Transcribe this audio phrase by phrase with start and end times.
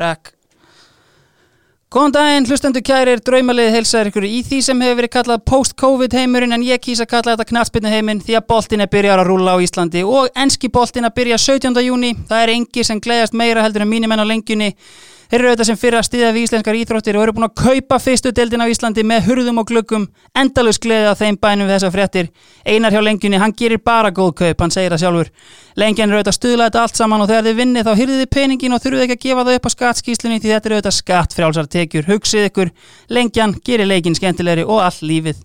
[0.00, 0.32] Rekk
[1.92, 6.56] Góðan daginn, hlustendur kærir, draumalið heilsaður ykkur í því sem hefur verið kallað post-covid heimurinn
[6.56, 9.52] en ég kýsa að kalla þetta knallspinnu heiminn því að boltin er byrjar að rúla
[9.52, 11.76] á Íslandi og enski boltin að byrja 17.
[11.84, 14.70] júni, það er engi sem gleðast meira heldur en mínimenn á lengjunni
[15.32, 17.96] Þeir eru auðvitað sem fyrir að stiða við íslenskar íþróttir og eru búin að kaupa
[18.04, 20.02] fyrstu deildin á Íslandi með hurðum og glöggum,
[20.36, 22.28] endalus gleðið á þeim bænum við þessa fréttir.
[22.68, 25.30] Einar hjá lengjunni, hann gerir bara góð kaup, hann segir það sjálfur.
[25.80, 28.30] Lengjan eru auðvitað að stuðla þetta allt saman og þegar þið vinnið þá hyrðið þið
[28.36, 31.70] peningin og þurfuð ekki að gefa það upp á skattskíslunni því þetta eru auðvitað skattfrjálsar
[31.72, 32.08] tekjur.
[32.10, 32.72] Hugsið ykkur,
[33.08, 35.40] lengjan gerir leikin skemmtilegri og all lífið.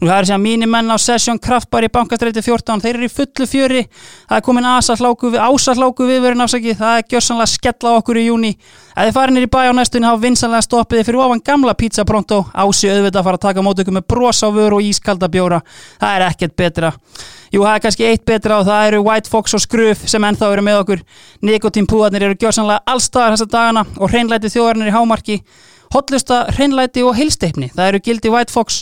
[0.00, 3.06] Nú það er sem að mínir menn á Session Kraftbar í bankastræti 14, þeir eru
[3.06, 3.82] í fullu fjöri,
[4.28, 8.50] það er komin ásahláku við, viðverðin ásaki, það er gjörsanlega skella okkur í júni.
[8.94, 12.42] Ef þið farinir í bæ á næstunni hafa vinsanlega stoppiði fyrir ofan gamla pizza pronto,
[12.52, 15.62] ási auðvitað að fara að taka mót ykkur með bros á vöru og ískalda bjóra,
[16.02, 16.92] það er ekkert betra.
[17.54, 20.48] Jú, það er kannski eitt betra og það eru White Fox og Skruf sem ennþá
[20.50, 21.02] eru með okkur.
[21.46, 25.36] Nikotínpúðarnir eru gjörsanlega allstaðar þessa dagana og hreinlæti þjóðarnir í hámarki.
[25.94, 27.68] Hotlusta, hreinlæti og heilsteipni.
[27.76, 28.80] Það eru gildi White Fox,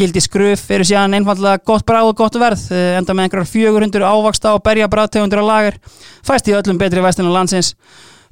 [0.00, 4.54] gildi skruf, eru síðan einfallega gott bráð og gott verð, enda með einhverjar 400 ávaksta
[4.56, 5.78] og berja bráðtegundur á lager.
[6.24, 7.74] Fæst í öllum betri vestunum landsins.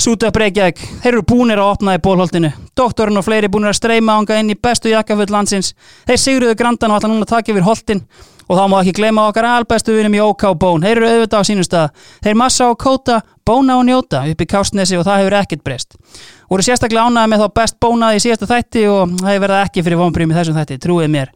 [0.00, 2.48] Súta upp Reykjavík, þeir eru búnir að opna í bólholtinu.
[2.74, 5.74] Doktorinn og fleiri búnir að streyma ánga inn í bestu jakkafull landsins.
[6.08, 8.00] Þeir sigruðu grandan og ætla núna að taka yfir holtin
[8.48, 10.84] og þá má ekki gleyma okkar albestu vinum í OK Bón.
[10.84, 12.06] Þeir eru auðvitað á sínum stað.
[12.24, 15.96] Þeir massa og kóta, bóna og njóta upp í Kástnesi og það hefur ekkert breyst.
[16.50, 19.86] Voru sérstaklega ánaði með þá best bónaði í síðasta þætti og það hefur verið ekki
[19.86, 21.32] fyrir vonbrými þessum þætti, trúið mér.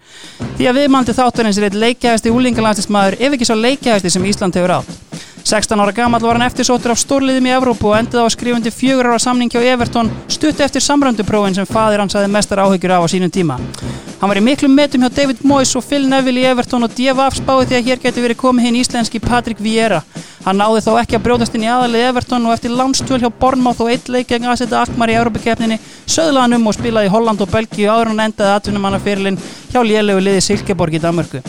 [0.59, 4.77] Því að viðmandi þátturins er eitt leikjæðasti úlingalandstismæður ef ekki svo leikjæðasti sem Ísland hefur
[4.81, 5.25] átt.
[5.47, 9.07] 16 ára gammal var hann eftirsóttur af stórliðum í Evrópu og endið á skrifundi fjögur
[9.07, 13.07] ára samning hjá Everton stutt eftir samrönduprófin sem fadir hans aðeins mestar áhyggjur á á
[13.07, 13.55] sínum tíma.
[14.19, 17.39] Hann var í miklum metum hjá David Moyes og Phil Neville í Everton og DFF
[17.39, 20.03] spáði því að hér getur verið komið hinn íslenski Patrick Vieira.
[20.43, 23.85] Hann náði þó ekki að brjóðast inn í aðalið Everton og eftir landstöl hjá Bournemouth
[23.87, 25.79] og eitt leik gegn aðsetta Akmar í Európa-keppninni
[26.11, 29.39] söðlaði hann um og spilaði í Holland og Belgíu áður hann endaði atvinnumannaferilinn
[29.71, 31.43] hjá lélegu liði Silkeborg í Danmörku.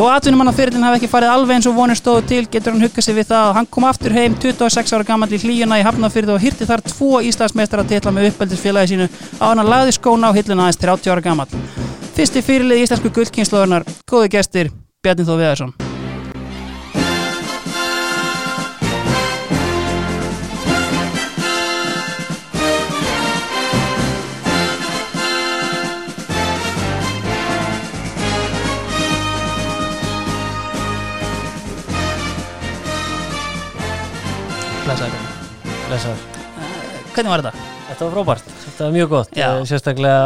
[0.00, 3.16] Þó atvinnumannaferilinn hafi ekki farið alveg eins og vonir stóðu til getur hann huggað sig
[3.18, 6.40] við það að hann kom aftur heim 26 ára gammal í hlíuna í Hafnarfyrðu og
[6.40, 10.36] hýrti þar tvo Íslandsmeistra að titla með uppeldisfélagi sínu á hann að lagði skóna á
[10.40, 11.48] hilluna aðeins 30 ára gammal.
[12.16, 14.72] Fyrsti fyrirlið íslensku gullkynnslóðunar, góði gestir,
[15.04, 15.89] Bjarni Þó Viðarsson.
[36.00, 36.20] Blessar.
[37.12, 37.64] Hvernig var þetta?
[37.90, 39.48] Þetta var frábært, þetta var mjög gott Já.
[39.50, 40.20] Eh, Sérstaklega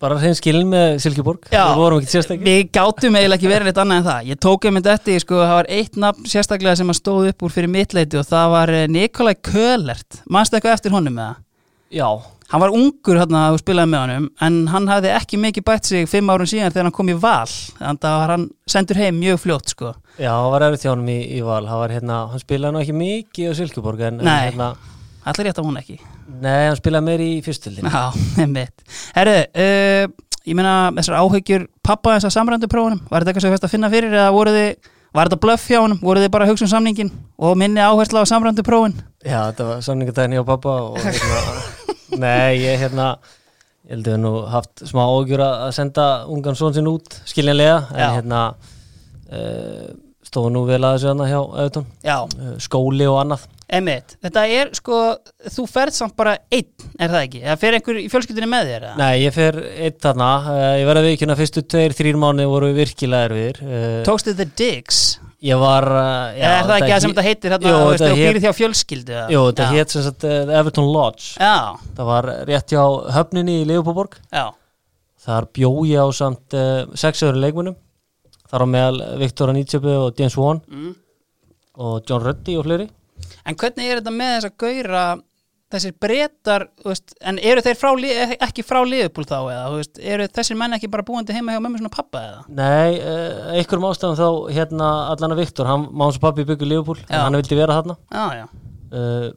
[0.00, 1.66] bara hrein skilin með Silkeborg Já.
[1.66, 4.64] Við vorum ekki sérstaklega Við gátum eiginlega ekki verið eitt annað en það Ég tók
[4.70, 8.20] einmitt eftir, sko, það var eitt nafn sérstaklega sem að stóð upp úr fyrir mittleiti
[8.22, 11.44] og það var eh, Nikolai Kölert Manstu eitthvað eftir honum með það?
[11.98, 12.08] Já,
[12.48, 16.06] Hann var ungur hérna og spilaði með honum en hann hafði ekki mikið bætt sig
[16.08, 19.74] fimm árun síðan þegar hann kom í val þannig að hann sendur heim mjög fljótt
[19.74, 19.90] sko.
[20.16, 22.80] já, það var erfitt hjá honum í, í val Hann, var, hérna, hann spilaði nú
[22.80, 24.70] ekki mikið á Silkeborg en, en hérna,
[25.28, 25.98] Allir rétt á hún ekki?
[26.42, 28.04] Nei, hann spilaði meir í fyrstildin Já,
[28.42, 28.84] einmitt.
[29.16, 33.56] Herru, uh, ég meina þessar áhyggjur pappa þessar samrændu prófunum var þetta eitthvað sem þú
[33.56, 36.46] veist að finna fyrir eða voru þið var þetta blöff hjá honum, voru þið bara
[36.46, 38.94] að hugsa um samningin og minni áhersla á samrændu prófun
[39.24, 41.42] Já, þetta var samningadaginn hjá pappa og hérna,
[42.20, 43.10] Nei, ég hérna
[43.88, 47.78] Ég held að við nú haft smá ágjur að senda ungan són sinn út skiljanlega
[47.94, 48.08] en Já.
[48.18, 48.40] hérna
[49.32, 49.86] uh,
[50.28, 51.38] stóðu nú vel að þessu hérna hjá
[52.04, 54.98] Já, uh, skóli og annað einmitt Þetta er sko,
[55.54, 56.68] þú ferð samt bara einn,
[56.98, 57.40] er það ekki?
[57.44, 58.86] Eða fer einhver í fjölskyldinni með þér?
[58.88, 58.98] eða?
[59.00, 62.70] Nei, ég fer eitt þarna, uh, ég verði að vikina fyrstu tveir, þrýr mánu voru
[62.76, 65.02] virkilega erfiðir uh, Tókstu The Digs?
[65.44, 68.14] Ég var uh, Eða er það ekki það sem þetta heitir hérna, þú veist, þú
[68.18, 69.18] býrið þjá fjölskyldu?
[69.30, 69.74] Jú, þetta Já.
[69.76, 71.58] hétt sem sagt uh, Everton Lodge Já,
[71.94, 72.82] Það var rétt hjá
[73.14, 74.48] höfninni í Leopoldborg já,
[75.22, 77.78] Þar bjó ég á samt uh, sex öðru leikmunum
[78.50, 80.92] Þar á meðal Viktor Anitsjöbu og James Wan mm.
[81.86, 82.88] og John Ruddy og fleiri
[83.48, 85.04] En hvernig er þetta með þess að gauðra
[85.68, 86.64] þessir breytar,
[87.28, 90.88] en eru þeir frá, Li- ekki frá liðupúl þá eða, veist, eru þessir menn ekki
[90.92, 92.38] bara búandi heima hjá mömmu svona pappa eða?
[92.48, 96.54] Nei, uh, einhverjum ástæðum þá hérna allan að Viktor, hann má hans pappi Já.
[97.10, 98.46] en hann vildi vera þarna Já, já,
[98.96, 99.28] uh,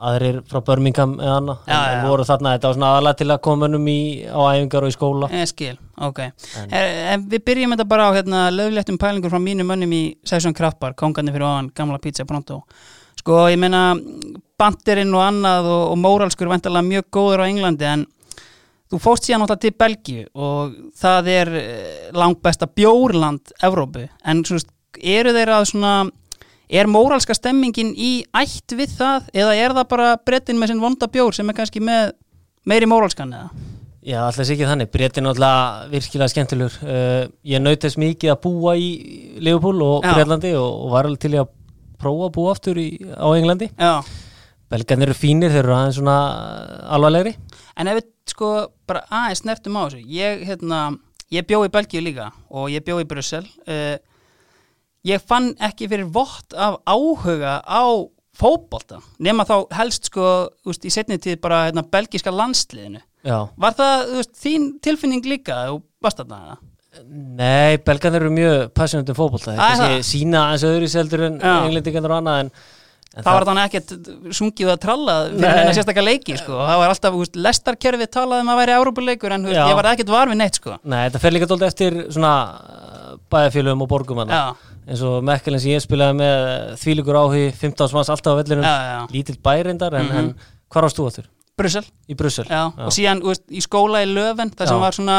[0.00, 3.40] aðrir frá Birmingham eða annað, Já, en, voru þarna þetta var svona aðalega til að
[3.44, 3.98] koma mönnum í,
[4.32, 6.22] á æfingar og í skóla ég skil, ok.
[6.62, 10.56] En, en við byrjum þetta bara á hérna, lögléttum pælingur frá mínum mönnum í Session
[10.56, 12.62] Kraftbar, kongandi fyrir ofan gamla pizza pronto.
[13.20, 13.92] Sko, ég meina,
[14.60, 18.06] bandirinn og annað og, og móralskur vantarlega mjög góður á Englandi en
[18.90, 24.58] þú fóst síðan alltaf til Belgíu og það er eh, langbesta bjórland Evrópu, en svo
[24.58, 25.94] veist, eru þeir að svona
[26.70, 31.10] er móralska stemmingin í ætt við það eða er það bara brettin með sinn vonda
[31.10, 32.14] bjór sem er kannski með
[32.68, 33.68] meiri móralskan eða?
[34.00, 38.30] Já, alltaf sé ekki þannig, Bretin er náttúrulega virkilega skemmtilegur uh, Ég naut þess mikið
[38.32, 38.86] að búa í
[39.44, 40.14] Liverpool og Já.
[40.16, 41.50] Bretlandi og, og var alveg til að
[42.00, 43.70] prófa að búa aftur í, á Englandi.
[43.76, 44.00] Já,
[44.70, 46.18] Belgarnir eru fínir, þeir eru aðeins svona
[46.94, 47.32] alvarlegri.
[47.80, 48.50] En ef við sko
[48.86, 50.04] bara aðeins snertum á þessu.
[50.14, 50.78] Ég, hérna,
[51.34, 53.42] ég bjó í Belgíu líka og ég bjó í Brussel.
[53.66, 53.98] Uh,
[55.06, 57.82] ég fann ekki fyrir vott af áhuga á
[58.40, 60.26] fótbolta nema þá helst sko
[60.68, 63.02] úst, í setni tíð bara hérna, belgíska landsliðinu.
[63.26, 66.60] Já, var það úst, þín tilfinning líka og varst þarna eða?
[67.06, 71.36] Nei, Belgarnir eru mjög passionate um Það þeir kannski sína aðeins öðru í seldur en
[71.40, 71.52] Já.
[71.66, 72.50] englendingarnir og annað en,
[73.14, 73.92] en það var þannig ekkert
[74.40, 76.56] sungið að tralla fyrir þennan sérstakka leiki sko.
[76.58, 79.64] það var alltaf, úst, lestarkerfið talað um að væri Európuleikur en úst, Já.
[79.70, 80.76] ég var ekkert var við neitt sko.
[80.82, 84.42] Nei, þetta fer líka dóldi eftir svona uh, bæðafélögum og borgum já,
[84.90, 88.74] eins og Mekkelin sem ég spilaði með þvílíkur áhugi 15 manns alltaf á vellinum já,
[88.90, 90.18] já, lítill bæreindar en, Mhm.
[90.18, 90.34] en
[90.70, 91.28] hvar varst þú aftur?
[91.60, 92.46] Brussel Í Brussel?
[92.48, 94.80] Já, og síðan úst, í skóla í Löfen þar sem Já.
[94.80, 95.18] var svona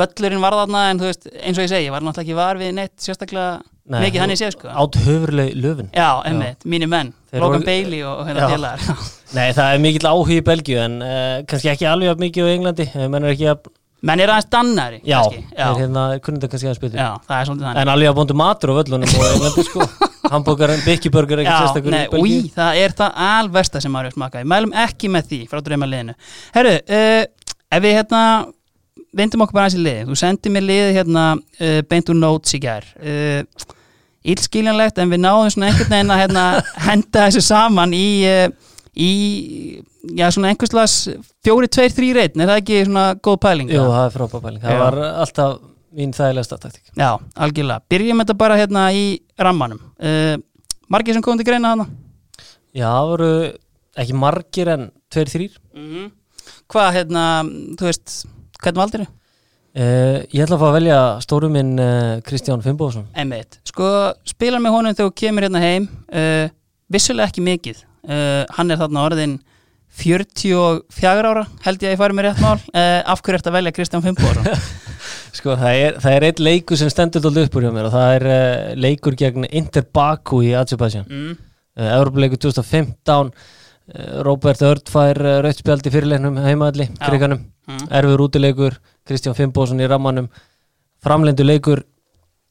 [0.00, 2.60] völlurinn var þarna en þú veist, eins og ég segi, ég var náttúrulega ekki var
[2.60, 3.60] við neitt sérstaklega
[3.92, 8.04] Nei, mikið hann ég séð sko Átt höfurleg löfin Já, emmitt, mínir menn, Logan Bailey
[8.06, 8.52] og, hérna Já.
[8.54, 9.04] félagar
[9.36, 12.52] Nei, það er mikill áhugi í Belgíu en uh, kannski ekki alveg jafn mikið á
[12.56, 13.70] Englandi menn er ekki að,
[14.02, 15.42] Menn er aðeins dannari já, kannski.
[15.54, 18.10] já, er hérna kunni þetta kannski að spila já, það er svolítið þannig en alveg
[18.10, 19.86] að bóndu matur á völlunum og Englandi sko
[20.32, 24.46] Hamburger, Bikkiburger ekki Já, sérstakur nei, új, það er það alversta sem maður er smakað.
[24.48, 26.14] Mælum ekki með því frá dreyma liðinu.
[26.54, 28.22] Herru, uh, ef við hérna
[29.16, 30.02] vindum okkur bara aðeins í liði.
[30.08, 32.86] Þú sendið mér liðið hérna uh, beint úr notes í gær.
[32.98, 33.70] Uh,
[34.32, 36.44] Ílskiljanlegt en við náðum svona einhvern veginn að hérna,
[36.88, 39.10] henda þessu saman í, uh, í
[40.14, 40.96] já, svona einhverslas
[41.42, 42.44] fjóri, tveir, þrý reytn.
[42.44, 43.74] Er það ekki svona góð pæling?
[43.74, 44.82] Jú, það er frábæð pæling, það Já.
[44.84, 45.58] var alltaf
[45.92, 47.10] mín þægilegsta taktík Já,
[47.44, 47.84] algjörlega.
[47.92, 49.04] Byrjum þetta bara hérna í
[49.36, 49.82] rammanum.
[50.92, 51.88] Margir sem komum til greina hana?
[52.72, 53.32] Já, það voru
[54.00, 56.10] ekki margir en tveir, þrýr Mm
[56.72, 57.22] Hvað, hérna,
[57.78, 58.14] þú veist,
[58.62, 59.12] hvernig valdir þau?
[59.12, 63.88] uh, Ég ætla að fá að velja stóru minn uh, Kristján Fimboðsson Einmitt, sko,
[64.28, 66.46] spilar með honum þegar þú kemur hérna heim uh,
[66.92, 67.82] vissulega ekki mikið.
[68.02, 69.38] Uh, hann er þarna orðin
[69.92, 72.58] 44 ára, held ég að ég fari með rétt mál.
[72.72, 74.48] Uh, af hverju ert að velja Kristján Fimboðsson
[75.36, 77.94] Sko, það er, það er eitt leikur sem stendur dálítið upp úr hjá mér og
[77.94, 81.06] það er uh, leikur gegn Inter Baku í Azerbaijan.
[81.08, 81.34] Mm.
[81.80, 83.32] uh, Evropaleikur 2015
[83.90, 87.02] uh, Robert Örd fær uh, rautspjald í fyrirleiknum heimaðalli, Já.
[87.08, 87.84] kriganum Mm.
[87.94, 88.74] erfur útileikur,
[89.06, 90.26] Kristján Fimboðsson í rammanum.
[91.02, 91.84] Framlendu leikur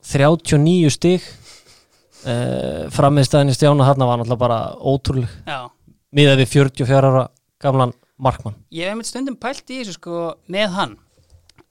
[0.08, 1.26] 39 stig.
[2.22, 5.32] Uh, frammiðstæðin í stjána þarna var náttúrulega bara ótrúleg.
[6.16, 7.24] Miðað við 44 ára
[7.64, 8.56] gamlan markmann.
[8.72, 10.22] Ég hef einmitt stundum pælt í þessu sko
[10.54, 10.96] með hann.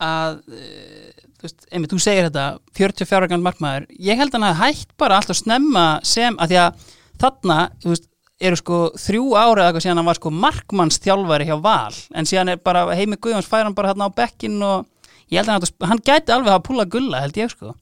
[0.02, 2.46] Að uh, þú veist, einmitt, þú segir þetta
[2.76, 6.60] 44 ára gammal markmaður, ég held hann að hætt bara alltaf snemma sem að því
[6.66, 6.86] að
[7.24, 8.09] þarna, þú veist
[8.40, 11.94] eru sko þrjú ára eða eitthvað síðan hann var sko markmannsþjálfari hjá Val.
[12.16, 14.86] En síðan er bara Heimi Guðjóns fær hann bara hérna á bekkin og
[15.30, 17.74] ég held að hann, hann gæti alveg að púla gulla held ég sko.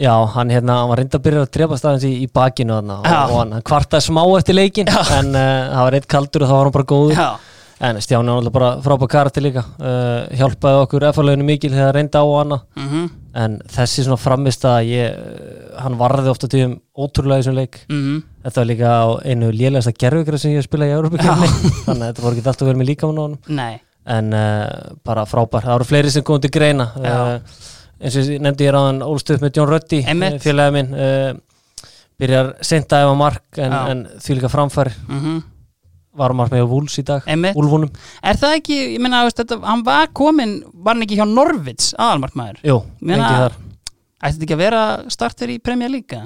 [0.00, 2.94] Já, hann, hérna, hann var reynda að byrja að drepa staðins í, í bakinu þarna
[3.02, 3.18] og, Já.
[3.28, 6.54] og hann, hann kvartaði smá eftir leikin en uh, það var eitt kaldur og þá
[6.56, 7.18] var hann bara góður.
[7.20, 7.58] Já,
[7.90, 12.24] en Stjáni var náttúrulega bara frábæð karakter líka uh, hjálpaði okkur efalleginu mikil þegar reynda
[12.24, 12.58] á hana.
[12.80, 13.04] Mhm,
[13.34, 17.78] en þessi svona framist að ég, uh, hann varði ofta tíðum ótrúlega í þessum leik.
[17.90, 18.16] Mhm.
[18.44, 21.50] Þetta var líka á einu lélegasta gerfugra sem ég spilaði í Európa-kefni
[21.86, 23.36] þannig að þetta voru ekki alltaf verið með líka á honum.
[23.48, 23.74] Nei,
[24.16, 24.64] en uh,
[25.04, 26.88] bara frábær, það voru fleiri sem komið til greina.
[26.96, 27.62] Uh,
[28.00, 30.38] eins og ég nefndi ég ráðan ólst upp með John Ruddy, Einmitt.
[30.40, 31.30] eh, félagi minn uh,
[32.20, 34.96] byrjar sent að efa mark en, en því líka framfæri.
[35.08, 35.40] Mhm
[36.16, 37.26] var mark með Wools í dag.
[37.54, 37.90] Úlfunum
[38.26, 39.22] Er það ekki, ég meina,
[39.62, 42.62] hann var komin, var hann ekki hjá Norvits aðalmarkmaður?
[42.66, 43.58] Jú, Meina- lengi þar
[44.20, 46.18] Ætti þetta ekki að vera starter í Premier League?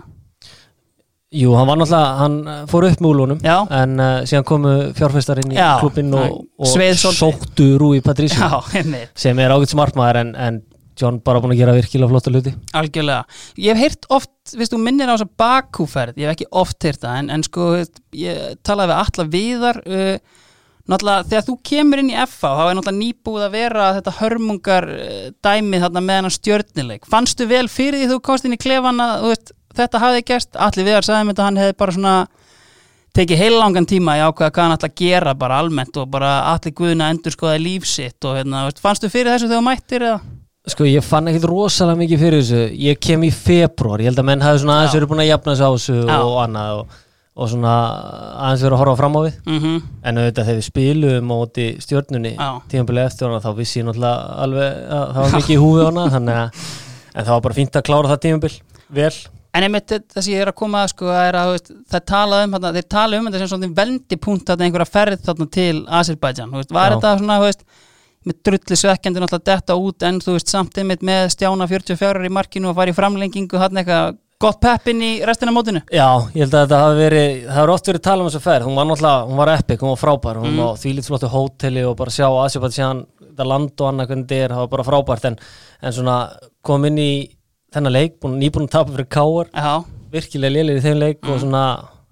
[1.34, 4.74] Jú, hann var náttúrulega, hann eh, fór upp með Úlfunum Já, en uh, síðan komu
[4.94, 5.80] fjárfestar inn í Já.
[5.82, 10.60] klubbinn og, og sóttu Rúi einmitt, sem er ágætt smartmaður en, en
[11.00, 13.24] John bara búin að gera virkilega flotta hluti algjörlega.
[13.60, 17.02] Ég hef heyrt oft, þú minnir á þess að bakúferð, ég hef ekki oft heyrt
[17.02, 17.68] það, en, en sko,
[18.18, 20.44] ég talaði við alla viðar, uh,
[20.84, 24.88] náttúrulega þegar þú kemur inn í FA, þá er náttúrulega nýbúið að vera þetta hörmungar
[24.94, 27.10] uh, dæmið þarna með hann stjörnileik.
[27.10, 30.56] Fannstu vel fyrir því þú komst inn í klefan að, þú veist, þetta hafði gerst,
[30.68, 32.16] allir viðar sagði mér þetta, hann hefði bara svona
[33.14, 36.74] tekið heilangan tíma í ákveða hvað hann ætla að gera bara almennt og bara allir
[36.74, 40.16] guðuna endur skoða líf sitt og hérna, veist, fannstu fyrir þessu þegar þú mættir eða?
[40.64, 42.60] Sko ég fann ekkit rosalega mikið fyrir þessu.
[42.80, 45.52] Ég kem í februar, ég held að menn hafi svona aðeins verið búin að jafna
[45.52, 46.14] þessu á þessu Já.
[46.22, 46.94] og annað og,
[47.34, 47.74] og svona
[48.46, 49.36] aðeins verið að horfa fram á við.
[49.44, 52.48] Mm En auðvitað þegar við spilum á móti stjörnunni Já.
[52.72, 56.08] tímabilið eftir hana þá vissi ég náttúrulega alveg að það var mikið í húfi hana
[56.16, 56.64] þannig að
[57.14, 58.52] en það var bara fínt að klára það tímabil.
[58.94, 59.14] Vel.
[59.54, 61.52] En einmitt það sem ég er að koma að sko er að
[61.92, 65.46] það tala um þarna, þeir tala um þetta sem svona vendipunkt þarna einhverja ferð þarna
[65.54, 67.62] til veist, var þetta svona, þú veist,
[68.24, 72.32] með drulli svekkjandi náttúrulega detta út en þú veist, samt einmitt með Stjána 44 í
[72.32, 75.80] markinu og fara í framlengingu þarna eitthvað gott peppin í restina mótinu?
[75.94, 78.66] Já, ég held að þetta hafi verið, það hefur oft verið tala um þessa ferð,
[78.68, 80.58] hún var náttúrulega, hún var epic, hún var frábær, hún Mm.
[80.64, 84.62] var því lítið flottu hóteli og bara sjá Asjabætsjan, þetta land og þetta er, það
[84.64, 85.38] var bara frábært, en,
[85.82, 86.16] en svona
[86.62, 87.12] kom inn í
[87.72, 89.48] þennan leik, búin, nýbúin að tapa fyrir káar,
[90.12, 91.62] virkilega lélir í þeim leik og svona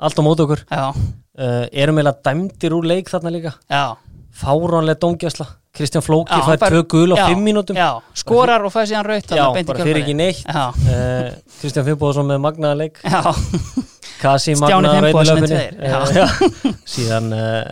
[0.02, 3.96] allt á móti okkur, uh, erum eiginlega dæmdir úr leik þarna líka, já.
[4.32, 8.60] Fáránlega dómgjæsla, Kristján Flóki Já, fær fær- tvö gul á já, fimm mínútum, Já, skorar
[8.60, 10.42] og fæði síðan raut bara fyrir ekki neitt.
[10.44, 11.30] Uh,
[11.62, 13.22] Kristján Finnbóðsson með magnaða leik, já,
[14.20, 15.08] Kasi magnaða
[16.12, 16.26] já.
[16.84, 17.64] síðan uh,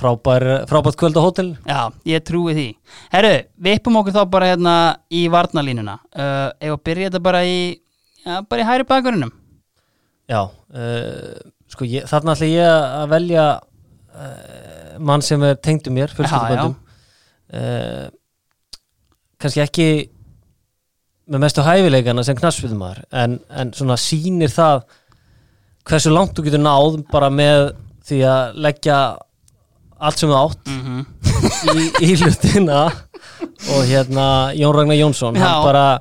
[0.00, 1.52] frábær, frábært kvöld á hótel.
[1.68, 2.66] Já, ég trúi því.
[3.12, 4.74] Herru, við uppum okkur þá bara hérna
[5.12, 7.60] í varnalínuna uh, Ef að byrja þetta bara í
[8.48, 9.30] bara í hæri bakurinnum
[10.28, 10.42] Já,
[11.72, 13.46] sko ég, þarna ætla ég að velja
[14.98, 16.74] mann sem er tengdu mér, fjölskylduböndum
[17.54, 18.06] uh,
[19.38, 19.88] kannski ekki
[21.28, 24.82] með mestu hæfileikana sem knassfjöldumar en, en svona sýnir það
[25.88, 27.72] hversu langt þú getur náð bara með
[28.08, 29.00] því að leggja
[29.98, 31.02] allt sem þú átt mm -hmm.
[31.74, 32.86] í, í hlutina
[33.74, 35.40] og hérna Jón Ragnar Jónsson Já.
[35.40, 36.00] hann bara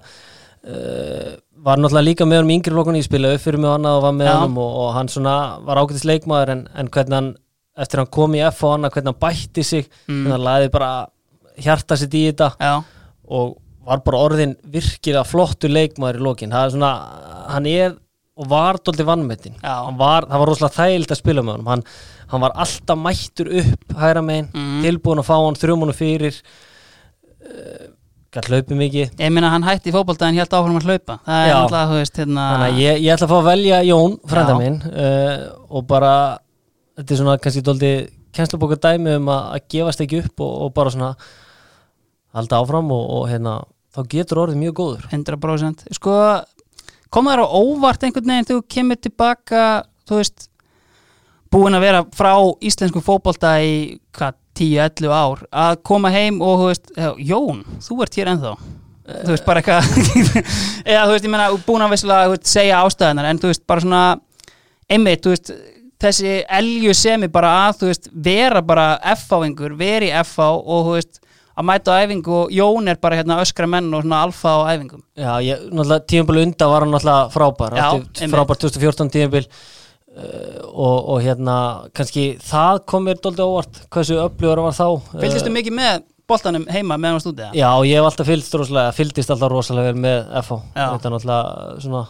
[0.63, 1.35] uh,
[1.67, 4.31] var náttúrulega líka með í yngri lokun í spila upp fyrir mig og var með
[4.33, 7.35] honum og, og hann svona var ágætis leikmaður en, en hvernig hann
[7.77, 10.31] eftir hann kom í F og annað hvernig hann bætti sig Mm.
[10.31, 11.07] hann laði bara
[11.63, 12.73] hjarta sitt í þetta Já,
[13.27, 13.55] og
[13.87, 16.51] var bara orðin virkilega flottur leikmaður í lokin.
[16.51, 16.91] Það er svona,
[17.53, 17.93] hann er
[18.37, 18.77] og var
[19.63, 19.75] Já.
[19.87, 21.69] Hann var, það var rosalega þægild að spila með honum.
[21.71, 21.83] Hann,
[22.33, 24.81] hann var alltaf mættur upp hægra megin, Mhm.
[24.83, 26.35] tilbúin að fá hann þrjumunu fyrir
[27.47, 27.87] uh,
[28.35, 29.15] gætt hlaupið mikið.
[29.23, 31.19] Ég meina hann hætti í fótbolta en hélt áfram að hlaupa.
[31.25, 32.45] Það er náttúrulega, þú veist, hérna
[32.77, 36.13] ég, ég ætla að fá að velja Jón frænda minn uh, og bara
[36.97, 37.91] þetta er svona kannski dóldi
[38.37, 41.15] kennslubóka dæmi um að, að gefast ekki upp og, og bara svona
[42.37, 43.59] halda áfram og, og hérna
[43.95, 45.07] þá getur orðið mjög góður.
[45.11, 46.17] 100% Sko,
[47.13, 49.63] kom það á óvart einhvern veginn þegar þú kemur tilbaka
[50.07, 50.49] þú veist
[51.51, 52.33] búin að vera frá
[52.67, 56.91] íslensku fótbolta í hvað, 10-11 ár að koma heim og þú veist
[57.29, 58.53] Jón, þú ert hér ennþá.
[59.07, 59.91] Þú veist bara eitthvað
[60.91, 64.01] eða þú veist, ég meina, búin að veist, segja ástæðanar, en þú veist, bara svona
[64.91, 65.53] einmitt, þú veist
[66.01, 71.21] þessi elju semi bara að, þú veist vera bara F-áingur, veri F-á og þú veist,
[71.57, 74.59] að mæta á æfingu og Jón er bara hérna öskra menn og svona alfa á
[74.75, 75.01] æfingum.
[75.17, 77.77] Já, ég, náttúrulega tímabil undan var hann náttúrulega frábær.
[77.77, 81.57] Já, átti frábær 2014 tímabil uh, og, og hérna
[81.97, 83.81] kannski það kom mér dóldi óvart.
[83.89, 84.85] Hversu upplifur var þá
[85.17, 87.51] Fylgdistu uh, mikið með boltanum heima meðan þú eða?
[87.55, 91.83] Já, ég hef alltaf fylgst rosalega fylgdist alltaf rosalega vel með FH þetta er náttúrulega
[91.85, 92.03] svona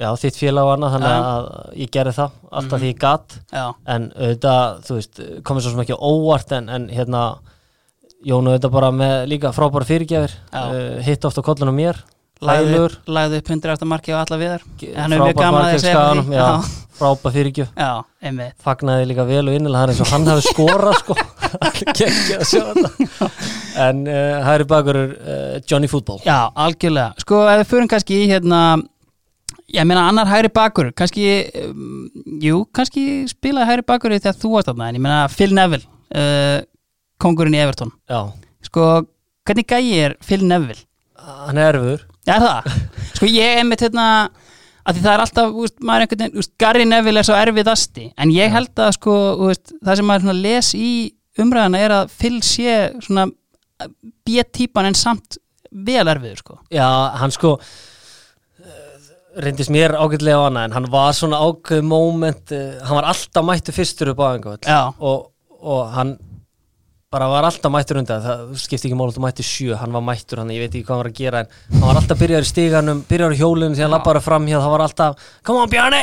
[0.00, 1.14] já, þitt félag og annað þannig.
[1.14, 1.30] Mhm.
[1.30, 5.82] að ég gerði það alltaf því ég gatt en auðvitað, þú veist, komið svo sem
[5.84, 7.24] ekki á óvart en, en hérna
[8.26, 12.00] Jónu auðvitað bara með líka frábæra fyrirgjafir uh, hitt ofta á kollunum mér
[12.40, 14.62] lagði hæglegur, upp, lagði upp 100 eftir marki og alla viðar.
[14.96, 16.36] Hann er mjög frábær gaman að markið segja frá skaganum því.
[16.36, 16.86] já, Já.
[17.00, 17.72] frábær fyrirgjöf.
[17.76, 17.90] Já,
[18.30, 18.54] einmitt.
[18.64, 21.16] Fagnaði líka vel og innilega það er eins og hann hafi skorað sko.
[21.68, 22.08] Ekki
[22.38, 23.28] að sjá þetta.
[23.84, 26.22] En uh, hægri bakur er uh, Johnny Football.
[26.24, 27.12] Já, algjörlega.
[27.24, 28.62] Sko, ef við förum kannski í hérna
[29.70, 31.28] Ég meina annar hægri bakur kannski,
[31.62, 32.08] um,
[32.42, 36.56] jú, kannski spilaði hægri bakur þegar þú varst þarna en ég meina Phil Neville uh,
[37.22, 37.92] kongurinn í Everton.
[38.10, 38.20] Já,
[38.66, 38.86] Sko,
[39.48, 40.84] hvernig gæi er Phil Neville?
[41.20, 42.78] hann er erfur Já, er það?
[43.16, 44.06] Sko ég er með hérna
[44.80, 47.36] að því það er alltaf, úst, maður er einhvern veginn úst, Gary Neville er svo
[47.36, 49.16] erfiðasti en ég held að sko,
[49.48, 50.90] úst, það sem maður les í
[51.40, 52.74] umræðana er að Phil sé
[53.04, 53.28] svona
[54.26, 55.38] B-típan en samt
[55.70, 56.58] vel erfiður sko.
[56.74, 56.88] Já,
[57.20, 57.54] hann sko
[59.40, 63.46] reyndist mér ágætlega á hana en hann var svona ágæð moment uh, hann var alltaf
[63.46, 66.16] mættu fyrstur upp á einhvern og, og hann
[67.10, 70.02] bara var alltaf mættur undan það skipti ekki mál að þú mætti sjö, hann var
[70.06, 72.46] mættur hann, ég veit ekki hvað hann var að gera en hann var alltaf byrjaður
[72.46, 73.94] í stíganum, byrjaður í hjólinu síðan Já.
[73.96, 76.02] labbaður fram hér, það var alltaf come on Bjarni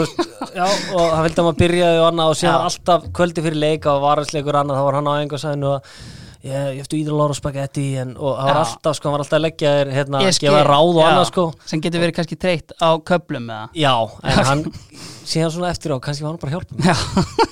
[0.58, 3.94] Já, og hann vildi að maður byrjaði og annað og síðan alltaf kvöldi fyrir leika
[3.94, 5.94] og varasleikur annað, þá var hann á engasæðinu og
[6.46, 9.38] ég, ég eftir íður lára spagetti en, og það var alltaf, sko, hann var alltaf
[9.38, 11.44] að leggja þér hérna, skil, gefa ráð og annað sko.
[11.70, 13.66] Sem getur verið kannski treytt á köplum eða?
[13.76, 13.94] Já,
[14.24, 14.64] en hann
[15.28, 16.96] síðan svona eftir á, kannski var hann bara að Já,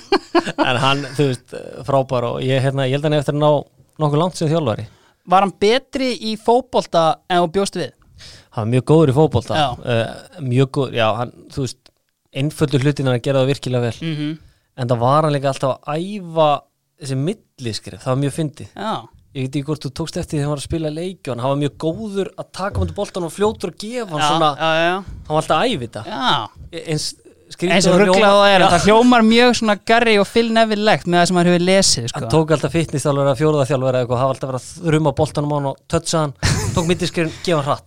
[0.69, 1.55] en hann, þú veist,
[1.87, 3.51] frábær og ég, hérna, ég held hann eigi eftir að ná
[4.03, 4.89] nokkuð langt sem þjálfari.
[5.29, 7.95] Var hann betri í fótbolta en þú bjóst við?
[8.49, 9.55] hann var mjög góður í fótbolta.
[9.55, 9.67] Já.
[9.77, 11.91] uh, mjög góður, já, hann, þú veist
[12.39, 13.97] einföldu hlutin að gera það virkilega vel.
[14.01, 14.37] Mm
[14.79, 16.49] en það var hann líka alltaf að æfa
[16.99, 18.73] þessi milliskrif, það var mjög fyndið.
[18.75, 18.93] Já,
[19.37, 21.59] ég veit ekki hvort þú tókst eftir þegar hann var að spila leiki hann var
[21.61, 24.93] mjög góður að taka mútið boltan og fljótur að gefa hann svona, já, já,
[25.29, 26.31] hann var alltaf þetta já.
[26.89, 27.09] eins
[27.57, 31.07] eins og það rugglað hljómar- það er Já, það hljómar mjög svona garri og fyllnefillegt
[31.09, 32.19] með það sem maður hefur lesið sko.
[32.19, 35.55] hann tók alltaf fitnessþjálfur að fjóruða þjálfur eða hafa alltaf verið að þrjuma boltanum á
[35.57, 36.33] hann og tötsa hann,
[36.75, 37.85] tók mittiskrinn, gefa hann hratt.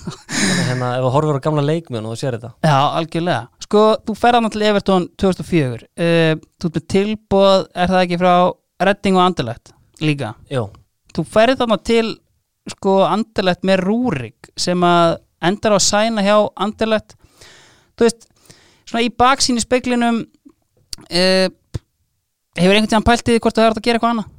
[0.70, 2.52] Hérna, ef þú horfur á gamla leikmjön og sér þetta.
[2.64, 8.02] Já, algjörlega sko, þú ferða til Evertón 2004 uh, þú ert með tilbúð er það
[8.02, 8.34] ekki frá
[8.80, 9.72] Redding og Anderlecht
[10.02, 10.34] líka?
[10.50, 10.66] Jú,
[11.14, 12.06] þú ferði þarna til
[12.74, 17.14] sko Anderlecht með Rúrik sem að endar á að sæna hjá Anderlecht.
[17.96, 18.26] Þú veist,
[18.88, 21.46] svona í baksíni speklinum uh,
[22.58, 24.36] hefur einhvern tíðan pælt í því hvort það er að gera eitthvað annað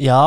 [0.00, 0.20] já,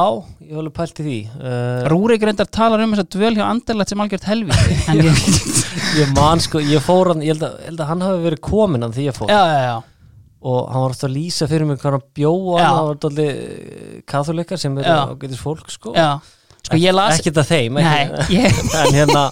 [0.44, 3.46] ég hef alveg pælt í því uh, Rúrik reyndar talar um þess að dvöl hjá
[3.48, 5.24] Anderlecht sem algjört helviti en ég,
[6.02, 8.44] ég man sko, ég fór hann ég held að, ég held að hann hafi verið
[8.46, 9.34] komin hann því ég fór.
[9.34, 9.76] Já, já, já.
[10.44, 12.68] Og hann var alltaf að lýsa fyrir mig hvað hann bjóa Já.
[12.68, 15.94] hann var alltaf katholikar sem er ágætis fólk sko.
[16.64, 19.24] Sko ég las ekkert að þeim ekki, Nei, ég, en hérna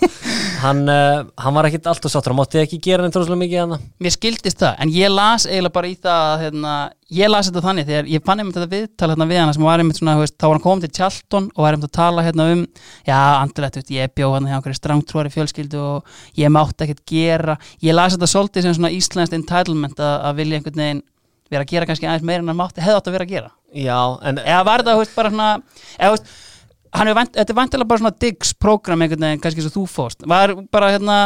[0.62, 2.34] hann, uh, hann var ekkert alltaf sáttur.
[2.34, 5.75] Hann mátti ekki gera neitt droslega mikið hann mér skildist það en ég las eiginlega
[5.75, 6.74] bara í það að, hérna,
[7.18, 9.84] ég las þetta þannig þegar ég fann einmitt þetta viðtal hérna við hana sem var
[9.84, 12.50] einmitt svona, veist, þá var hann komið til Tjalton og var einmitt að tala hérna
[12.56, 12.65] um
[13.08, 13.20] já,
[13.51, 17.58] veist, ég bjó hann hjá einhverju strangtrúari fjölskyldu og ég mátti ekkert gera.
[17.84, 21.03] Ég las þetta svolítið sem svona íslenskt entitlement að, að vilja einhvern veginn
[21.51, 23.51] vera að gera kannski aðeins meira en hann mátti hefði átt að vera að gera.
[23.72, 25.50] Já, en eða var það, veist, bara svona
[25.98, 26.50] eða, veist, hann
[27.00, 30.25] er vant, þetta er vantilega bara svona digs program einhvern veginn, kannski svo þú fórst
[30.29, 31.19] var bara hérna,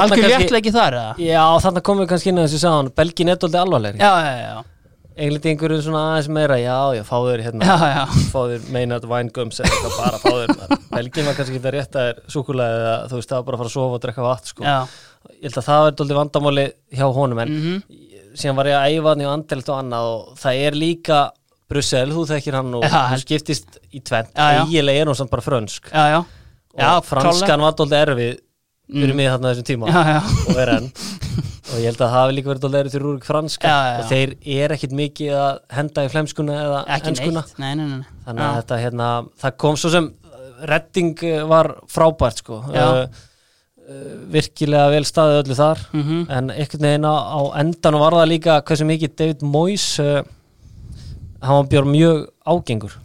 [0.00, 1.12] algjör léttleiki þar eða?
[1.22, 4.34] já, þannig komum við kannski inn að þessu sagðan Belgin er doldið alvarlegri Já, já,
[4.42, 4.56] já,
[5.18, 8.02] eiginlega einhverju svona aðeins meira já, já, fáður hérna já, já.
[8.34, 12.82] fáður meinat vængums eða eitthvað bara fáður Belgin var kannski ekki að rétta þér súkulega
[12.82, 14.66] eða þú veist það var bara að fara að sofa og drekka vatn sko.
[14.66, 14.78] já.
[15.38, 18.04] ég held að það er doldið vandamáli hjá honum en Mm
[18.38, 21.18] síðan var ég að æfa hann í andelt og annað og það er líka
[21.68, 25.42] Brussel, þú þekkir hann og þú held- skiptist í tvent eiginlega er hún samt bara
[25.44, 25.90] frönsk.
[25.92, 28.38] Já, já, og Já, franskan var doldið erfið
[28.88, 29.16] fyrir Mm.
[29.16, 29.86] mig þarna þessum tíma.
[29.92, 30.20] Já, já.
[30.48, 30.92] og er enn.
[31.68, 33.72] Og ég held að það hafi líka verið doldið erfið fyrir Rúrik franska.
[34.00, 37.42] Og þeir er ekkit mikið að henda í flemskuna eða ekki enskuna.
[37.60, 39.08] Nei, nei, nei, þannig að þetta hérna,
[39.42, 40.06] það kom svo sem
[40.64, 42.62] redding eh, var frábært sko.
[42.72, 43.04] Uh,
[44.32, 45.78] virkilega vel staðið öllu þar.
[45.92, 46.24] Mhm.
[46.30, 50.22] en einhvern veginn á, á endan var það líka hversu mikið David Moyes uh,
[51.42, 52.98] hann var björn mjög ágengur.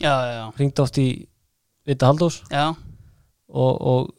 [0.58, 1.08] Ringdi oft í
[1.88, 2.41] Vita Haldós
[3.54, 4.12] og, og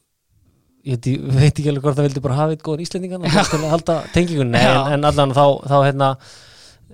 [0.85, 0.99] ég
[1.33, 3.95] veit, ekki alveg hvort það vildi bara hafa eitt góðan íslendingan og til að halda
[4.13, 4.59] tengingunni.
[4.61, 6.09] En, en allan þá, þá hérna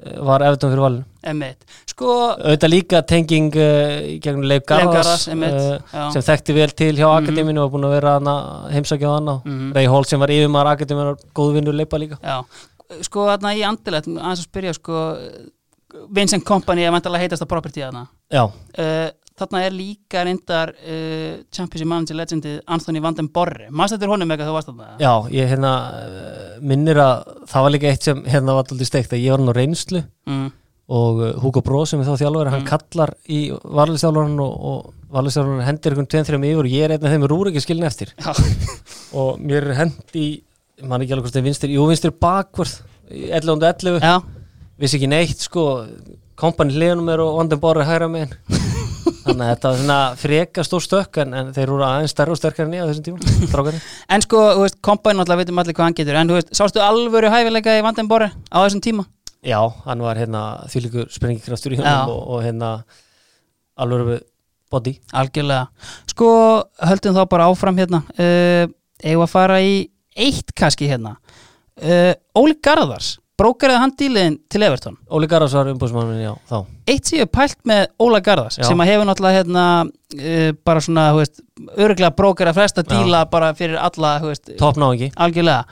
[0.02, 2.08] eh, var Evertón fyrir emmitt sko,
[2.40, 7.20] auðvitað líka tenging uh, gegnum Leif Garðars uh, sem þekkti vel til hjá Mhm.
[7.28, 8.36] akademinu og var búin að vera hana
[8.74, 9.74] heimsækja á hana Mhm.
[9.76, 12.18] Ray Hall sem var yfirmaður akademinu góðu vinnur Leipa líka.
[12.24, 12.40] Já.
[13.06, 15.04] Sko, þarna í andilegt, aðeins að spyrja sko,
[16.16, 18.06] Vincent Company er vantalega heitast að property þarna.
[18.32, 19.10] Já, uh,
[19.42, 24.32] þarna er líka reyndar uh, Championship Manager legendið Anthony Van den Borre, maður stættir honum
[24.32, 24.90] eitthvað þú varst þarna?
[25.02, 29.16] Já, ég hérna uh, minnir að það var líka eitt sem hérna var alltaf steikt
[29.16, 30.46] að ég var hann á reynslu mm.
[31.00, 32.70] og uh, Hugo Bró sem er þá þjálfur hann Mm.
[32.70, 33.42] kallar í
[33.80, 37.28] varlistjálfurinn og, og varlistjálfurinn hendir einhvern tveim þrjum yfir og ég er einn af þeim
[37.32, 38.14] rúr ekki skilin eftir.
[39.20, 40.26] Og mér er hendi
[40.88, 42.78] mann ekki alveg hvort það er vinstir, jú vinstir bakvörð
[43.12, 44.14] 11.11 já,
[44.82, 45.66] vissi ekki neitt sko.
[46.42, 48.34] Kompani hliðunum er og Vanden Borri hægra megin.
[49.22, 52.40] Þannig að þetta var svona freka stór stökk en, en þeir eru aðeins stærri og
[52.40, 53.76] sterkar en ég á þessum tíma
[54.14, 54.42] en sko,
[54.82, 57.98] Company náttúrulega veitum allir hvað hann getur, en þú veist, sástu alvöru hæfileika í Van
[57.98, 59.06] den Borre á þessum tíma?
[59.46, 61.86] Já, hann var hérna þýlikur sprengikraftur í Já.
[61.86, 62.74] honum og, og hérna
[64.10, 64.20] við
[64.72, 64.96] body.
[65.18, 65.66] Algjörlega,
[66.10, 66.28] sko,
[66.90, 68.66] höldum þá bara áfram hérna, uh,
[69.04, 69.74] eigum að fara í
[70.16, 71.18] eitt kannski hérna.
[71.82, 74.96] Uh, Óli Garðars brókaraði hann díliðin til Everton?
[75.12, 76.58] Óli Garðars var umbúsmannin, já, þá.
[76.94, 78.66] Eitt séu pælt með Óla Garðars Já.
[78.70, 81.44] sem að hefur náttúrulega hérna uh, bara svona, þú veist,
[81.76, 82.92] örglega brókara flesta Já.
[82.94, 85.12] díla bara fyrir alla, þú veist, topp ná ekki.
[85.28, 85.66] algjörlega.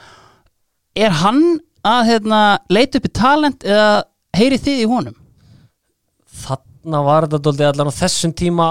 [1.00, 1.44] Er hann
[1.88, 3.90] að hérna leita upp í talent eða
[4.36, 5.16] heyri þið í honum?
[6.40, 8.70] þarna var þetta doldið allan á þessum tíma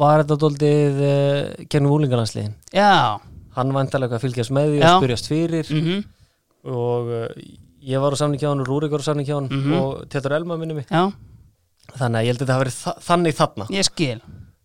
[0.00, 3.18] var þetta doldið uh, gennum úlingalansliðin Já,
[3.56, 5.74] hann vantarlega að fylgjast með því og spyrjast fyrir.
[5.74, 6.00] Mm
[6.60, 7.28] og uh,
[7.82, 9.72] ég var á samning hjá hann Rúrik var á samning hjá hann Mhm.
[9.80, 10.86] og Tétur Elma minni mig.
[10.90, 11.12] Já,
[11.96, 13.66] þannig að ég held að þetta hafi verið þa þannig þarna.
[13.70, 14.20] Ég skil.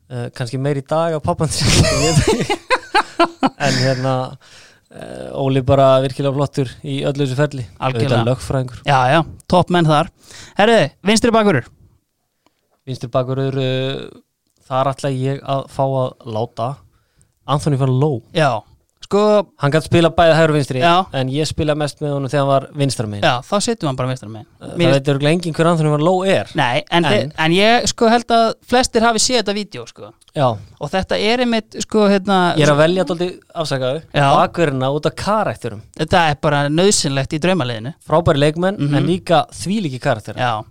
[0.06, 1.49] Uh, kannski meir í dag á pappan
[3.58, 4.13] en hérna
[4.93, 7.65] uh, Óli bara virkilega flottur í öllu þessu ferli.
[7.80, 8.84] Auðvitað lögfræðingur.
[8.86, 9.19] Já, já,
[9.51, 10.12] topp menn þar.
[10.60, 11.65] Herriði, vinstri bakurur
[12.86, 14.06] vinstri bakurur uh,
[14.67, 16.67] þar ætla ég að fá að láta
[17.49, 18.62] Anthony van Loo Já,
[19.05, 19.21] sko,
[19.61, 20.93] hann gæti spila bæði hægur og vinstri Já.
[21.13, 23.23] en ég spila mest með honum þegar hann var vinstra megin.
[23.27, 26.23] Já, þá setjum hann bara mestar með það veit örgulega engin hver anþunum var low
[26.25, 29.85] air Nei, en, En- en, en ég sko held að flestir hafi séð þetta vídeo
[29.87, 30.11] sko.
[30.35, 34.25] Og þetta er einmitt sko hérna ég er að velja dóldi afsakaðu Já.
[34.35, 35.81] bakverðina út af karakterum.
[35.95, 38.95] Þetta er bara nöðsynlegt í draumaliðinu frábæri leikmenn Mhm.
[38.95, 40.63] en líka þvílíki karakter Já,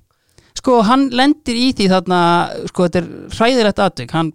[0.58, 2.20] sko hann lendir í því þarna,
[2.68, 4.32] sko þetta er hræðilegt atvik, hann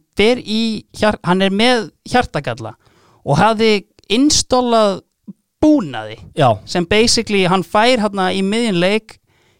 [1.23, 2.73] hann er með hjartagalla
[3.25, 3.71] og hafði
[4.09, 5.01] installað
[5.59, 9.17] búnaði já, sem basically hann fær hann í miðjun leik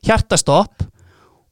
[0.08, 0.86] hjartastopp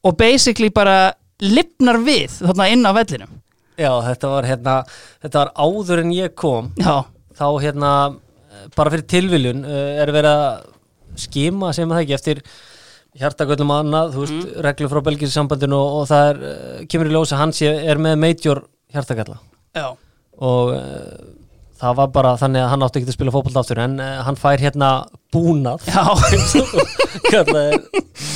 [0.07, 1.11] og basically bara
[1.43, 3.33] lifnar við þarna inn á vellinum.
[3.77, 4.75] Já, þetta var hérna
[5.21, 6.71] þetta var áður en ég kom.
[6.79, 7.03] Já,
[7.37, 7.91] þá hérna
[8.75, 12.41] bara fyrir tilviljun uh, er verið að skima sem það ekki eftir
[13.17, 14.61] hjartagöllum annað, þú veist, Mhm.
[14.65, 18.17] reglur frá belgísu sambandinu og, og það er, uh, kemur í ljósa hans er með
[18.23, 19.37] major hjartagalla.
[19.75, 19.87] Já,
[20.39, 21.36] og uh,
[21.81, 24.39] það var bara þannig að hann átti ekki að spila fótbolt aftur en uh, hann
[24.39, 24.89] fær hérna
[25.33, 25.79] búnað.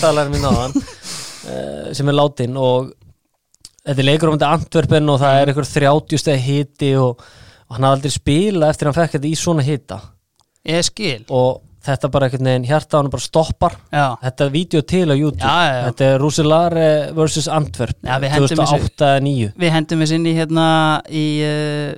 [0.01, 2.91] Talarinn minn á hann uh, sem er látin og
[3.81, 7.11] þetta er leikur um þetta Antwerpen og það er einhver 30 steg hiti og,
[7.67, 9.97] og hann hafði aldrei spilað eftir að hann fekk þetta í svona hita.
[10.69, 11.21] Ég skil.
[11.33, 11.51] Og
[11.81, 13.73] þetta bara einhvern veginn hjarta hann bara stoppar.
[13.89, 15.41] Já, þetta er vídeo til á YouTube.
[15.41, 17.47] Já, já, þetta er Roselare vs.
[17.49, 20.67] Antwerp Já, við hendum 2008-2009 við hendum við inn í hérna
[21.09, 21.89] í uh,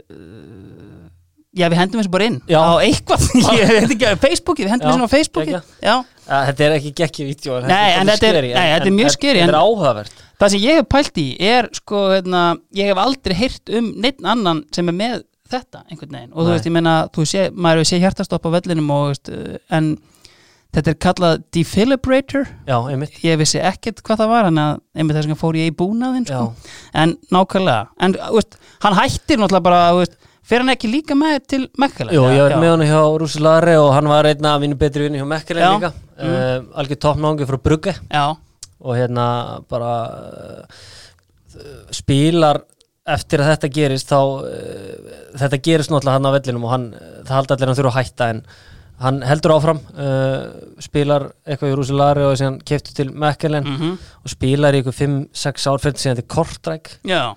[1.54, 2.58] Já, við hendum þessu bara inn Já.
[2.66, 3.26] á eitthvað,
[3.60, 5.60] ég veit ekki, Facebooki, við hendum þessu á Facebooki.
[5.84, 5.96] Já,
[6.28, 10.24] þetta er ekki gekkið en þetta er- nei, þetta er mjög scary, þetta er áhugavert.
[10.42, 12.42] það sem ég hef pælt í er sko, hérna,
[12.74, 15.22] ég hef aldrei heyrt um neitt annan sem er með
[15.54, 16.32] þetta einhvern veginn.
[16.34, 16.54] Og þú Nei.
[16.56, 19.30] veist, ég meina, þú sé, maður hefur sé hjartastopp á vellinum og, veist,
[19.78, 19.92] en
[20.74, 22.48] þetta er kallað defibrillator.
[22.66, 23.20] Já, einmitt.
[23.22, 26.26] Ég vissi ekkert hvað það var hann að einmitt þess að fór ég í búnaðinn
[26.26, 26.48] sko.
[26.98, 27.14] En
[30.44, 33.94] veist, hann ekki líka með til Mekkala Jú, ég var með hann hjá Roselare og
[33.96, 35.30] hann var einna af mínu betri vinni hjá Já.
[35.32, 35.94] Mekkelen líka.
[36.18, 36.34] Mm.
[36.34, 37.96] uh, algjör toppnáðungi frá Brugge.
[38.12, 38.26] Já,
[38.84, 39.26] og hérna
[39.72, 40.84] bara uh,
[41.96, 42.62] spilar
[43.04, 46.86] eftir að þetta gerist þá uh, þetta gerist náttúrulega hann á vellinum og hann,
[47.24, 48.44] það haldi allir að hann þurfa að hætta en
[49.04, 49.80] hann heldur áfram
[50.80, 55.66] spilar eitthvað í Roselare og síðan keftur til Mekkelen mm og spilar í eitthvað 5-6
[55.68, 57.34] ár fyrir síðan til Kortræk já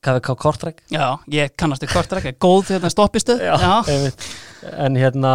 [0.00, 4.26] KVK Kortræk Já, ég kannast þið hvort ekki, góð þetta stoppistuð Já, einmitt.
[4.86, 5.32] en hérna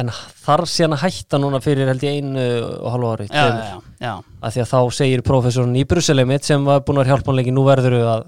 [0.00, 0.12] en
[0.44, 2.44] þarf síðan að hætta núna fyrir held ég einu
[2.80, 6.48] og halvu ári já, já, já, að því að þá segir professorinn í Brusseli mitt
[6.48, 8.26] sem var búin að vera hjálpanleiki nú verður að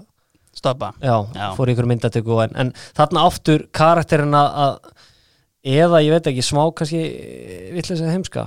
[0.53, 0.91] stoppa.
[1.01, 1.47] Já, Já.
[1.57, 4.91] fór ykkur myndatöku en, en þarna aftur karakterin að að-
[5.73, 7.01] eða ég veit ekki smá kannski
[7.73, 8.43] vittlega heimska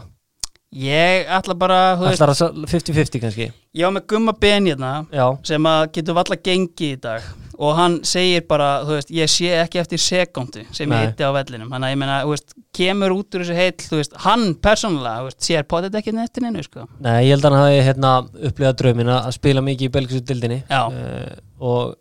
[0.74, 3.44] Ég ætla bara, ætlar að 50-50 kannski.
[3.76, 7.29] Ég á með gumma ben hérna já, sem að getur valla gengið í dag.
[7.57, 10.98] Og hann segir bara, þú veist, ég sé ekki eftir sekundu sem Nei.
[10.98, 11.70] ég hitti á vellinum.
[11.72, 15.22] Þannig að ég meina, þú veist, kemur út úr þessu heill þú veist, hann persónulega,
[15.22, 16.85] þú veist, sér potið ekki eftir neinu, sko.
[17.07, 18.12] Nei ég held að hann hafi hérna
[18.50, 20.83] upplifað draumina að spila mikið í belgisu dildinni Já.
[20.90, 21.96] uh, og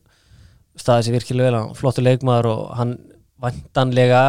[0.76, 2.98] staðið sér virkilega vel, hann flottur leikmaður og hann
[3.42, 4.22] vantanlega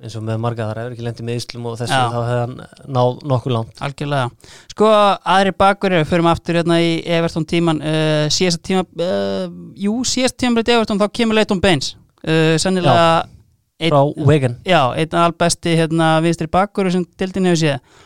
[0.00, 2.04] eins og með marga þar hefur ekki lendið með Íslum og þessu Já.
[2.12, 4.50] þá hefði hann náð nokkuð langt Algjörlega.
[4.72, 4.90] Sko,
[5.34, 9.46] aðri bakverðir, við förum aftur hérna í Everton tíman, uh, síðast tíma, uh,
[9.80, 11.94] jú, síðast tíma breytið Everton, þá kemur Leighton Baines,
[12.24, 13.06] uh, sennilega
[13.80, 18.04] einn- frá Wigan Já, einn albesti hérna vinstri bakverður sem dildin hefur séð.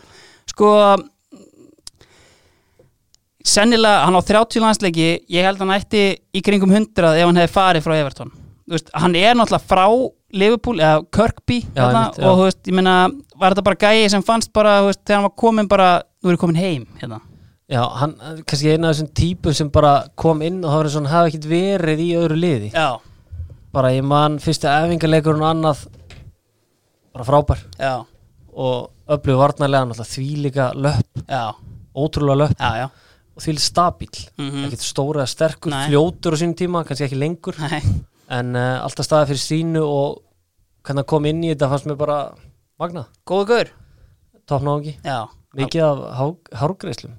[0.50, 0.70] Sko,
[3.42, 7.42] sennilega, hann á 30 landsleiki, ég held að hann ætti í kringum 100 ef hann
[7.42, 8.30] hefði farið frá
[8.70, 9.86] veist, hann er náttúrulega frá
[10.34, 12.26] Liverpool, eða Kirkby Já, þarna, einmitt, já.
[12.30, 12.94] og þú veist, ég meina,
[13.40, 15.88] var þetta bara gæi sem fannst bara, þú veist, þegar hann var komin bara,
[16.24, 17.20] er ég komin heim, hérna.
[17.70, 20.96] Já, hann, kannski eina af þessum típum sem bara kom inn og það var eins
[20.98, 22.72] og hann hafi ekkert verið í öðru liði.
[22.74, 22.88] Já,
[23.74, 25.86] bara ég man fyrstu efingarleikurinn og annað
[27.14, 27.62] bara frábær.
[27.80, 27.94] Já,
[28.54, 31.44] og öflug varnarlega náttúrulega þvílíka löpp, já,
[31.96, 32.58] ótrúlega löpp.
[32.60, 32.88] Já, já.
[33.34, 35.88] og þvílík stabíl, Mm ekkert stóra sterkur, Nei.
[35.88, 37.80] fljótur á sínum tíma kannski ekki lengur, Nei,
[38.32, 40.20] en uh, alltaf staðið fyrir sínu og
[40.84, 42.18] hvernig hann kom inn í þetta fannst mér bara
[42.80, 43.72] magna, góðu gaur.
[44.48, 45.20] toppnáðungi Já,
[45.56, 46.24] mikið af há,
[46.62, 47.14] hárgreislum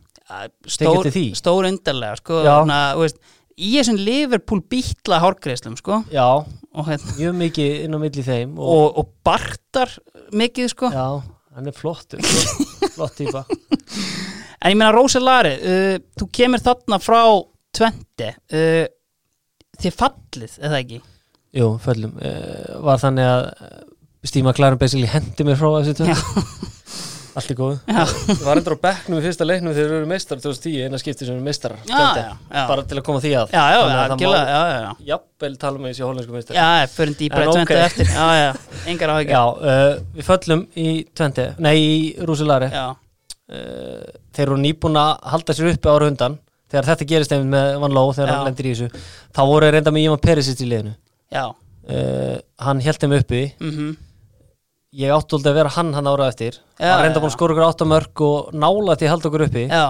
[0.70, 3.20] stór, stór undarlega sko, hana, veist,
[3.56, 8.88] í þessum Liverpool býtla hárgreislum sko, hérna, mjög mikið inn á milli þeim og, og,
[9.02, 9.94] og bartar
[10.36, 10.92] mikið sko.
[10.94, 11.08] já,
[11.56, 13.46] hann er flottur flott, flott típa.
[14.66, 17.22] En ég meina Róselari uh, þú kemur þarna frá
[17.76, 18.86] Tvente uh,
[19.82, 21.02] þið fallið, eða ekki?
[21.56, 23.44] Jú, föllum uh, var þannig að
[24.26, 26.16] Stíma Klarin basically hendi mér frá þessu tvö
[27.36, 28.02] allt er góð Já.
[28.32, 31.28] Ég var endur á bekknum í fyrsta leiknum þegar þeir eru meistar 2010, eina skipti
[31.28, 32.22] sem eru meistarar Já, Twente.
[32.24, 32.62] já, já.
[32.72, 33.52] bara til að koma því að.
[33.52, 35.08] Já, já, Þannig að það algjörlega, má já, já, já.
[35.12, 37.58] jafnvel tala með þessi hollensku meistar Já, fyrir dýbra En í ok.
[37.60, 38.14] tvöndu eftir.
[38.16, 38.48] Já, já,
[38.94, 39.36] engar áhyggjur.
[39.36, 39.44] Já,
[39.76, 41.98] uh, við föllum í Twente, nei í
[42.32, 46.40] Rúsilari Já, uh, þeir eru nýbúin að halda sér uppi ára undan
[46.76, 48.36] þegar þetta gerist einmitt með Van Ló þegar Já.
[48.36, 49.04] hann lendir í þessu
[49.36, 50.96] þá voru reynda með Íman Perisist í liðinu.
[51.32, 51.46] Já.
[51.86, 53.44] Uh, hann held þeim uppi.
[53.64, 53.94] Mhm.
[54.96, 56.60] Ég átti aldrei að vera hann hann ára eftir.
[56.80, 59.66] Já, hann reynda búin að skora okkur áttamörk og nála til að halda okkur uppi.
[59.68, 59.86] Já,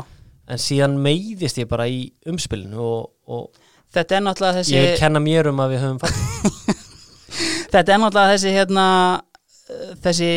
[0.49, 3.49] en síðan meiðist ég bara í umspilinu og, og
[3.95, 6.83] þetta er náttúrulega þessi ég kenna mér um að við höfum fætt
[7.73, 8.85] Þetta er náttúrulega þessi hérna
[9.21, 10.29] uh, þessi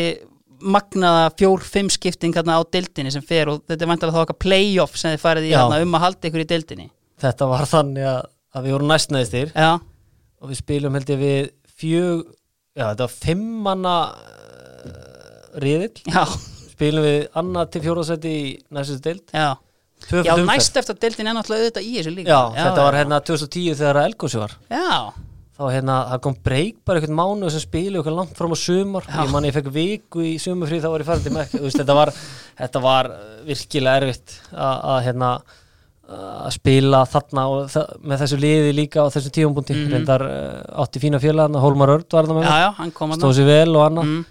[0.61, 5.15] magnaða fjór-fimm skipting á dildinni sem fer og þetta er vantilega þá okkar playoff sem
[5.15, 8.19] þið farið í hérna um að halda ykkur í dildinni þetta var þannig að,
[8.55, 9.71] að við vorum næstnæðistir Já,
[10.39, 11.39] og við spilum held ég við
[11.79, 12.25] fjög
[12.75, 15.09] já þetta var fimmanna uh,
[15.57, 16.03] riðill.
[16.09, 16.23] Já,
[16.73, 18.45] spilum við annað til fjóraðsæti í
[18.75, 19.25] næstu deild.
[19.33, 19.49] Já.
[20.23, 22.31] Já, næst eftir dildin er náttúrulega auðvitað í þessu líka.
[22.31, 24.53] Já, þetta var hérna 2010 þegar Elgósi var.
[24.71, 24.91] Já,
[25.59, 29.03] þá hérna, það kom breyk bara einhvern mánu sem spilu okkur langt fram á sumar.
[29.09, 29.17] Já.
[29.25, 32.11] ég man ég fekk viku í sumafrið þá var ég til mekk veist, þetta, var,
[32.61, 35.31] þetta var uh, virkilega erfitt að, hérna
[36.09, 37.43] að spila þarna
[38.01, 39.91] með þessu liði líka á þessum tíumbúndi mm Mhm.
[39.93, 43.11] reyndar uh, átti fína fjölaðna, Hólmar Örd var það með já, mér, já, hann kom
[43.13, 44.09] að stóð sér vel og annað.
[44.09, 44.25] Mm,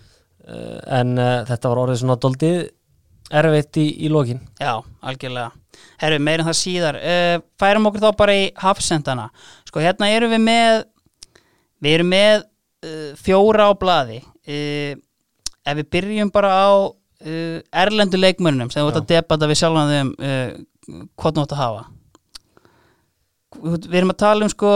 [0.49, 2.59] uh, en uh, þetta var orðið svona doldið
[3.39, 4.41] erfitt í, í lokin.
[4.59, 5.53] Já, algjörlega.
[6.01, 6.99] Herru, meir en það síðar.
[6.99, 9.29] Uh, Færum okkur þá bara í hafsendana.
[9.69, 10.83] Sko, hérna erum við með
[11.85, 14.23] Við erum með uh, fjóra á blaði.
[14.49, 14.97] Uh,
[15.69, 19.93] Ef við byrjum bara á uh, erlendu leikmönnum sem þú ert að debata við sjálfan
[19.93, 21.85] þeim uh, hvað þú átt að hafa.
[23.59, 24.73] Við erum að tala um sko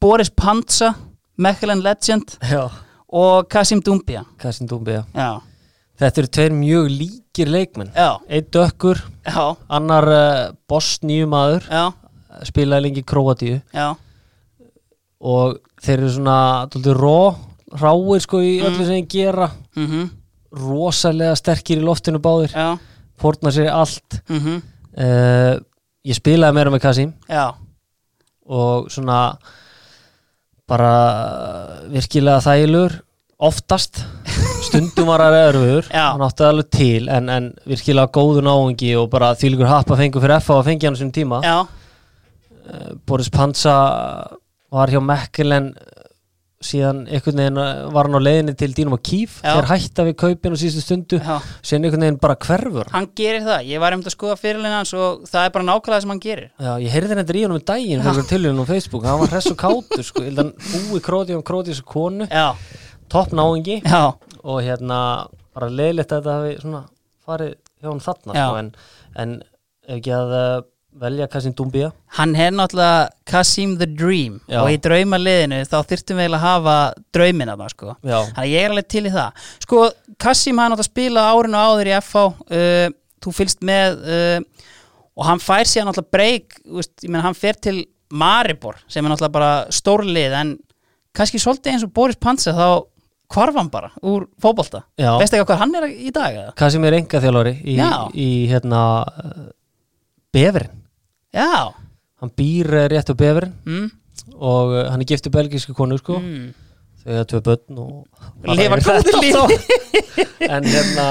[0.00, 0.94] Boris Pantsa,
[1.40, 2.62] Mechelen Legend já,
[3.08, 5.30] og Kasim Dumbia Kassin Dúmbi já.
[6.00, 7.90] Þetta eru tveir mjög líkir leikmenn.
[8.54, 11.90] Dökkur, já, annar uh, bosníu maður já,
[12.48, 13.88] spilaði lengi já.
[15.20, 16.38] og þeir eru svona
[16.96, 17.34] ró,
[17.80, 19.50] ráir sko í öllu sem þeir gera.
[19.76, 20.08] Mm
[20.50, 22.54] rosalega sterkir í loftinu báðir.
[22.54, 22.78] Já,
[23.20, 24.20] fórna sér allt.
[24.28, 24.62] Mhm.
[24.90, 25.60] Uh,
[26.04, 27.12] ég spilaði meira með Kassim.
[28.50, 29.36] Og svona
[30.68, 33.00] bara virkilega þægilegur.
[33.40, 34.02] Oftast.
[34.66, 35.90] Stundum var að erfiður.
[35.94, 40.42] Hann átti alveg til en, en virkilega góður náungi og bara þvílíkur happa fengu fyrir
[40.42, 41.40] FA að fengi hann sem tíma.
[41.40, 43.76] Eh, Boris Pansa
[44.70, 45.72] var hjá Mekkelen
[46.60, 50.16] síðan einhvern veginn eh, var hann á leiðinni til Dínum og Kíf þeir hætta við
[50.20, 51.38] kaupin á síðustu stundu já.
[51.64, 52.90] síðan einhvern veginn bara hverfur.
[52.92, 56.04] Hann gerir það, ég var um að skoða fyrirlina hans og það er bara nákvæmlega
[56.04, 56.50] sem hann gerir.
[56.60, 59.52] Já, ég heyrði þetta í honum um daginn fyrir tilhjörnum á Facebook, hann var hress
[59.54, 60.52] og kátur sko, hann
[60.90, 62.52] búi króti um króti þessu konu, Já,
[63.10, 64.02] topp náingi já,
[64.44, 65.00] og hérna
[65.56, 66.82] bara leiðilegt að þetta hafi svona
[67.24, 68.70] farið hjá hann þarna sko, en,
[69.24, 69.34] en
[69.88, 70.60] ef ekki að uh,
[71.00, 74.40] velja Kassim Dumbia hann er náttúrulega Kasim the Dream.
[74.50, 74.60] Já.
[74.62, 76.76] og í draumaliðinu þá þyrftum við að hafa
[77.14, 77.94] draumina það sko.
[78.02, 79.44] Þannig að ég er alveg til í það.
[79.64, 79.84] Sko,
[80.20, 84.68] Kassim hann átt að spila árinu áður í FH uh, Þú fylgst með uh,
[85.20, 89.50] og hann fær síðan náttúrulega breyk veist, hann fer til Maribor sem er náttúrulega bara
[89.74, 90.54] stórlið en
[91.16, 92.66] kannski svolítið eins og Boris Pansa þá
[93.30, 94.82] hvarf hann bara úr fótbolta.
[94.98, 95.12] Já.
[95.20, 96.40] Veistu ekki hvað hann er í dag?
[96.58, 97.76] Kassim er enga þjálfari í,
[98.18, 98.80] í hérna
[100.34, 100.79] Beverin,
[101.30, 101.70] Já,
[102.18, 103.86] hann býr uh, rétt á Beverin mm,
[104.34, 106.18] og uh, hann er giftið belgísku konu sko.
[106.18, 106.48] Mm.
[107.04, 109.58] þau hafa tvö börn og Lifa góðu lífi.
[110.54, 111.06] en hérna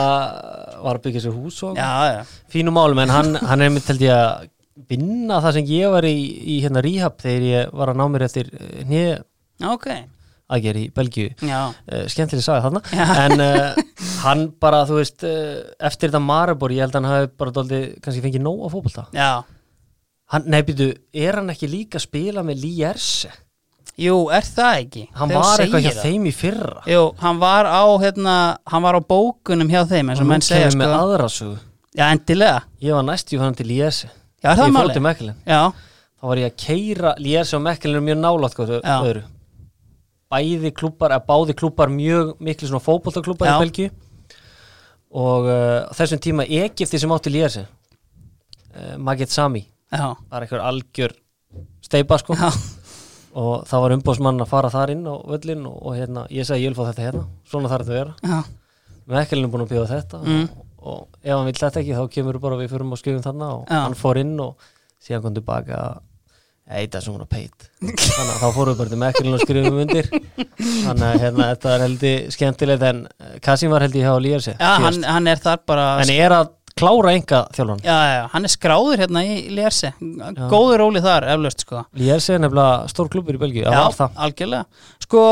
[0.84, 2.20] var að byggja sér hús og Já, já,
[2.52, 4.50] fínum málum en hann, hann er mitt held ég að
[4.90, 8.26] vinna það sem ég var í, í hérna rehab þegar ég var að ná mér
[8.28, 8.50] eftir
[8.84, 9.10] hnið
[9.68, 9.88] ok.
[10.52, 11.30] aðgerð í Belgíu.
[11.44, 12.84] Uh, skemmtileg sagði þarna.
[12.92, 13.08] Já.
[13.24, 13.80] en uh,
[14.26, 17.82] hann bara þú veist uh, eftir þetta Maribor ég held að hann hafi bara dóldi
[18.04, 19.08] kannski fengið nóg að fótbolta.
[19.16, 19.32] Já
[20.34, 23.32] hann, nei býtu, er hann ekki líka að spila með Lierse
[24.00, 25.02] Jú, er það ekki?
[25.18, 26.04] hann Þegar var eitthvað hjá það.
[26.06, 26.84] þeim í fyrra.
[26.88, 28.36] Jú, hann var á hérna,
[28.72, 31.00] hann var á bókunum hjá þeim eins og menn segja kemur með sko.
[31.04, 31.58] aðra sögu.
[32.00, 32.62] Já, endilega.
[32.86, 34.08] Ég var næstjú hann til Lierse
[34.40, 35.60] Já, er það ég fór til Mekkelin Já,
[36.22, 38.96] þá var ég að keira Lierse og Mekkelin mjög nálátt sko, Já.
[39.04, 39.24] öðru.
[40.32, 43.56] Bæði klúpar, eða báði klúpar mjög miklu svona fótboltaklúpar Já.
[43.58, 43.90] í Belgíu.
[45.20, 51.16] Og uh, þessum tíma Egipti sem átti Lierse uh, Magit Sami var eitthvað algjör
[51.86, 52.38] steipa sko.
[52.38, 52.50] Já,
[53.40, 56.68] og það var umbóðsmann að fara þar inn á völlin og, og hérna, ég sagði
[56.68, 57.24] ég vil fá þetta hérna.
[57.50, 58.18] Svona þarf þetta að vera.
[58.34, 60.20] Já, Mekkelin er búin að bjóða þetta.
[60.26, 60.44] Mm.
[60.50, 63.50] og, og ef hann vil þetta ekki þá kemur bara við fyrir og skjöfum þarna
[63.56, 63.80] og Já.
[63.88, 64.70] hann fór inn og
[65.02, 65.80] síðan kom tilbaka
[66.70, 67.66] Eita svona peit.
[67.82, 70.10] Þannig að þá fórum við bara til Mekkelin og skrifum undir.
[70.60, 73.00] Þannig að hérna, þetta er heldur skemmtilegt en
[73.42, 77.44] Kassim var heldur hjá Lýjarsi hann, hann er þar bara En er að klára enga
[77.56, 79.94] þjálfan Já, já, hann er skráður hérna í Lierse.
[80.50, 81.84] Góður róli þar, eflaust sko.
[82.00, 83.66] Lýjarsi er nefnilega stór klubur í Belgíu.
[83.68, 84.66] Já, algjörlega.
[85.04, 85.24] Sko,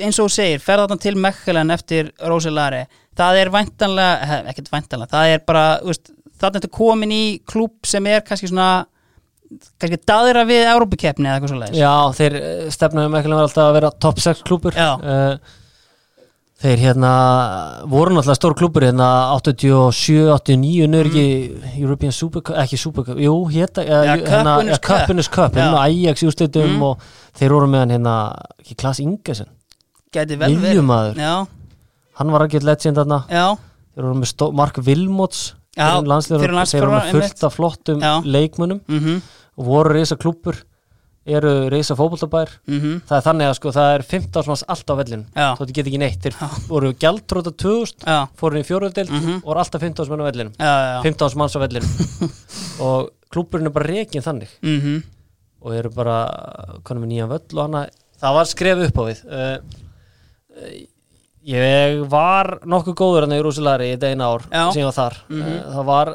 [0.00, 2.84] eins og þú segir, ferða þarna til Mechelen eftir Roselari
[3.16, 7.88] Það er væntanlega, ekkert væntanlega Það er bara, veist, þarna er þetta komin í klub
[7.88, 8.86] sem er kannski svona
[9.80, 13.62] kannski daðira við Európa-keppni eða eitthvað svo leiðis Já, þeir eh, ekki að vera alltaf
[13.64, 15.54] að vera top 6 klúpur uh,
[16.56, 17.10] Þeir hérna
[17.84, 21.74] voru náttúrulega stór klúpur hérna 87, 89 nörgi mm.
[21.82, 26.86] European Supercup, ekki Supercup Jú, hérna, ja, hérna Cupinus Cup, hérna Ajax í úrstöldum mm.
[26.86, 28.16] og þeir voru með hann hérna
[28.62, 29.52] ekki Klaas Ingesen
[30.16, 30.88] Gæti vel verið.
[32.16, 33.20] Hann var ekki legend þarna.
[33.28, 35.42] Þeir voru með Mark Wilmots
[35.76, 38.14] fyrir landslegur þeir eru fullt af flottum Já.
[38.24, 39.20] leikmunum mm -hmm.
[39.56, 40.56] og voru reysa klúpur
[41.26, 43.00] eru reysa fókbóltabær mm -hmm.
[43.08, 45.24] það er þannig að sko það er 15 ásmanns allt á vellinu.
[45.34, 46.20] Þó þetta get ekki neitt.
[46.22, 46.34] Þeir
[46.68, 49.36] voru gæltróta 2000 fóru í fjóröldelt mm -hmm.
[49.42, 50.50] og voru alltaf 15 ásmann á vellinu.
[51.02, 51.86] 15 ásmanns á vellinu.
[52.86, 54.48] Og klúpurinn er bara reygin þannig.
[54.62, 55.02] Mhm.
[55.66, 56.28] og eru bara
[56.84, 57.88] konum við nýja völl og hana.
[58.20, 59.24] Það var skref upp á við.
[59.26, 59.58] Uh,
[60.62, 60.86] uh,
[61.46, 65.16] Ég var nokkuð góður hann í Rúsilari í degin ár sem ég var þar.
[65.30, 65.58] Mm -hmm.
[65.74, 66.08] það var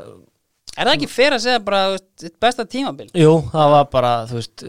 [0.82, 3.10] Er það ekki fyrir að segja bara veist, besta tímabil?
[3.18, 4.64] Jú, það var bara veist,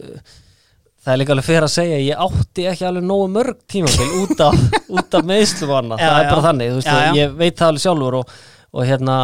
[1.03, 4.42] það er líka alveg fyrir að segja ég átti ekki alveg nógu mörg tímabil út
[4.44, 4.59] af,
[5.01, 7.14] af meðslum og annað, það er bara þannig veist, já, já.
[7.22, 8.35] ég veit það alveg sjálfur og,
[8.72, 9.16] og hérna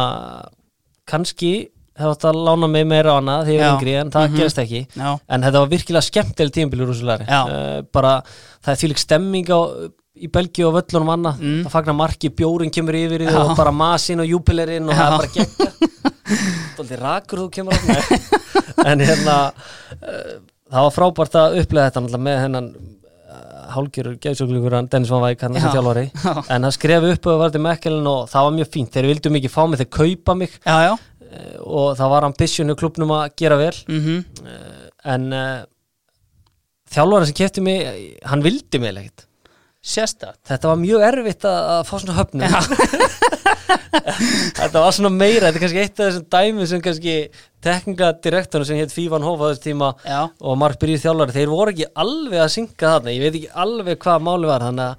[1.09, 1.53] kannski
[1.99, 4.31] það átti að lána mig meira á annað því ég er yngri en það mm
[4.33, 4.41] -hmm.
[4.41, 5.09] gerist ekki já.
[5.27, 8.13] en þetta var virkilega skemmtileg tímabil í Rúsilari uh, bara
[8.63, 9.59] það er því lík stemming á
[10.19, 11.63] í Belgíu og völlunum annað mm.
[11.65, 14.99] það fagnar marki, bjórin kemur yfir í þau og bara masin og júpilerinn og Já.
[14.99, 15.29] það er bara
[16.29, 17.81] er alltaf rakur þú kemur á
[18.89, 20.37] en hérna uh,
[20.69, 25.57] það var frábært að upplega þetta með hennan uh, hálgjörur geðsöklingur Dennis Van Væk, hann
[25.57, 26.05] er sem þjálfari.
[26.49, 29.33] En það skrefi upp og var til Mekkelin og það var mjög fínt, þeir vildu
[29.35, 30.55] mikið fá mig þeir kaupa mig.
[30.63, 30.93] Já, já.
[31.29, 33.75] Uh, og það var ambisjonu klubnum að gera vel.
[33.89, 34.47] Mm -hmm.
[35.13, 35.27] en
[36.89, 37.81] þjálfari sem kefti mig
[38.25, 39.28] hann vildi mig leikt
[39.79, 40.41] Sérstætt.
[40.43, 42.43] Þetta var mjög erfitt að, að fá svona höfnum
[44.59, 47.13] Þetta var svona meira Þetta er kannski eitt af þessum dæmi sem kannski
[47.63, 50.21] tekninga direktorinn sem hétt Fívan Hóf á þessu tíma Já.
[50.27, 53.15] og Mark Byrjir þjálfari þeir voru ekki alveg að synga þarna.
[53.15, 54.95] Ég veit ekki alveg hvað máli var þannig að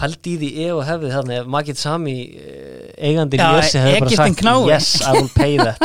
[0.00, 4.00] pældi í því ef og hefði þannig ef maður getur sami eh, eigandi Jössi hefði
[4.00, 5.80] bara sagt yes I will pay that.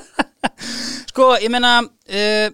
[1.10, 2.46] Sko ég meina uh,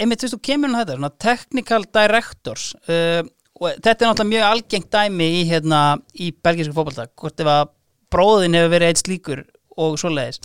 [0.00, 3.20] einmitt, þú kemur um þetta, svona technical directors uh,
[3.60, 5.82] og þetta er náttúrulega mjög algengt dæmi í, hérna,
[6.16, 7.62] í belgísku fólkválta, hvort ef að
[8.10, 9.46] bróðin hefur verið eitt slíkur
[9.80, 10.40] og svoleiðis.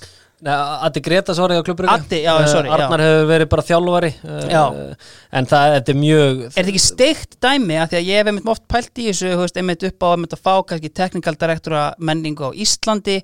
[0.46, 3.06] Addi Greta, sorry, á uh, sorry, Arnar já.
[3.08, 4.90] hefur verið bara þjálfari uh,
[5.32, 8.30] en það, þetta er mjög Er þetta ekki steikt dæmi, að því að ég hef
[8.30, 12.52] einmitt oft pælt í þessu, einmitt upp á einmitt að fá kannski technical directora menningu
[12.52, 13.22] á Íslandi,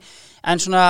[0.48, 0.86] en svona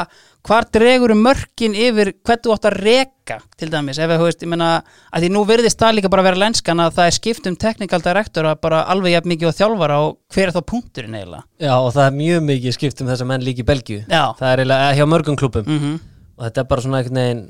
[0.48, 4.00] hvar dregur um mörkin yfir hvernig þú átt að reka til dæmis?
[4.02, 4.70] Ef þú veist, ég menna,
[5.14, 7.58] að því nú verðist það líka bara að vera lenskan að það er skipt um
[7.62, 11.44] technical director að bara alveg jafn mikið á þjálfara og hver er þá punkturinn eiginlega?
[11.62, 14.02] Já og það er mjög mikið skipt um þess að menn líki í Belgíu.
[14.10, 16.00] Það er eiginlega hjá mörgum klubum mm -hmm.
[16.38, 17.46] og þetta er bara svona einhvern veginn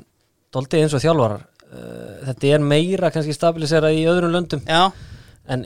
[0.52, 1.48] doldið eins og þjálfarar.
[1.72, 4.60] Uh, þetta er meira kannski stabiliserað í öðrum löndum.
[4.68, 4.92] Já.
[5.48, 5.64] en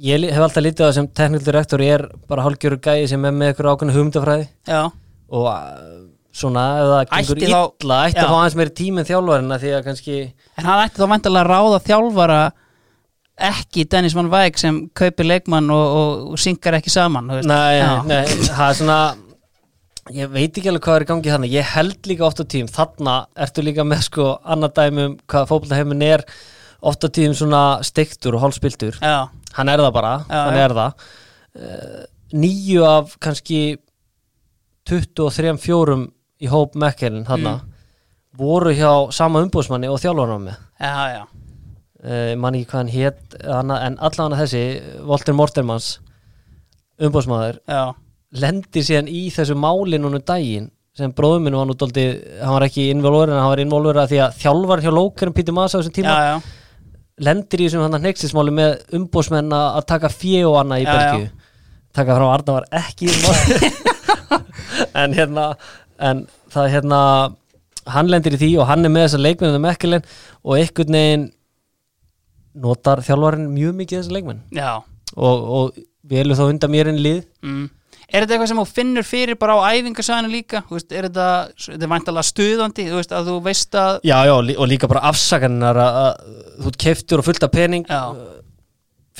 [0.00, 3.32] ég hef alltaf lítið á það sem technical director er bara hálfgjörur gæi sem er
[3.32, 4.46] með eitthvað ákveðna hugmyndafræði.
[5.30, 5.46] Og
[6.30, 9.86] svona, ef það gengur illa þá, ætti að fá aðeins meiri tíminn þjálfarina því að
[9.88, 10.18] kannski
[10.56, 12.42] En hann ætti þá vantilega að ráða þjálfara
[13.50, 18.22] ekki Dennis Van Væg sem kaupir leikmann og, og, og syngar ekki saman Nei, nei,
[18.46, 19.00] það er svona
[20.14, 21.52] ég veit ekki alveg hvað er í gangi þannig.
[21.54, 26.06] Ég held líka oft á tím, þarna ertu líka með sko annað dæmum hvað fókbaltaheimin
[26.06, 26.24] er
[26.80, 31.06] oft á tím svona stiktur og hálfspiltur hann er það bara, já, hann er það.
[31.50, 32.00] Uh,
[32.40, 33.60] nýju af kannski
[34.88, 35.98] 23-4
[36.40, 37.78] í hóp Mekkelin þarna mm.
[38.40, 40.60] voru hjá sama umbúsmanni og þjálfarnar með.
[40.80, 41.22] Já, já.
[42.00, 44.62] Uh, man ekki hvað hann hétt en allavega þessi,
[45.04, 45.98] Volter Mortermans
[47.00, 47.58] umbúsmaður
[48.40, 52.04] lendir síðan í þessu máli núna daginn sem bróðuminn var núttaldi
[52.40, 55.78] hann var ekki involverið en hann var involverið því að þjálfar hjá Lókerum Pítur Masa
[55.78, 56.32] á þessum tíma já,
[57.26, 61.30] lendir í þessum hann að nextismáli með umbúsmenn að taka fjö og annað í Belgíu.
[61.96, 63.12] taka frá Arna var ekki
[65.00, 65.46] en hérna
[66.00, 67.00] en það er hérna
[67.90, 70.08] hann lendir í því og hann er með þessa leikmenn um ekkilinn
[70.44, 71.26] og einhvern veginn
[72.60, 74.72] notar þjálfarinn mjög mikið þessa leikmenn Já
[75.16, 75.78] og, og
[76.10, 77.68] við erum þá undan mér einn lið mm.
[78.10, 80.64] Er þetta eitthvað sem þú finnur fyrir bara á æfingarsæðinu líka?
[80.66, 81.26] Veist, er þetta,
[81.62, 85.78] þetta er væntalega stuðandi, veist, að þú veist að Já, já, og líka bara afsakannar
[85.78, 88.00] að, að þú keftur og fullt af pening Já.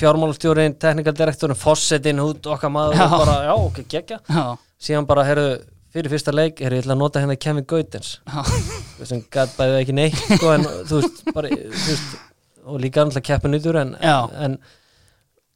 [0.01, 3.05] fjármálustjórin, teknikaldirektorin fossetin, hút okkar maður Já.
[3.05, 4.43] og bara, já, ok, geggja Já,
[4.89, 5.47] síðan bara, herru,
[5.91, 8.41] fyrir fyrsta leik herru, ég ætla að nota hérna Kevin Gautens já,
[9.09, 12.19] sem gæt bæðið ekki neitt sko, en veist, bara, veist
[12.65, 14.29] og líka annars keppin ytur en, Já.
[14.45, 14.57] en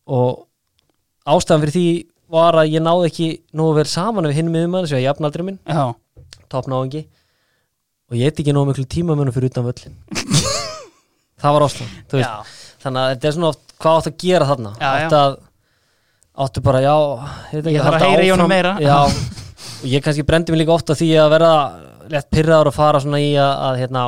[0.09, 0.45] og
[1.29, 1.85] ástæðan fyrir því
[2.35, 3.27] var að ég náði ekki
[3.57, 5.93] nógu vel saman við hinn miðumann sem ég jafnaldri minn, já,
[6.51, 7.03] toppnáðingi
[8.09, 9.95] og ég heit ekki nógu miklu tíma mönnum fyrir utan völlin
[11.41, 12.33] það var ástæðan já,
[12.81, 14.73] þannig að þetta er svona oft hvað áttu að gera þarna?
[14.79, 15.05] Já, já.
[15.05, 15.37] áttu, að,
[16.45, 16.95] áttu bara, já
[17.53, 18.75] ég, þarf að heyra í honum meira.
[18.81, 18.97] já,
[19.83, 21.55] og ég kannski brendi mig líka ofta því að verða
[22.13, 24.03] létt pyrraður og fara svona í að, að hérna,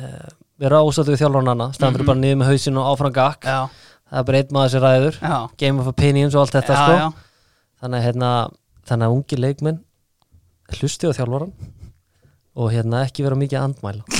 [0.00, 0.28] eh,
[0.58, 2.10] vera ásáttu við þjálfarnana staðan fyrir Mhm.
[2.12, 3.44] bara niður með hausinn og áfram gakk.
[3.44, 3.68] Já,
[4.10, 5.18] það er bara einn maður sem ræður.
[5.20, 6.92] Já, game of opinions og allt þetta sko.
[6.98, 7.12] já.
[7.82, 8.30] þannig hérna,
[8.88, 9.80] þannig að ungi leikmenn
[10.80, 11.52] hlusti á þjálfaran
[12.56, 14.02] og hérna ekki vera mikið að andmæla.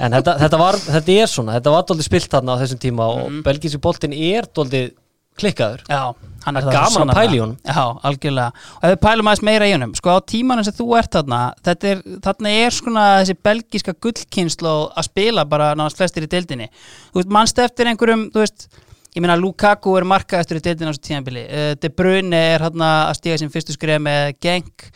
[0.00, 3.06] En þetta, þetta var þetta er svona, þetta var doldið spilt þarna á þessum tíma
[3.08, 3.42] og Mhm.
[3.42, 4.92] belgísi boltin er doldið
[5.38, 5.80] klikkaður.
[5.88, 6.14] Já,
[6.48, 7.54] hann er gaman að í honum.
[7.62, 8.66] Já, algjörlega.
[8.78, 11.40] Og ef við pælum aðeins meira í honum Sko á tímanum sem þú ert þarna
[11.68, 16.68] þetta er, Þarna er svona þessi belgíska gullkynslu að spila bara náðast flestir í deildinni.
[17.12, 18.68] Þú veist, mannst eftir einhverjum Þú veist,
[19.14, 22.94] ég meina Lukaku er markaðastur í deildinni á þessu tíðanbili uh, De Bruyne er þarna
[23.08, 24.88] að stíga sem fyrstu skref með Genk.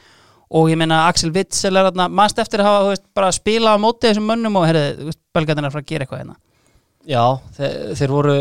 [0.53, 3.39] Og ég meina Axel Witzel er þarna mannst eftir að hafa, þú veist, bara að
[3.39, 6.05] spila á móti þessum mönnum og herrið, þú veist, belgarnir er að fara að gera
[6.05, 6.37] eitthvað hérna?
[7.09, 7.23] Já,
[7.57, 8.35] þeir, þeir voru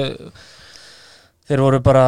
[1.51, 2.03] þeir voru bara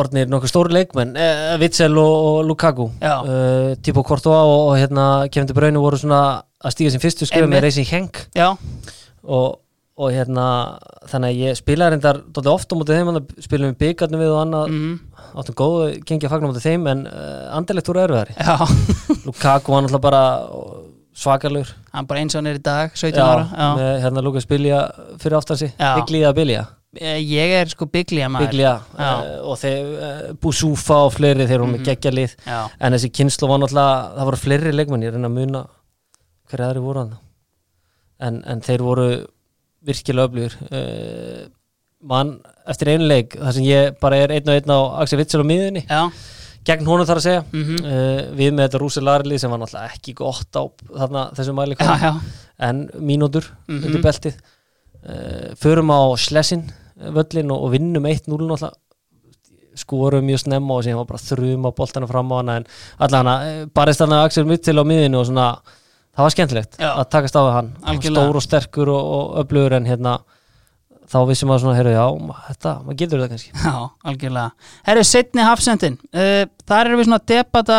[0.00, 2.86] orðnir nokkuð stóri leikmenn eh, Witzel og, og Lukaku.
[3.02, 3.16] Já.
[3.22, 6.20] uh, Tipo Courtois og, og hérna Kevin De Bruyne voru svona
[6.64, 7.52] að stíga sem fyrstu Einmitt.
[7.54, 8.48] með Racing Henk Já,
[9.24, 9.60] og,
[10.00, 10.46] og hérna
[11.10, 14.40] þannig að ég spilaði reyndar dálítið oft á mótið þeim, spilum við byggarnir við og
[14.46, 15.78] annað, mm, áttum góð
[16.08, 18.36] gengi að fagna mótið þeim, en uh, andilegt voru erfiðari.
[18.40, 18.56] Já.
[19.26, 20.24] Lukaku var náttúrulega bara
[21.20, 21.72] svakalur.
[21.92, 23.70] Hann bara eins og hann er í dag, 17 ára Já.
[23.76, 24.82] með hérna Lukas Bilja
[25.20, 25.94] fyrir aftansi, Já.
[26.00, 28.70] Biglía Bilja Eh, Ég er sko byggli að maður Já.
[28.98, 31.86] uh, og þeir uh, Busúfa og fleiri, þeir voru með Mhm.
[31.86, 32.32] geggja lið.
[32.46, 35.60] Já, en þessi kynslu var náttúrulega, það voru fleiri leikmenn ég reyna að muna
[36.50, 37.12] hverja aðri voru hann
[38.20, 39.06] en, en þeir voru
[39.86, 41.46] virkilega öflugur uh,
[42.02, 45.44] mann eftir einu leik þar sem ég bara er einn og einn á Axel Witzel
[45.44, 46.10] á miðunni, já,
[46.66, 47.44] gegn honum þar að segja.
[47.54, 47.78] Mhm.
[47.86, 51.78] Uh, við með þetta Rúsi Larli sem var náttúrulega ekki gott á þarna þessum mæli
[52.58, 53.84] en mínútur Mhm.
[53.86, 54.34] undir beltið.
[55.56, 56.66] Förum á Slessin
[57.00, 58.72] völlin og, og vinnum 1-0 náttúrulega
[59.80, 62.66] skorum mjög snemma og síðan var bara þrjum á boltana fram á hana en
[62.98, 65.46] allan hana, barist hana Axel Mittil á miðinu og svona,
[66.10, 66.90] það var skemmtilegt Já.
[66.90, 70.18] að takast á hann, Hann stór og sterkur og, og öflugur en hérna
[71.10, 73.52] þá vissum maður svona, heyrðu, já, þetta, maður getur þetta kannski.
[73.64, 73.74] Já,
[74.06, 74.68] algjörlega.
[74.86, 75.96] Herru, setni hafsendin.
[76.14, 77.78] Uh, Þar erum við svona að debata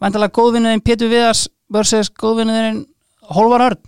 [0.00, 2.82] Væntalega góðvinnuðin Pétur Viðars versus góðvinnuðin
[3.36, 3.80] Hólvar Örn.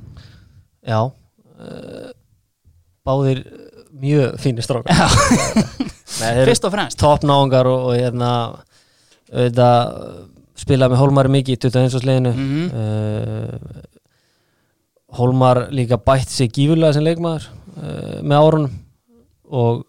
[0.85, 2.09] Já uh,
[3.07, 3.43] Báðir
[4.03, 4.93] mjög fínir strákar.
[6.47, 6.99] Fyrst og fremst.
[7.01, 8.31] toppnáungar og, og hérna
[9.33, 9.81] auðvitað
[10.63, 12.03] spilaði með Hólmari mikið í 21.
[12.03, 12.65] sliðinu Mhm.
[12.77, 13.89] uh,
[15.13, 17.45] Hólmar líka bætt sig gífurlega sem leikmaður
[17.77, 18.77] uh, með árunum.
[19.53, 19.83] Og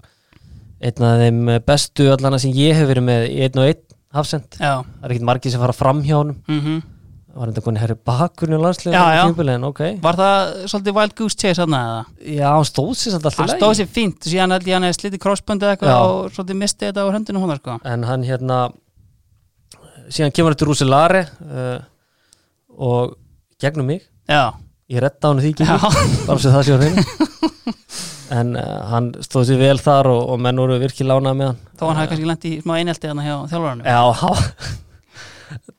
[0.83, 3.83] einn af þeim bestu allana sem ég hef verið með í einn og einn
[4.13, 6.41] hafsend það er ekkert margir sem fara fram hjá honum.
[6.51, 6.81] Mhm.
[6.83, 6.92] það
[7.33, 9.21] var enda konið herri bakurinn á landsliðinu Já, já.
[9.25, 9.81] tímabili, en ok.
[10.03, 12.03] Var það svolítið Wild Goose Chase hann eða?
[12.35, 14.99] já, hann stóð sér samt alltaf Hann stóð sér fínt, síðan held ég hann hefði
[14.99, 15.73] slitið krossböndið Já.
[15.73, 17.77] eitthvað og svolítið misti þetta á höndinu hún sko.
[17.93, 18.59] en hann hérna
[20.13, 21.79] síðan kemur þetta Rúsi Lare uh,
[22.77, 23.15] og
[23.61, 24.05] gegnum mig.
[24.29, 24.53] Já,
[24.91, 25.67] ég retta hann því ekki.
[25.67, 25.77] Já,
[26.27, 27.05] bara sem það sé á hreinu.
[28.33, 31.59] En uh, hann stóð sér vel þar og, og menn voru virkilega lánað með hann.
[31.77, 32.07] Þó hann hafi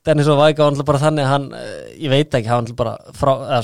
[0.06, 2.94] Dennis og Væka var náttúrulega bara þannig að hann, uh, ég veit ekki, hann var
[2.94, 3.62] náttúrulega bara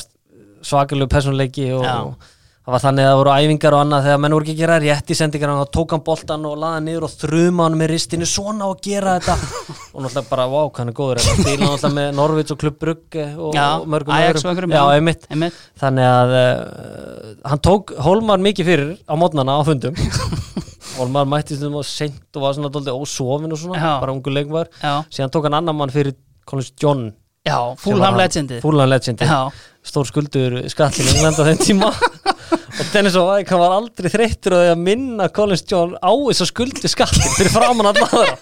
[0.61, 2.29] svakalegu personleiki og, og
[2.61, 4.79] það var þannig að það voru æfingar og annað þegar menn voru ekki að gera
[4.85, 8.29] rétt í sendingar og tók hann boltan og hann niður og þruma hann með ristinu
[8.29, 9.37] svona og gera þetta.
[9.91, 11.33] Og náttúrulega bara, wow, hann er góður þetta.
[11.41, 15.27] Stíla náttúrulega með Norvits og Klubb Brugge og, Já, mörgum einhverjum, já, einmitt.
[15.33, 15.59] Einmitt.
[15.83, 19.99] þannig að uh, hann tók Hólmar mikið fyrir á mótnana á fundum
[21.01, 23.93] Hólmar mætti stundum á seint og var svona dóldi ósofin og svona, Já.
[24.03, 24.69] bara ungu leikmar
[25.09, 27.11] síðan tók hann annan mann fyrir Collins John.
[27.47, 28.61] Já, Fulham legendið.
[28.61, 29.49] Fulham legendi, Já,
[29.87, 31.89] stór skuldur skallin í England á þeim tíma.
[32.81, 36.91] Og Dennis og hann var aldrei þreyttur að minna Collins John á þess að skuldi
[36.91, 38.37] skallin fyrir framann allara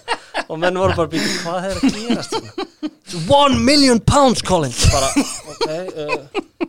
[0.49, 2.67] og menn voru bara býtið hvað er að gerast hérna?
[3.41, 4.83] One million pounds Collins.
[4.91, 5.09] Bara
[5.53, 5.69] ok
[6.05, 6.68] uh,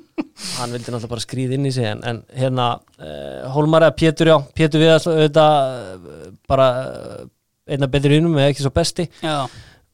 [0.59, 4.32] hann vildi náttúrulega bara skrýða inn í sig en, en hérna uh, Hólmar eða Pétur
[4.32, 5.59] já, Pétur við auðvitað
[5.97, 7.26] uh, bara uh,
[7.70, 9.45] einna betri unum eða ekki svo besti já,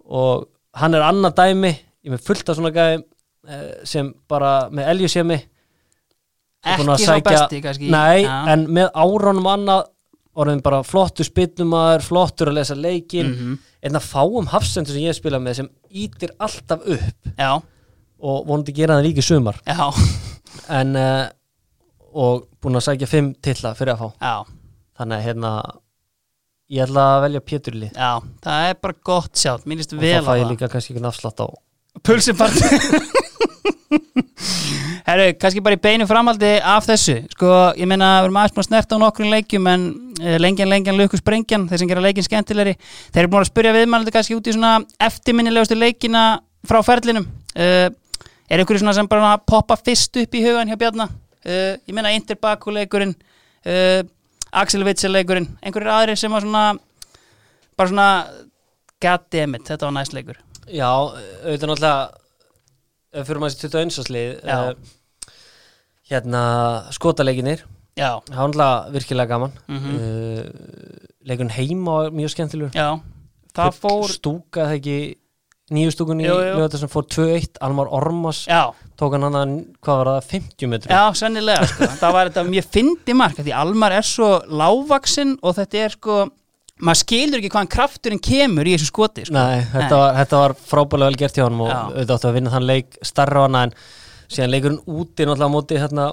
[0.07, 0.47] og
[0.81, 3.05] hann er annað dæmi ég með fullt af svona gæði
[3.87, 5.37] sem bara með eljusemi
[6.67, 8.41] ekki sá besti kannski nei, ja.
[8.51, 9.85] en með áraunum annað
[10.37, 13.97] orðin bara flottur spilnumar flottur að lesa leikin mm -hmm.
[13.97, 17.63] að fáum hafsendur sem ég spila með sem ítir alltaf upp Já.
[18.19, 19.93] og vonandi gera það líka sumar Já.
[20.73, 21.27] En uh,
[22.17, 24.09] og búin að sækja fimm tilla fyrir að fá.
[24.21, 24.37] Já.
[24.97, 25.51] þannig að hérna
[26.73, 27.91] ég ætla að velja Péturli.
[27.93, 31.05] Já, það er bara gott sjátt, mínist vel og það fæ ég líka kannski ekki
[31.05, 31.47] náfslátt á
[32.05, 32.57] Pulsipart
[35.07, 38.65] Herru, kannski bara í beinu framaldi af þessu, sko, ég meina við erum aðeins búin
[38.65, 39.85] að snerta á nokkrum leikjum en
[40.19, 42.75] uh, lengjan, lengjan, lukus, brengjan, þeir sem gera leikin skemmtilegri,
[43.15, 44.73] þeir eru búin að spurja viðmælandi kannski út í svona
[45.07, 46.25] eftirminnilegustu leikina
[46.67, 47.29] frá ferlinum.
[47.55, 47.87] Uh,
[48.49, 52.15] er einhverju svona sem bara poppa fyrst upp í hugan hjá Bjarnar uh, ég meina
[52.17, 53.17] Interbaku-leikurinn
[54.57, 56.77] Axel Witzel-leikurinn einhverjir aðri sem var svona
[57.77, 58.11] bara svona
[59.03, 64.07] goddammit, þetta var næst leikur Já, auðvitað náttúrulega fyrir maður sér 21.
[64.07, 64.95] slið uh,
[66.11, 66.43] hérna
[66.95, 67.63] skotaleginir
[67.97, 68.19] Já.
[68.29, 69.95] það var náttúrulega virkilega gaman mm -hmm.
[70.01, 70.45] uh,
[71.29, 73.01] leikun heima var mjög skemmtilegur Já,
[73.55, 74.99] það fór stúka það ekki
[75.75, 76.29] nýju stúkun í
[76.79, 78.71] sem fór 2-1 Almar Ormas Já.
[78.99, 81.89] tók hann hann, hvað var það, 50 metri Já, sennilega, sko.
[82.03, 86.19] það var þetta mjög fyndi mark, því Almar er svo lágvaksinn og þetta er sko
[86.77, 89.35] maður skilur ekki hvaðan krafturinn kemur í þessu skoti sko.
[89.35, 90.01] Nei, þetta Nei.
[90.03, 92.99] var, þetta var frábælega vel gert hjá hann og auðvitað áttu að vinna þann leik
[93.11, 93.77] starra á hana en
[94.27, 96.09] síðan leikurinn úti náttúrulega á móti hérna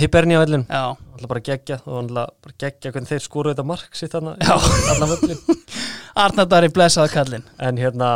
[0.00, 5.40] Hibernia vellin alltaf bara gegja og bara gegja hvernig þeir skóru þetta mark sitt völlin
[6.24, 8.10] Arnardari blessaði kallin en hérna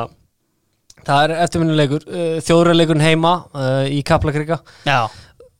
[1.08, 4.60] það er eftirminnuleikur uh, þjóðurleikurinn heima uh, í Kaplakrika.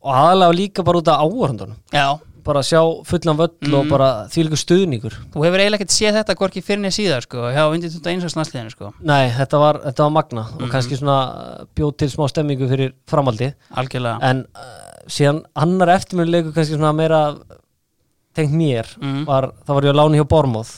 [0.05, 2.21] Og aðalega líka bara út af áhörndunum Já.
[2.45, 3.75] Bara sjá fullan völl mm.
[3.79, 5.15] og bara því líka stuðningur.
[5.33, 8.27] Þú hefur eiginlega ekkert séð þetta gorki fyrir niður síðar sko, hjá undir þetta eins
[8.29, 8.91] og snansliðinu sko.
[9.01, 10.59] Nei, þetta var, þetta var magna mm.
[10.61, 11.17] og kannski svona
[11.73, 13.49] bjóð til smá stemmingu fyrir framaldi
[13.81, 14.21] Algjörlega.
[14.29, 14.75] En uh,
[15.09, 17.23] síðan annar eftirmjölulegu kannski svona meira
[18.37, 19.25] tengt mér mm.
[19.31, 20.75] var, það var ég að lána hjá Bormóð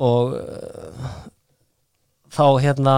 [0.00, 1.12] og uh,
[2.34, 2.94] þá hérna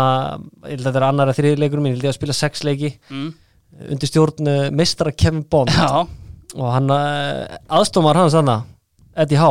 [0.67, 2.65] ég held að þetta er annar að þriðleikur minn, ég held ég að spila sex
[2.67, 3.31] leiki mm.
[3.93, 5.73] undir stjórn uh, mistra Kevin Bond.
[5.73, 6.07] Já.
[6.57, 8.63] Og hann eh, aðstómar hans þannig
[9.19, 9.51] Eddie Há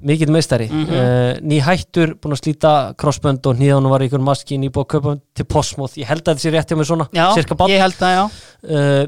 [0.00, 0.68] mikill meistari.
[0.70, 0.92] Mm -hmm.
[0.94, 5.18] uh, ný hættur, búin að slíta crossbönd og nýðan var ykkur maski nýbúið að köpa
[5.34, 7.26] til Postmoth, ég held að þetta sé rétt hjá mig svona já,
[7.68, 8.24] ég held að já.
[8.62, 9.04] Uh,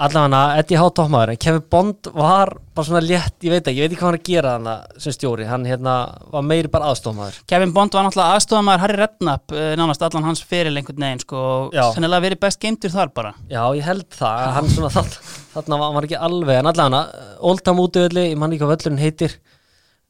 [0.00, 3.92] allavega Eddie Há toppmaður Kevin Bond var bara svona létt ég veit ekki, ég veit
[3.92, 5.94] ekki hvað hann að gera þannig sem stjóri, hann hérna
[6.32, 10.42] var meiri bara aðstofmaður Kevin Bond var náttúrulega aðstofmaður Harry Redknapp, eh, nánast allan hans
[10.46, 11.44] fyrir einhvern veginn sko,
[11.94, 13.34] sennilega verið best geimtur þar bara.
[13.50, 14.92] Já, ég held það, hann svona
[15.54, 19.36] þarna var, ekki alveg, en allavega Oldham útöðli, ég man ekki hvað völlurinn heitir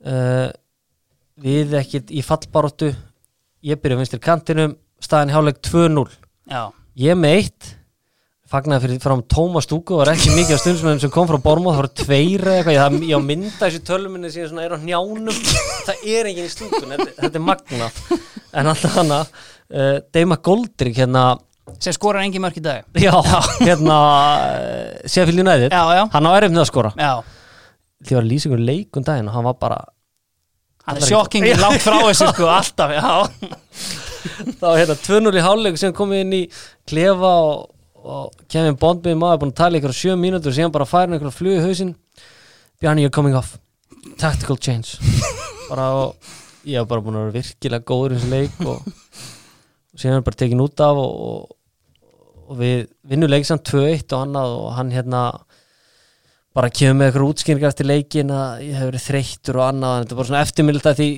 [0.07, 0.49] uh,
[1.41, 2.93] við ekkit í fallbaróttu
[3.67, 6.07] ég byrja vinstir kantinum staðin hjáleg 2-0
[7.01, 7.75] ég meitt
[8.51, 11.81] fagnar fyrir fram Tómas Stúku var ekki mikið af stundsmennum sem kom frá Bormóð það
[11.81, 15.37] voru tveir eða eitthvað, ég, ég mynda þessu tölminni sem er á njánum
[15.87, 17.91] það er enginn í stúkun, þetta, þetta er magna
[18.59, 21.25] en alltaf hana uh, Deima Goldring hérna
[21.79, 22.87] sem skorar engi mörk í dag.
[22.99, 23.15] Já,
[23.61, 24.01] hérna
[24.43, 26.05] uh, Seffield United, já, já.
[26.11, 26.93] hann á erfnið að skora.
[26.99, 27.13] Já.
[28.01, 29.81] því var lýsingur leikun daginn og hann var bara
[30.89, 33.11] hann er sjokkingin langt frá þessu sko, alltaf, já.
[34.61, 36.47] Þá hérna 2-0 í háluleik sem komið inn í
[36.89, 37.69] klefa og
[38.01, 40.89] og Kevin Bond með maður búin að tala ykkur á sjö mínútur og síðan bara
[40.89, 41.95] færa ykkur að fluga í hausin
[42.81, 43.59] Bjarni, you're coming off.
[44.17, 44.97] Tactical change.
[45.71, 46.15] Bara og
[46.65, 48.89] ég hef bara búin að vera virkilega góður í þessu leik og,
[49.93, 52.09] og síðan er bara tekin út af og, og,
[52.49, 55.21] og við vinnum leiksamt 2-1 og annað og hann hérna
[56.57, 60.01] bara kemur með eitthvað útskynningar eftir leikin að ég hef verið þreyttur og annað.
[60.03, 61.09] Þetta var svona eftirmilda því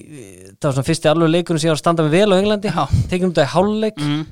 [0.50, 2.76] það var svona fyrsti alveg leikunum sem ég var að standa með vel á Englandi.
[3.06, 4.22] Tekinum þetta í háluleik mm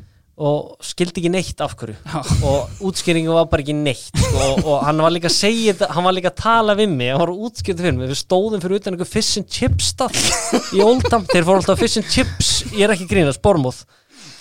[0.41, 1.97] og skildi ekki neitt af hverju.
[2.49, 6.07] Og útskýringu var bara ekki neitt og, og hann var líka að segja þetta hann
[6.07, 8.09] var líka að tala við mig, hann var útskýrið fyrir mig.
[8.09, 10.17] Við stóðum fyrir utan einhver fish and chips stað
[10.77, 13.83] í Oldham, þeir fór alltaf fish and chips ég er ekki grínast, bormóð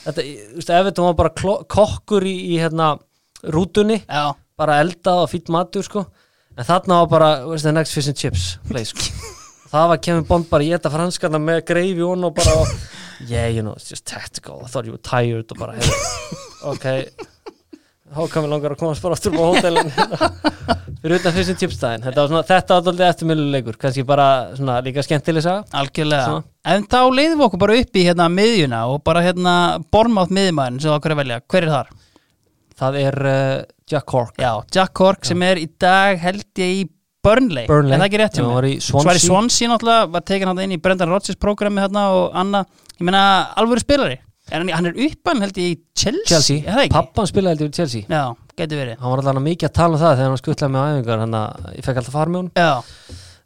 [0.05, 2.93] þetta, þú veist, ef þetta var bara kokkur í, í hérna
[3.53, 4.35] rútunni Já.
[4.59, 6.05] bara eldað og fýtt matur sko,
[6.55, 9.35] en þarna var bara where's the next fish and chips place sko.
[9.69, 12.55] Það var Kevin Bond bara ég þetta franskarna með greifi og bara
[13.27, 14.61] yeah, you know, it's just tactical.
[14.63, 15.91] I thought you were tired og bara hey,
[16.71, 16.87] ok.
[18.09, 19.91] Þá kam við langar að komast bara aftur á hótelin.
[20.99, 25.03] Fyrir utan fyrst tipstæðin þetta var svona, þetta var doldið eftirmjöluleikur kannski bara svona líka
[25.05, 25.63] skemmtileg saga.
[25.79, 26.47] Algjörlega, svona.
[26.73, 29.55] en þá leiðum við okkur bara upp í hérna miðjuna og bara hérna
[29.93, 31.93] bormátt miðjumæðin sem okkur er velja, hver er þar?
[32.79, 33.57] það er uh,
[33.89, 34.39] Jack Cork.
[34.39, 35.31] Já, Jack Cork Já.
[35.33, 36.87] sem er í dag held ég í
[37.23, 37.93] Burnley, Burnley.
[37.93, 39.67] en það ekki rétt hjá var í Swansea.
[39.67, 42.63] Náttúrulega, var tekin hann inn í Brendan Rodgers programmi hérna og Anna,
[42.95, 43.23] ég meina
[43.59, 44.19] alvöru spilari.
[44.49, 48.07] Er hann, er uppan held ég í Chelsea, Chelsea, er pappan spilaði heldur í Chelsea.
[48.09, 48.23] Já,
[48.57, 48.95] getur verið.
[49.01, 51.67] Hann var alltaf mikið að tala um það þegar hann skuttlaði með æfingar hann að
[51.75, 52.71] ég fekk alltaf fara með hún Já,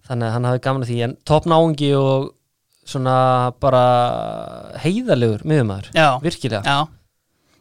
[0.08, 2.30] þannig að hann hafi gaman að því en topp náungi og
[2.94, 3.18] svona
[3.64, 3.84] bara
[4.84, 6.62] heiðalegur miðumæður, já, virkilega.
[6.64, 6.88] Já.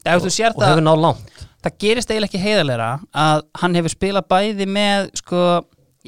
[0.03, 1.43] Sér og það, hefur náð langt.
[1.63, 2.89] Það gerist eiginlega ekki heiðarlegra
[3.25, 5.43] að hann hefur spilað bæði með sko,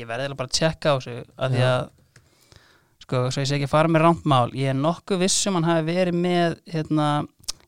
[0.00, 1.84] ég verði bara að tjekka á þessu að því að
[3.04, 5.86] sko, svo ég sé ekki að fara með rántmál ég er nokkuð vissum hann hafi
[5.90, 7.08] verið með hérna,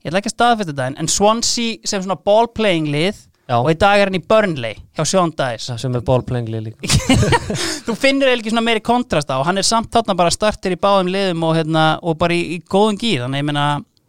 [0.00, 3.76] ég ætla ekki að staðfesta þetta en, Swansea sem svona ballplaying lið Já, og í
[3.78, 6.88] dag er hann í Burnley hjá Sean Dice sem er ballplengli líka.
[7.86, 10.74] Þú finnir eiginlega ekki svona meiri kontrast á og hann er samt þarna bara startir
[10.74, 13.66] í báðum liðum og, hérna, og bara í, í góðum gýr þannig ég meina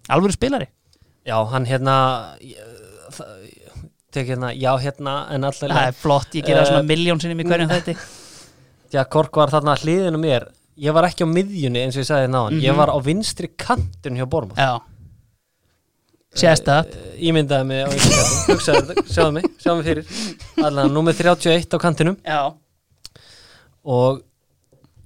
[0.10, 0.72] alvöru spilari.
[1.28, 2.00] Já, hann hérna
[2.42, 2.77] það-
[4.12, 7.20] tek hérna, já hérna en það alltaf er flott, ég gera það Eh, svona miljón
[7.22, 7.98] sinnum í hverjum þetta
[8.94, 10.46] Já, Kork var þarna hliðinu mér.
[10.80, 12.78] Ég var ekki á miðjunni eins og ég sagði náðan ég Mhm.
[12.78, 14.80] var á vinstri kantun hjá Bormar já.
[16.38, 16.86] Sést það?
[17.20, 18.62] Ímyndaði mig á vinstri kantun
[19.10, 20.06] sjáðu mig, sjáðu mig fyrir.
[20.64, 22.18] Allan númer 31 á kantinum.
[22.24, 22.54] Já,
[23.84, 24.22] og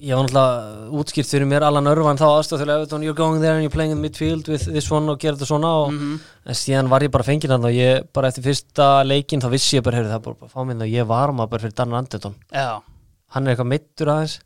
[0.01, 2.27] ég var náttúrulega útskýrt fyrir mér Allan Örvan þá
[2.61, 5.45] Everton, you're going there and you're playing in midfield with this one og gera þetta
[5.51, 6.19] svona og Mhm.
[6.45, 9.77] en síðan var ég bara fengið hann og ég bara eftir fyrsta leikin þá vissi
[9.77, 12.35] ég bara, heyrðu það bara, fá minn og ég var maður bara fyrir Danner Anderton
[12.51, 12.81] já
[13.29, 14.39] hann er eitthvað meittur aðeins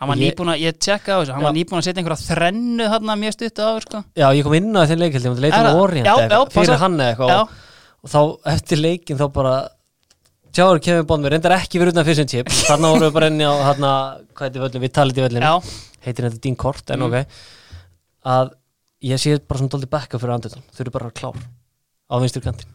[0.00, 1.58] hann var nýbúin að, ég tjekka á þessu hann var Já.
[1.58, 4.04] nýbúin að setja einhverja þrennu þarna mjög stuttu á sko.
[4.16, 6.14] já, ég kom inn á þinn leikildi, ég Er um já,
[6.50, 7.48] fyrir hann eitthvað og,
[8.02, 8.20] og þá
[8.54, 9.68] eftir leikin þá bara
[10.56, 12.48] Tjáður kemur bónd mér, reyndar ekki fyrir utan fyrst chip.
[12.68, 13.92] Þarna vorum við bara inni á þarna,
[14.34, 14.92] hvað heitir völlin, í
[15.26, 15.52] völlin já,
[16.06, 17.06] heitir þetta dín kort, en Mm.
[17.06, 17.26] ok.
[18.24, 18.50] Að
[19.04, 21.36] ég sé bara svona dóldi bekka fyrir Anderton, þau eru bara klár
[22.08, 22.74] á vinstur kantin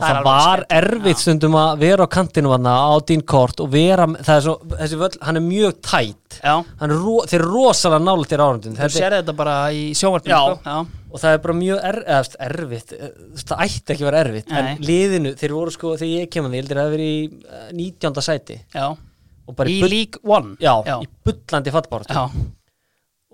[0.00, 1.20] og Það það, var erfitt já.
[1.20, 4.98] stundum að vera á kantinu þarna á dín kort og vera, það er svo, þessi
[5.00, 8.88] völl hann er mjög tætt hann er, ro, þeir eru rosalega nála til árundin þú
[8.94, 10.40] sér þetta bara í sjónvarpinu Já.
[10.40, 10.72] sko.
[10.72, 14.22] já, og það er bara mjög er, eða, erfitt eh, það ætti ekki að vera
[14.24, 14.60] erfitt Nei.
[14.62, 17.20] en liðinu, þeir voru sko, þegar ég kemur það hafi verið í
[17.60, 18.24] eh, 19.
[18.24, 18.86] sæti já.
[18.88, 22.48] og bara í League One já, já, í bullandi fallbáratu já.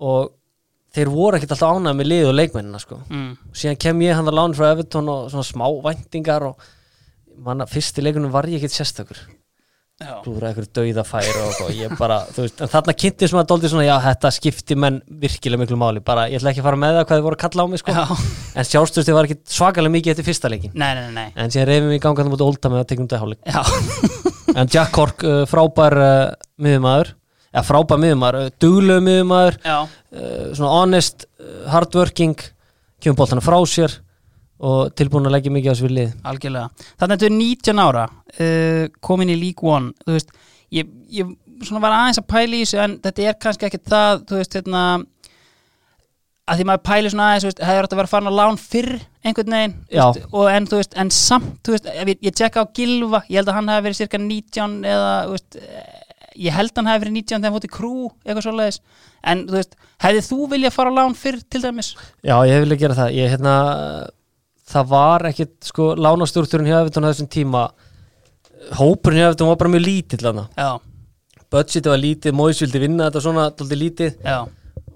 [0.03, 0.33] og
[0.95, 2.99] þeir voru ekkert alltaf ánægð með lið og leikmennina sko.
[3.11, 3.31] Mm.
[3.53, 6.69] síðan kem ég hann að lána frá Everton og svona smá væntingar og
[7.43, 9.25] manna, fyrsti leikunum var ég ekkert sérstakur
[9.97, 11.69] klúra eitthvað dauða færi og eitthvað.
[11.73, 14.99] ég bara, þú veist, en þarna kynnti sem að dóldi svona, já, þetta skipti menn
[15.23, 17.41] virkilega miklu máli, bara, ég ætla ekki að fara með það hvað þið voru að
[17.41, 18.03] kalla á mig, sko, já.
[18.61, 21.89] en sjálfstöðstu var ekki svakalega mikið eftir fyrsta leikin, nei, nei, nei, en síðan reyfum
[21.89, 25.39] við í ganga það mútið ólta með að tegnum þetta hálfleik, en Jack Cork uh,
[25.49, 26.13] frábær uh,
[26.61, 27.15] miðumæður,
[27.57, 32.37] eða frábær miðumæður, uh, duglegu miðumæður já, uh, svona honest, uh, hardworking
[33.01, 33.97] kemur boltana frá sér
[34.57, 36.85] og tilbúin að leggja mikið á þessu við lið algjörlega.
[36.97, 40.33] Þannig að þetta er 19 ára uh, komin í League One þú veist,
[40.73, 41.35] ég, ég
[41.65, 44.57] svona var aðeins að pæla í þessu en þetta er kannski ekki það þú veist,
[44.57, 44.83] hérna
[46.47, 48.59] að því maður pæli svona aðeins, þú veist, hefur þetta verið að fara á lán
[48.61, 48.91] fyrr
[49.27, 52.71] einhvern veginn veist, og en, þú veist, en samt, þú veist, ég, ég tjekka á
[52.77, 55.96] Gilva, ég held að hann hefði verið cirka 19 eða, þú veist eh,
[56.43, 57.93] ég held hann hefði verið 19 þegar hann fótt í krú
[58.25, 58.79] eitthvað svoleiðis,
[59.31, 61.93] en þú veist hefði þú viljað fara á lán fyrr til dæmis?
[62.25, 63.15] Já, ég vilja gera það.
[63.17, 63.55] Ég, hérna,
[64.73, 67.65] það var ekkit sko, lánastúrturinn hjá Evertón á þessum tíma
[68.77, 70.47] hópurinn hjá Evertón var bara mjög lítill hana.
[70.57, 70.69] já,
[71.53, 74.15] budgetið var lítið, Móis vildi vinna þetta svona dálítið lítið.
[74.25, 74.39] Já,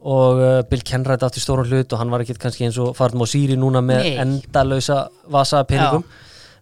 [0.02, 3.22] og uh, Bill Kenwright átti stóran hlut og hann var ekkit kannski eins og Fardm
[3.22, 4.16] og Sýri núna með Nei.
[4.24, 6.02] endalausa vasa peningum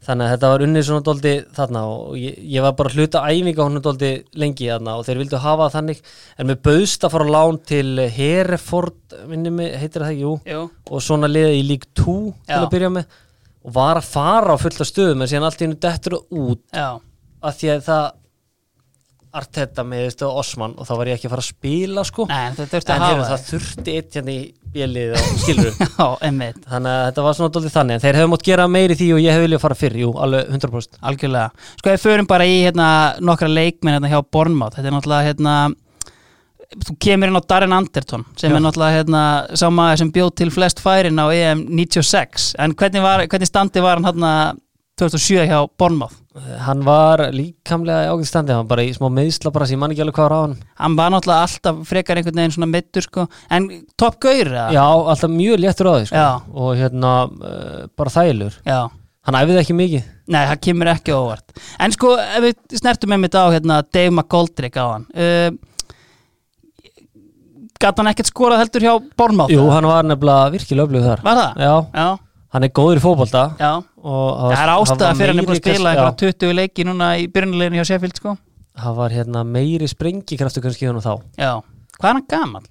[0.05, 3.23] þannig að þetta var unnið svona dóldi þarna og ég, ég var bara að hluta
[3.27, 6.03] æfinga honum dóldi lengi þarna og þeir vildu hafa þannig.
[6.39, 10.35] En með bauðst að fara lán til Hereford, minni mig, heitir það ekki, jú.
[10.53, 12.15] Jú, og svona liðið í League 2
[12.47, 13.19] til að byrja með.
[13.67, 16.63] Og var að fara á fullta stöðum en síðan allt í hennu dettur það út
[16.71, 16.89] já,
[17.43, 18.05] af því að það
[19.29, 22.55] Arteta með Osman og þá var ég ekki að fara að spila sko nei, en
[22.57, 25.69] þetta þurfti en að hafa það þurfti eitt hérna í bjelið og skilur
[25.99, 28.97] já, emmitt þannig að þetta var svona dólið þannig en þeir hefðu mótt gera meiri
[28.99, 31.51] því og ég hef viljað fara fyrr, jú, alveg 100% Algjörlega.
[31.79, 32.87] Sko við förum bara í hérna,
[33.23, 34.77] nokkra leikmenn hérna, hjá Bornmátt.
[34.77, 35.53] Þetta er náttúrulega hérna,
[36.85, 38.55] þú kemur inn á Darren Anderton sem Já.
[38.57, 39.23] er náttúrulega hérna,
[39.75, 42.51] maður sem bjóð til flest færin á EM 96.
[42.59, 44.33] En hvernig, var, hvernig standi var hann hérna
[44.99, 46.15] 2007 hjá Bornmátt?
[46.63, 49.81] hann var líkamlega í ágætt standi hann var bara í smá meðsla bara sem ég
[49.81, 52.69] man ekki alveg hvað var á hann Hann var náttúrulega alltaf frekar einhvern veginn svona
[52.71, 53.25] meittur sko.
[53.51, 53.65] En
[53.99, 54.67] topp gaur eða?
[54.71, 56.15] já, alltaf mjög léttur á því sko.
[56.15, 56.29] Já.
[56.53, 58.79] og hérna, uh, bara þælur Já.
[59.27, 61.55] hann æfiði ekki mikið Nei, það kemur ekki óvart.
[61.81, 65.07] En sko, ef við snertum með mitt á hérna, Dave McGoldrick á hann.
[65.17, 65.49] Uh,
[67.79, 69.51] Gat hann ekkert skorað heldur hjá Bornmátt?
[69.53, 71.61] jú, hann var nefnilega virkilega öflug þar Var það?
[71.63, 72.07] já, Já,
[72.53, 73.03] hann er góður í
[74.39, 77.85] og Það er ástæða fyrir hann að spila einhverja 20 leiki núna í byrjunleginu hjá
[77.91, 78.35] Sheffield sko.
[78.79, 81.53] það var hérna meiri sprengikraftu kannski í honum þá Já.
[81.99, 82.67] Hvað er hann gaman?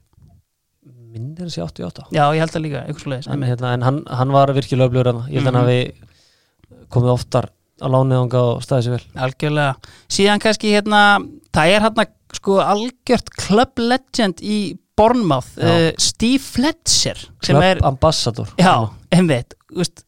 [1.08, 2.80] minnir hans í 88 já, ég held það líka,
[3.12, 5.46] leiðis en, hérna, en hann, hann var virkilega öflugur hann ég held Mhm.
[5.46, 5.80] hann hafi
[6.92, 7.48] komið oftar
[7.80, 9.74] á lániðanga og staðið sér vel algjörlega,
[10.10, 11.00] síðan kannski hérna
[11.54, 12.04] það er hérna
[12.36, 14.76] sko algjört club legend í
[15.56, 15.70] Já.
[15.70, 18.74] uh, Steve Fletcher sem Club er, ambassador já,
[19.14, 20.04] einmitt veist,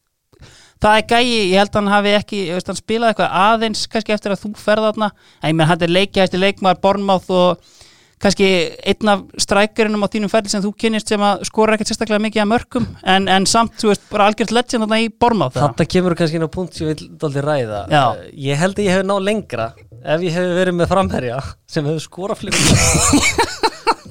[0.81, 4.15] það er gæi, ég held að hann hafi ekki veist, hann spilaði eitthvað aðeins kannski
[4.17, 5.11] eftir að þú ferð þarna,
[5.43, 7.77] en ég menn hann er leikjæsti leikmaður Bournemouth og
[8.21, 8.47] kannski
[8.85, 12.43] einn af strækjurinnum á þínum ferli sem þú kynnist sem að skora ekkert sérstaklega mikið
[12.43, 15.47] að mörgum en, en samt, þú veist, bara algjört legend þarna í eða?
[15.57, 18.03] Þetta kemur kannski inn á punkt sem ég vil daldi ræða Já.
[18.21, 19.71] Eh, Ég held að ég hef náð lengra
[20.01, 21.39] ef ég hef verið með framherja
[21.69, 22.61] sem hefur skorað fleiri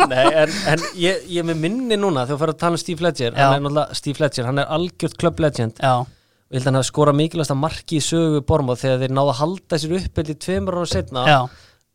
[0.10, 3.02] Nei, en, en ég, ég með minni núna þegar þú fyrir að tala um Steve
[3.02, 3.42] Fletcher Já.
[3.44, 6.70] hann er náttúrulega Steve Fletcher, hann er algjört club legend Já, og ég held að
[6.72, 10.22] hann hafi skorað mikilvægsta marki í sögu Bormóð þegar þeir náðu að halda sér upp
[10.24, 11.38] eða tveimur ára setna já,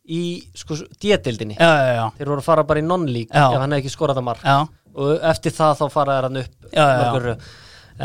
[0.05, 0.21] í
[0.61, 3.47] sko D-dildinni já, já, já, þeir voru að fara bara í non-league Já.
[3.49, 4.57] ef hann hefði ekki skorað það mark já.
[4.95, 6.99] og eftir það þá faraði hann upp Já, já, já.
[7.01, 7.49] mörgur röð.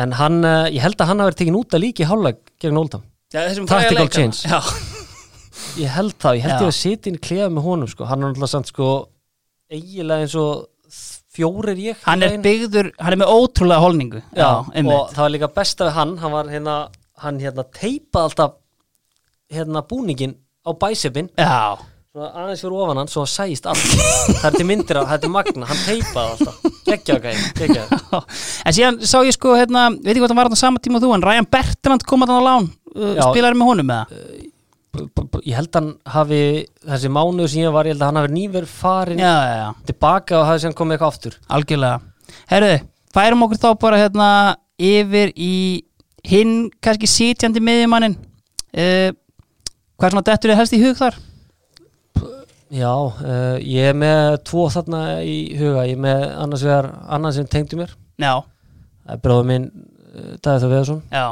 [0.01, 2.41] en hann, eh, ég held að hann hafi verið tekin út að líka í hálfleik
[2.65, 4.17] gegn Oldham Já, þessum Tactical fræga leikana.
[4.17, 4.49] change.
[4.49, 4.59] Já,
[5.85, 6.63] ég held það, ég held Já.
[6.65, 8.09] ég að sitja inn í klefa með honum sko.
[8.09, 8.89] hann er náttúrulega samt sko
[9.71, 10.67] eiginlega eins og
[11.31, 14.23] fjórir ég hann er byggður, hann er með ótrúlega holningu.
[14.35, 14.97] Já, einmitt.
[14.97, 16.75] og það var líka besta við hann hann var hérna,
[17.23, 18.59] hann hérna teipaði alltaf
[19.51, 20.35] hérna búningin
[20.67, 21.79] á bæsepin Já,
[22.11, 23.95] svona aðeins fyrir ofan hann svo hann sæist allt.
[24.41, 26.77] Það er til myndir á, þetta er magna, hann teipaði alltaf.
[26.91, 27.87] Geggja gæði, geggja
[28.67, 31.07] en síðan sá ég sko, hérna, veit ekki hvað hann var á sama tíma og
[31.07, 32.71] þú, en Ryan Bertrand kom að hann á lán.
[32.91, 33.29] Uh, Já.
[33.31, 34.49] spilaði með honum með það
[35.47, 36.41] ég held hann hafi
[36.87, 39.69] þessi mánuð sem ég var, ég held að hann hafi nýverð farin Já, já, já,
[39.91, 41.39] tilbaka og hafi sem komið eitthvað aftur.
[41.57, 42.01] Algjörlega.
[42.51, 42.75] Herðu,
[43.15, 44.29] færum okkur þá bara hérna
[44.81, 45.55] yfir í
[46.27, 48.19] hinn kannski sitjandi miðjumannin.
[48.71, 49.11] Uh,
[50.01, 51.17] Hvað er svona dettur þið helst í hug þar?
[52.73, 57.35] Já, uh, ég er með tvo þarna í huga, ég er með annars vegar annan
[57.37, 61.27] sem tengdi mér, er bróður minn uh, Dæði Þór Veðarsson, já,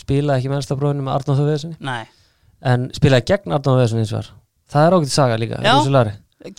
[0.00, 2.08] spilaði ekki mennsta bróðinu með Arnóð Þór Veðarssoni, nei
[2.66, 4.28] en spilaði gegn Arnóð Þór Veðarsson eins og var,
[4.72, 5.72] það er ágætt saga líka, Já.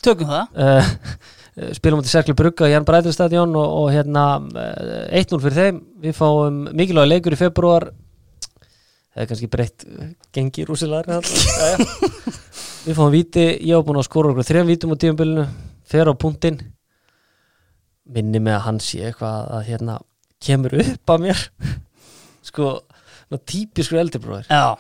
[0.06, 0.60] Tökum það.
[0.62, 5.82] Uh, spilum átti Serkli Brugga í Jan Bræðurstadion og, og hérna uh, 1-0 fyrir þeim,
[6.04, 7.90] við fáum mikilvæg leikur í februar
[9.12, 9.86] það er kannski breytt
[10.36, 11.88] gengi Rússi Lari þarna.
[12.86, 15.48] við fáum víti, ég var búin að skora okkur þrejum vítum á tíumbilinu,
[15.92, 16.62] fer á punktinn.
[18.12, 19.98] Minni með að hann sé eitthvað að hérna
[20.42, 21.44] kemur upp að mér.
[22.48, 22.72] Sko,
[23.30, 24.74] ná típiskur eldirbróðir Já,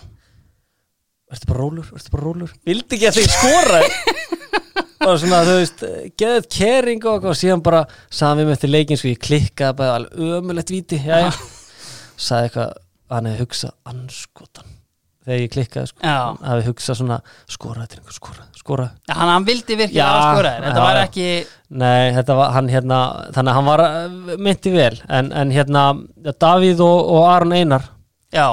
[1.31, 2.53] Ertu bara rólur, ertu bara rólur?
[2.67, 3.81] Vildi ekki að þeir skora?
[5.01, 5.79] Og svona, þú veist,
[6.19, 9.95] geðið kering og og síðan bara sagði við með eftir leikin svo ég klikkaði bara
[9.97, 10.99] alveg ömulegt víti.
[11.01, 11.31] Já, já,
[12.21, 12.75] sagði eitthvað
[13.11, 14.77] hann hefði hugsað anskotan
[15.21, 17.17] þegar ég klikkaði sko, hann hefði hugsað svona
[17.51, 20.85] skora, þetta er einhver skora, skora Já, hann, hann vildi Já, að skora Þetta já,
[20.85, 21.27] var ekki
[21.81, 23.01] Nei, þetta var hann hérna
[23.35, 24.93] þannig að hann var uh, myndi vel.
[25.07, 25.83] En, en hérna,
[26.41, 27.85] Davíð og, og Aron Einar
[28.33, 28.47] Já,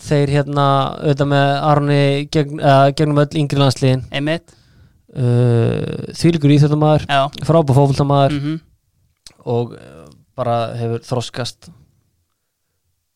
[0.00, 0.66] þeir hérna
[1.02, 2.02] auðvitað með Arni
[2.32, 4.06] gegn, uh, gegnum öll yngri landsliðin.
[5.08, 8.56] Uh, þvílíkur íþjóttamæður Já, frábær fótboltamaður mhm.
[9.48, 10.06] og uh,
[10.36, 11.70] bara hefur þroskast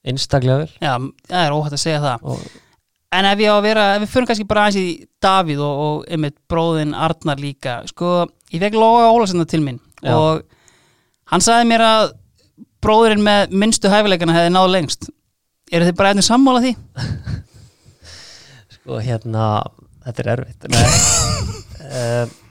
[0.09, 0.71] einstaklega vel.
[0.83, 0.95] Já,
[1.29, 2.29] það er óhætt að segja það.
[2.33, 2.45] Og
[3.13, 5.81] En ef ég á að vera, ef við fyrir kannski bara aðeins í Davíð og,
[5.85, 8.23] og einmitt bróðin Arnar líka, sko,
[8.55, 10.15] ég fekk Lóa Ólasinna til mín Já.
[10.17, 10.47] og
[11.29, 12.05] hann sagði mér að
[12.83, 15.11] bróðurinn með minnstu hæfileikana hefði náð lengst
[15.73, 16.75] eru þið bara eftir sammála því?
[18.83, 19.49] sko hérna
[20.03, 20.67] þetta er erfitt.
[21.83, 22.25] Uh,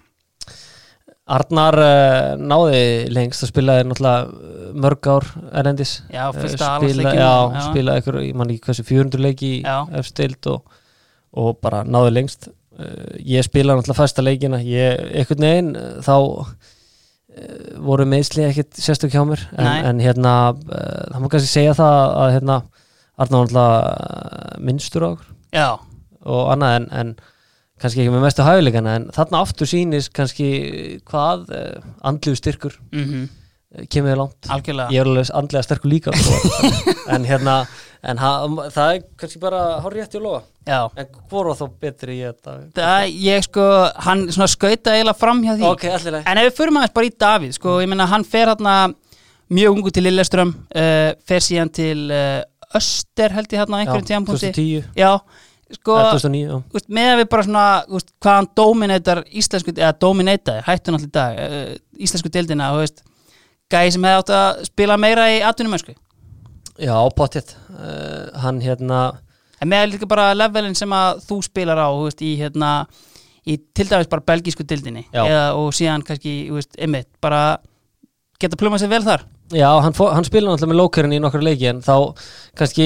[1.32, 2.82] Arnar uh, náði
[3.14, 5.28] lengst og spilaði náttúrulega mörg ár
[5.62, 7.62] erendis Já, fyrsta já, já.
[7.70, 9.52] spilaði ykkur, ég man ekki hversu 400 leiki
[10.00, 10.76] efstild og,
[11.38, 12.50] og bara náði lengst.
[12.76, 14.62] Uh, ég spilaði náttúrulega fæsta leikina.
[14.66, 16.16] Ég, einhvern veginn uh, þá
[17.80, 19.46] voru meðsli ekkit sérstök hjá mér.
[19.56, 22.58] En, en hérna það má kannski segja það að hérna
[23.20, 25.36] Arnar var náttúrulega uh, minnstur á okkur.
[25.52, 25.70] Já,
[26.22, 27.14] og annað en, en
[27.82, 30.50] kannski ekki með mestu hæfileikana en þarna aftur sýnist kannski
[31.10, 34.52] hvað uh, andlegu styrkur mhm, uh, kemur þér langt.
[34.58, 34.94] Algjörlega.
[34.96, 36.64] Ég er alveg andlega sterkur líka sko.
[37.14, 37.64] en hérna
[38.02, 38.32] en ha,
[38.74, 42.16] það er kannski bara hár rétt í að lofa Já, en hvor var þá betri
[42.20, 42.56] í þetta?
[42.78, 43.68] Það, ég sko,
[44.06, 45.66] hann skauta eiginlega fram hjá því.
[45.70, 48.26] Ok, allir leið En ef við förum aðeins bara í Davíð, sko, ég meina hann
[48.26, 48.76] fer hérna
[49.52, 52.42] mjög ungu til Lilleström, uh, fer síðan til uh,
[52.78, 54.52] Öster held ég hérna á einhverjum tíðanpunkti.
[54.56, 55.12] 2010, Já,
[55.76, 56.56] sko, eða 2009 já.
[56.78, 57.66] úst, með að við bara svona,
[57.98, 62.84] úst, hvað hann dominatar íslensku, eða dominataði, hættu náttúrulega í dag, uh, íslensku deildina, þú
[62.84, 63.04] veist,
[63.72, 65.96] gæði sem hefði átt að spila meira í atvinnumösku.
[66.82, 69.02] já, pottitt uh, hann hérna
[69.62, 72.88] En með líka bara levelin sem að þú spilar á, veist, í hérna,
[73.46, 77.60] í til dæmis bara belgísku dildinni, eða, og síðan kannski, þú veist, einmitt, bara
[78.42, 81.42] geta plumað sér vel þar Já, hann, fó, hann spila náttúrulega með lókerinn í nokkru
[81.44, 81.96] leiki en þá
[82.58, 82.86] kannski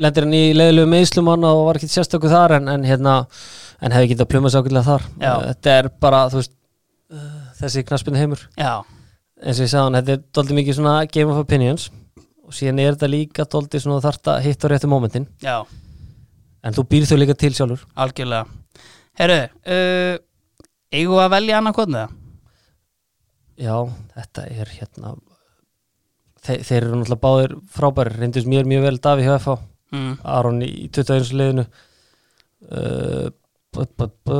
[0.00, 3.16] lendir hann í leiðilegu meðslumann og var ekki sérstöku þar en, en hérna
[3.80, 5.06] en hefði getað plumað sér ákveðlega þar.
[5.20, 5.32] Já.
[5.48, 7.26] Þetta er bara, veist uh,
[7.60, 8.44] þessi knaspinu heimur.
[8.60, 8.74] Já,
[9.40, 11.88] eins og ég sagði hann, þetta er doldið mikið svona game of opinions
[12.20, 15.60] og síðan er þetta líka doldið svona þarta hitt á réttu momentin já,
[16.66, 17.84] en þú býr þau líka til sjálfur.
[17.94, 18.46] Algjörlega.
[19.20, 20.14] Herru, uh,
[20.92, 22.16] eigum við að velja annað kodnið það?
[23.60, 23.74] Já,
[24.16, 25.18] þetta er hérna
[26.40, 29.58] Þe, þeir eru náttúrulega báðir frábæri reyndist mér mjög vel Daví hjá FH
[29.90, 30.20] Mm.
[30.22, 31.32] Aron í 21.
[31.34, 31.64] liðinu
[32.70, 33.26] uh,
[33.74, 34.38] bu, bu, bu,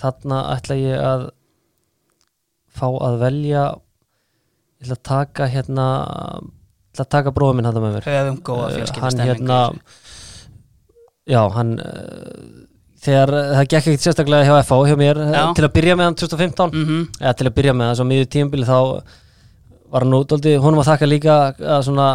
[0.00, 1.26] þarna ætla ég að
[2.72, 3.66] fá að velja
[4.80, 5.86] ég ætla að taka hérna
[6.40, 9.60] ég ætla að taka bróða minn hann með mér Höfum góða Uh, fjölskylda hann hérna
[11.28, 12.64] já, hann uh,
[13.04, 15.42] þegar það gekk ekkert sérstaklega hjá FH hjá mér Já.
[15.58, 17.04] til að byrja með hann 2015 mm -hmm.
[17.20, 18.78] eða til að byrja með það, svo miður tímabili þá
[19.92, 22.06] var hann út aldrei, honum að þakka líka að svona,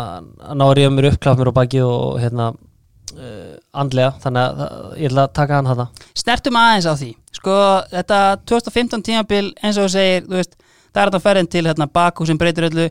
[0.42, 4.42] að ná að ríða mér upp klapp mér á baki og hérna uh, andlega, þannig
[4.44, 5.86] að það- ég ætla að taka hann hana
[6.18, 7.12] Snertum aðeins á því.
[7.38, 7.56] Sko,
[7.94, 8.20] þetta
[8.50, 12.26] 2015 tímabil eins og þú segir, þú veist það er þetta ferðin til hérna, Baku
[12.26, 12.90] sem breytir öllu.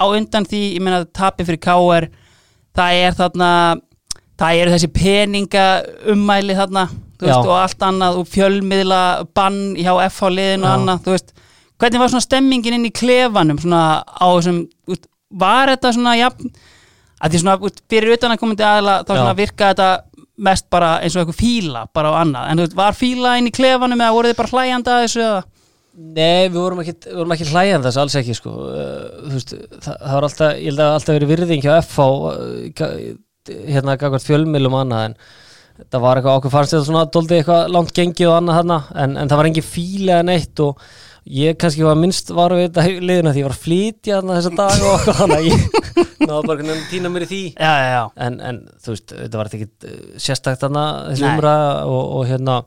[0.00, 2.08] Á undan því, ég meina tapi fyrir KR
[2.74, 3.50] það er þarna
[4.40, 5.64] það eru þessi peninga
[6.14, 6.86] ummæli þarna,
[7.20, 7.44] þú veist, Já.
[7.44, 9.00] og allt annað og fjölmiðla
[9.36, 11.34] bann hjá FH liðin og annað, þú veist
[11.82, 14.62] hvernig var svona stemmingin inn í klefanum svona á þessum,
[15.42, 16.52] var þetta svona jafn,
[17.22, 19.18] að því svona fyrir utan að komandi aðla, þá Já.
[19.20, 19.90] svona virka þetta
[20.42, 23.50] mest bara eins og eitthvað fíla bara á annað, en þú veist, var fíla inn
[23.50, 25.42] í klefanum eða voru þið bara hlæjandi að þessu eða?
[25.92, 29.50] Nei, við vorum ekki, við vorum ekki hlæjan þess alls ekki sko þú veist,
[29.84, 32.06] það, það var alltaf, ég held að alltaf verið virðing hjá FH
[32.78, 32.92] ga-
[33.74, 35.16] hérna gagvart fjölmilum annað en
[35.92, 39.16] það var eitthvað, okkur fannst þetta svona dóldi eitthvað langt gengið og annað þarna en,
[39.20, 40.86] en það var engin fíla en eitt og
[41.24, 44.52] ég kannski var minnst var við þetta liðina því ég var að flytja þarna þessa
[44.58, 45.66] dag og þannig að ég
[46.28, 49.40] náðu bara að týna mér í því Já, já, já, en, en þú veist, þetta
[49.40, 49.94] var ekki
[50.26, 52.58] sérstakt þarna þessi umræða og, og hérna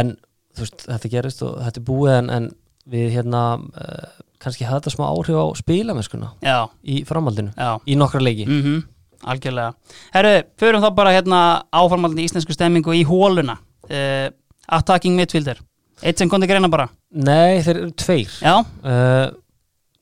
[0.00, 0.14] en
[0.58, 2.52] þú veist, þetta gerist og þetta er búið en, en
[2.88, 4.06] við hérna uh,
[4.42, 7.74] kannski hafði þetta smá áhrif á spilamennskuna já, í framhaldinu, já.
[7.86, 8.86] í nokkra leiki Mm
[9.26, 9.72] algjörlega.
[10.14, 11.40] Herru, förum þá bara hérna
[11.74, 13.58] áformaldandi íslensku stemmingu í hóluna.
[13.88, 14.28] Uh,
[14.78, 15.60] attacking midfielder.
[16.02, 16.88] Eitt sem kom til greina bara.
[17.10, 19.26] Nei, þeir eru tveir Já, uh,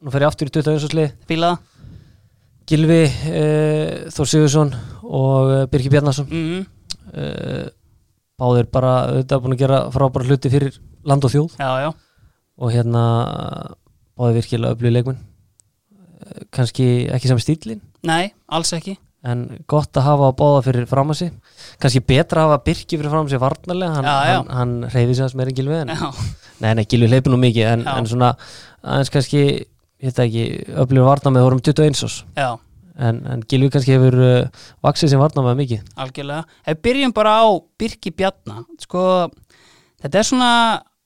[0.05, 0.89] Nú fer ég aftur í 21.
[0.93, 1.73] slið fíla það.
[2.67, 4.75] Gilvi uh, Þór Sigursson
[5.07, 6.67] og uh, Birki Bjarnason Mm
[7.15, 7.67] uh,
[8.37, 10.75] báðir bara auðvitað búin að gera frábæra hluti fyrir
[11.09, 11.89] land og þjóð Já, já.
[12.61, 13.05] og hérna
[14.19, 15.23] báði virkilega öflug leikmenn
[16.27, 18.97] Eh, kannski ekki sem stílin Nei, alls ekki.
[19.23, 21.33] en gott að hafa að báða fyrir fram að sig
[21.83, 25.25] kannski betra að hafa Birki fyrir fram að sig varnarlega, hann, hann, hann reyði sig
[25.25, 25.95] aðeins meira en Gilvi en,
[26.63, 28.35] nei, nei, Gilvi hleypi nú mikið en, en svona
[28.83, 29.43] aðeins kannski
[30.03, 30.47] veit ekki,
[30.77, 32.23] öflugur varnar með vorum 21 ás
[32.97, 35.89] en, en Gilvi kannski hefur uh, vaksið sem varnar með mikið.
[36.01, 36.59] Algjörlega.
[36.65, 37.47] Ef byrjum bara á
[37.81, 39.03] Birki Bjarna, sko,
[40.05, 40.53] þetta er svona,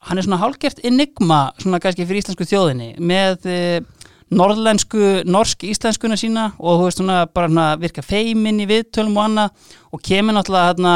[0.09, 4.00] hann er svona hálgert enigma, svona kannski fyrir íslensku þjóðinni, með uh,
[4.31, 9.73] norðlensku, norsk-íslenskuna sína og þú veist svona bara svona virka feimin í viðtölum og annað
[9.91, 10.95] og kemur náttúrulega hérna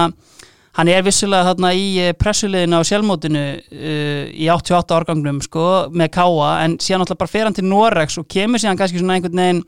[0.74, 6.12] hann er vissulega þarna í eh, pressuliðinu á sjálfmótinu uh, í 88 árgangnum sko með
[6.16, 9.43] Káa en síðan náttúrulega bara fer hann til Norex og kemur síðan kannski svona einhvern
[9.43, 9.64] veginn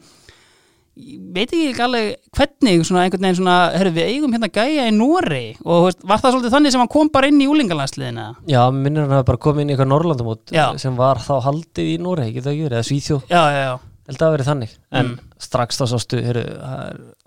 [0.96, 4.94] ég veit ekki alveg hvernig svona einhvern veginn svona, herru við eigum hérna gæja í
[4.96, 8.62] Norei og veist, var það svolítið þannig sem hann kom bara inn í úlingalandsliðina Já,
[8.72, 12.32] minnir hann hafi bara komið inn í eitthvað Norrlandumót sem var þá haldið í Noregi,
[12.38, 13.28] getur það ekki verið, eða Svíþjóð.
[13.28, 13.74] Já, já, já,
[14.08, 14.72] held að það verið þannig.
[14.92, 15.18] En Mm.
[15.38, 16.38] strax þá sástu, er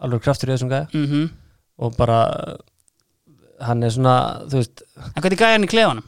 [0.01, 0.87] alveg kraftur í þessum gæja.
[0.93, 1.29] Mhm.
[1.79, 2.57] Og bara
[3.61, 4.15] hann er svona,
[4.49, 4.81] þú veist
[5.15, 6.03] en hvernig gæja hann í klefanum?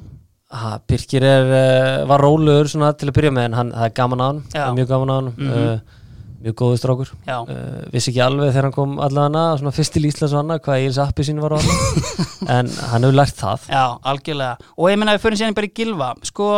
[0.51, 3.93] ha, Birkir er, uh, var rólegur svona til að byrja með en hann, það er
[4.01, 5.51] gaman á hann það er mjög gaman á hann Mhm.
[5.51, 5.79] uh,
[6.45, 7.11] mjög góður strákur.
[7.27, 10.85] Uh, vissi ekki alveg þegar hann kom allavega svona fyrst til Íslands og annað hvað
[10.87, 11.59] Íls appi sín var á
[12.57, 13.69] en hann hefur lært það.
[13.71, 14.71] Já, algjörlega.
[14.77, 16.49] Og ég menna við fyrir síðan bara í Gilva sko,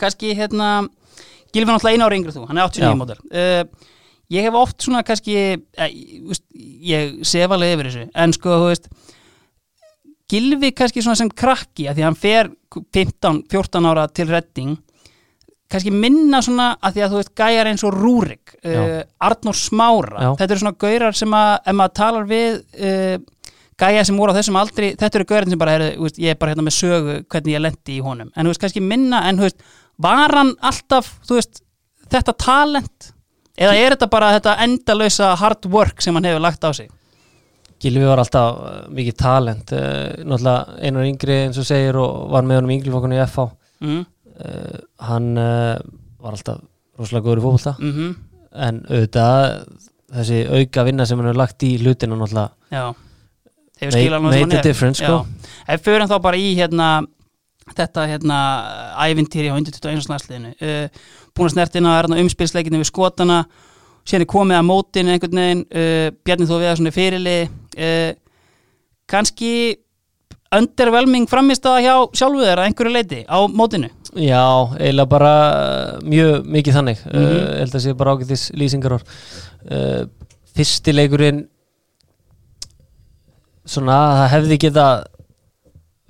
[0.00, 0.74] kannski hérna
[1.52, 2.98] Gilvi er náttúrulega einu ári yngri en þú, hann er 89 Já.
[2.98, 3.88] mótel uh,
[4.32, 6.38] ég hef oft svona kannski eh, ég,
[6.88, 8.06] ég sef alveg yfir þessu.
[8.16, 8.88] En sko, þú veist
[10.32, 14.78] Gilvi kannski svona sem krakki að því hann fer 15, 14 ára til redding
[15.72, 18.82] kannski minna svona að því að þú veist gæjar eins og Rúrik uh, Já.
[19.28, 20.28] Arnór Smára Já.
[20.40, 23.14] þetta eru svona gaurar sem að ef maður talar við uh,
[23.82, 26.40] gæja sem voru á þessum aldri þetta eru gaurar sem bara er, veist, ég er
[26.40, 29.40] bara hérna með sögu hvernig ég lendi í honum en þú veist kannski minna en
[29.40, 29.66] þú veist
[30.06, 31.62] var hann alltaf veist
[32.12, 33.12] þetta talent
[33.56, 36.90] eða er þetta bara þetta endalösa hard work sem hann hefur lagt á sig
[37.82, 42.60] Gilvi var alltaf uh, mikið talent náttúrulega einar yngri eins og segir og var með
[42.60, 43.48] honum ynglifokkunni í FH
[43.82, 44.02] mm.
[44.38, 44.76] Uh,
[45.08, 45.78] hann uh,
[46.22, 46.62] var alltaf
[46.98, 47.74] rosalega góður í fótbolta.
[47.80, 48.12] Mm
[48.52, 49.46] en auðvitað
[50.12, 52.92] þessi auka vinna sem hann hefur lagt í hlutinu náttúrulega
[53.80, 54.62] made, hann hann er.
[54.62, 55.22] difference sko.
[55.66, 56.90] Ef förum þá bara í hérna
[57.72, 58.38] þetta hérna
[59.06, 60.08] ævintýri á 121.
[60.10, 60.52] landsliðinu.
[60.60, 60.86] Uh,
[61.34, 63.44] búin að snertina er umspilsleikinu við skotana.
[64.06, 65.64] Síðan er komið að mótinu einhvern veginn.
[65.70, 68.10] Uh, Bjarni þó við að svona fyrirli uh,
[69.10, 69.52] kannski
[70.52, 73.88] underwhelming framist að hjá sjálfu þeirra einhverju leiti á mótinu?
[74.12, 74.44] Já,
[74.76, 76.98] eiginlega bara uh, mjög mikið þannig.
[77.06, 77.38] Mm Mhm.
[77.38, 80.02] uh, held að sé bara ágætis lýsingar uh,
[80.52, 81.46] Fyrsti leikurinn
[83.64, 84.86] svona það hefði geta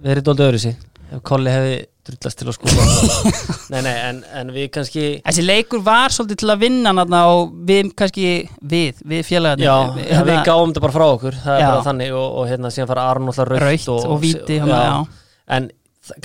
[0.03, 0.76] verið dóldi öðru sig
[1.12, 1.76] ef Kolli hefði
[2.09, 2.86] drullast til að skóla
[3.72, 7.53] Nei, nei, en, en við kannski Þessi leikur var svolítið til að vinna þarna og
[7.68, 8.30] við kannski,
[8.72, 11.68] við, við félagarnir Já, við, ja, við gáum þetta bara frá okkur það er Já.
[11.70, 14.66] bara þannig og, og hérna síðan fara Aron alltaf raukt, og, og víti já.
[14.72, 15.30] Já.
[15.59, 15.70] en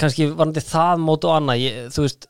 [0.02, 2.30] kannski varandi það mót og annað, ég, þú veist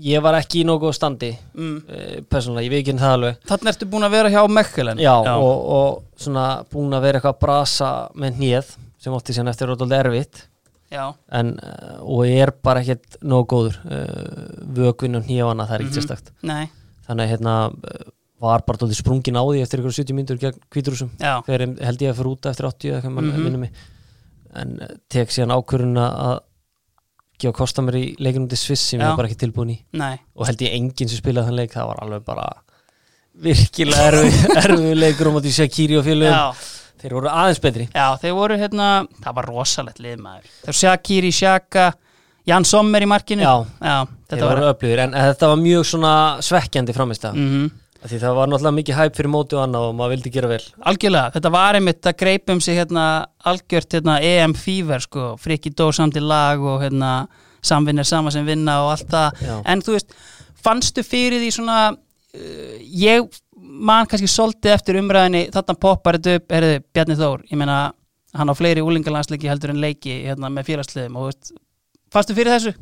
[0.00, 1.80] ég var ekki í góð standi Mm.
[1.84, 5.58] uh, persónulega, ég veit það alveg Þannig ertu búin að vera hjá Mekkelen já, Og,
[5.76, 8.70] og svona búin að vera eitthvað að brasa með hnið
[9.00, 10.49] sem ótti síðan eftir vera erfitt já.
[11.30, 15.84] En, uh, og ég er bara ekkert nógu góður uh, vökvinn og annað, það er
[15.84, 16.00] ekkert Mhm.
[16.00, 16.32] sérstakt.
[17.06, 18.10] Þannig að hérna uh,
[18.40, 21.10] var bara dóldi sprungin á því eftir ykkur 70 mínútur gegn kvíturúsum
[21.68, 23.42] ég- held ég að fyrir út eftir 80 eða hvað mann Mhm.
[23.44, 23.72] minnum mig.
[24.54, 24.78] En
[25.08, 26.40] tek síðan ákvörun að
[27.38, 29.08] gefa kosta mér í leikunum til Sviss sem ég Já.
[29.10, 29.78] var bara ekki tilbúin í.
[29.92, 30.18] Nei.
[30.36, 32.48] Og held ég enginn sem spilaði þann leik það var alveg bara
[33.40, 36.34] virkilega erfið erfi leikur um að því Shakiri og félögum
[37.00, 37.88] þeir voru aðeins betri.
[37.94, 38.88] Já, þeir voru hérna
[39.24, 40.54] Það var rosalegt lið maður.
[40.64, 41.90] Þeir Shakiri, Shaka,
[42.48, 43.44] Jan Sommer í markinu.
[43.44, 47.70] Já, þetta þeir var voru öflugir en þetta var mjög svona svekkjandi framist mm
[48.08, 50.62] því það var náttúrulega mikið hæp fyrir móti og annað og maður vildi gera vel.
[50.88, 53.06] Algjörlega, þetta var einmitt að greipum sig hérna
[53.50, 57.12] algjört hérna EM Fever sko, frikki dó samt í lag og hérna
[57.60, 59.42] samvinnir sama sem vinna og allt það.
[59.44, 59.56] Já.
[59.68, 60.16] en þú veist,
[60.64, 63.28] fannstu fyrir því svona uh, ég
[63.80, 67.80] man kannski svolítið eftir umræðinni þarna poppar þetta upp, erðu Bjarni Þór ég meina,
[68.36, 71.52] hann á fleiri úlingalandsleiki heldur en leiki hérna með félagsliðum og veist,
[72.12, 72.76] fannstu fyrir þessu?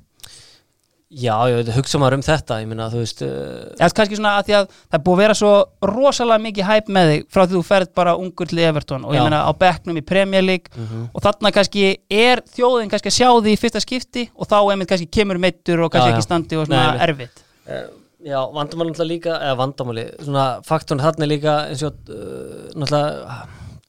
[1.09, 4.35] já, ég veit, hugsa maður um þetta ég minna, þú veist uh, Eða kannski svona
[4.37, 5.53] að því að það búið að vera svo
[5.89, 9.25] rosalega mikið hæp með þig frá því þú ferð bara ungur til Everton og ég
[9.25, 11.09] meina á bekknum í Premier League mhm.
[11.15, 14.93] og þarna kannski er þjóðin kannski að sjá því í fyrsta skipti og þá einmitt
[14.93, 16.19] kannski kemur meittur og kannski Já, já.
[16.19, 17.85] ekki standi og svona erfitt Uh,
[18.25, 23.39] já, vandamáli náttúrulega líka eða vandamáli, svona faktun þarna líka eins og uh, náttúrulega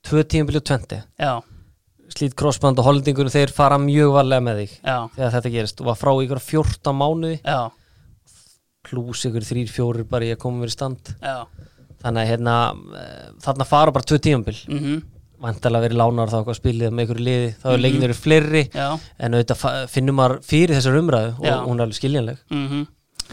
[0.10, 1.34] tvö tímabili og tventi Já,
[2.16, 5.82] slít crossband og holdingur þeir fara mjög varlega með þig já, þegar þetta gerist.
[5.82, 7.40] Og var frá ykkur 14 mánuði.
[7.46, 7.60] Já,
[8.90, 11.12] plús ykkur 3-4 bara koma mér í stand.
[11.22, 11.44] Já.
[12.00, 14.60] Þannig að hérna uh, þarna fara bara tvö tímabil.
[14.72, 15.00] Mm
[15.40, 17.52] vandalega verið lánar þá eitthvað spilið með ykkur liði.
[17.62, 17.82] Þá er Mhm.
[17.86, 18.64] leikin eru fleiri.
[18.76, 18.88] Já,
[19.24, 22.42] en auðvitað finnum maður fyrir þessar umræðu og hún er alveg skiljanleg.
[22.52, 22.82] Mhm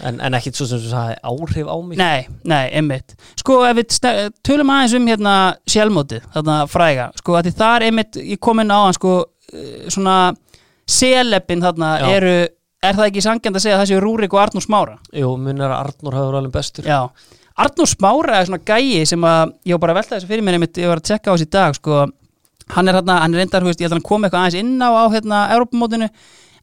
[0.05, 2.01] en, en ekkit svo sem þú sagði áhrif á mig?
[2.01, 3.15] Nei, nei, einmitt.
[3.41, 5.37] Sko, ef við tölum aðeins um hérna
[5.71, 7.07] sjálfmótið, þarna fræga.
[7.21, 9.17] Sko, að því þar einmitt, ég kom inn á hann sko,
[9.53, 10.19] eh, svona
[10.87, 12.11] seleppin þarna Já.
[12.19, 12.37] eru
[12.87, 14.99] er það ekki sangjand að segja séu Rúrik og Arnúr Smára?
[15.17, 16.87] Jú, mun er að Arnór hafður alveg bestur.
[16.87, 17.09] Já,
[17.57, 20.59] Arnúr Smára er svona gæi sem að, ég var bara að velta þessu fyrir mér
[20.59, 22.03] einmitt, ég var að tjekka á þessi dag sko,
[22.77, 24.61] hann er hérna, hann er reyndar, þú veist, ég held að hann kom eitthvað aðeins
[24.61, 26.11] inn á, á hérna,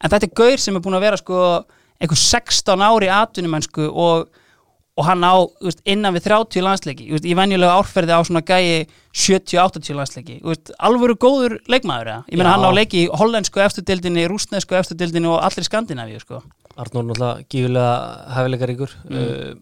[0.03, 1.41] en þetta er gaur sem er búin að vera sko,
[2.01, 4.29] einhver 16 ári atvinnumennsku og
[4.93, 8.85] og hann á veist, innan við 30 landsleiki veist, í venjulega árferði á svona gæi
[9.17, 12.19] 70-80 landsleiki veist, alvöru góður leikmaður eða?
[12.29, 12.53] ég meina Já.
[12.59, 16.43] hann á leiki í hollensku eftirdildinni rúsnesku eftirdildinni og allir Skandinavíu sko.
[16.77, 17.95] Arnór náttúrulega gífulega
[18.37, 19.17] hæfileikaríkur Mm.
[19.17, 19.55] uh,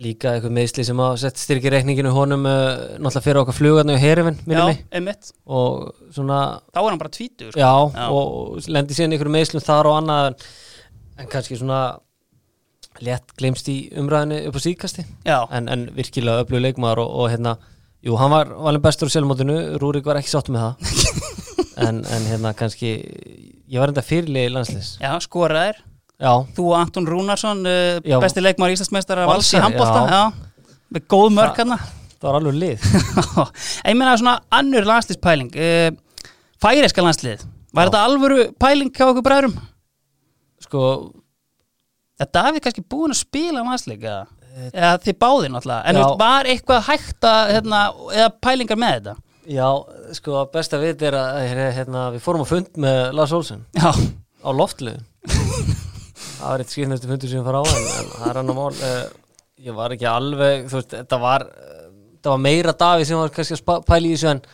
[0.00, 4.00] líka eitthvað meðsli sem að sett styrki reikninginu honum uh, náttúrulega fyrir okkar flugarnu í
[4.00, 4.38] herifin
[5.50, 6.38] og svona
[6.72, 7.60] þá er hann bara tvítur sko.
[7.60, 8.06] já, Já.
[8.08, 10.46] og lendi síðan ykkur meðslum þar og annað
[11.20, 11.80] en, kannski svona
[13.04, 17.54] létt glemst í umræðinu upp á síkasti en, en virkilega öflug leikmaður og, og hérna,
[18.04, 20.74] jú, hann var valin bestur á sjálfmótinu, Rúrik var ekki sáttu með það.
[21.80, 22.90] En, en hérna kannski
[23.70, 25.78] ég var enda fyrirlið landslis já, skoraðir.
[26.20, 28.18] Já, þú og Anton Rúnarsson uh, Já.
[28.20, 30.18] besti leikmaður Íslandsmeistara vals í handbólta já.
[30.18, 30.74] já.
[30.92, 32.84] með góð mörk hann það var alveg lið.
[33.88, 35.88] Ég meina svona annur landsliðspæling uh,
[36.60, 39.56] færiska landslið var þetta alvöru pæling hjá okkur bræðurum?
[40.64, 40.84] Sko,
[42.20, 44.26] Já, Davíð kannski búin að spila landsleik eða,
[44.68, 46.06] eða þið báðir náttúrulega en Já.
[46.20, 47.82] var eitthvað hægt að hérna,
[48.12, 49.14] eða pælingar með þetta?
[49.50, 49.68] Já,
[50.18, 51.38] sko besta vit er að
[51.78, 55.00] hérna, við fórum á fund með Lars já, á loftlið
[56.40, 58.68] það var eitt skýrnustu fundur sem ég fara á en, en það er annar mál
[58.68, 59.00] uh,
[59.60, 61.86] ég var ekki alveg, þú veist, þetta var uh,
[62.18, 64.44] þetta var meira Davíð sem var kannski að pæla í þessu en,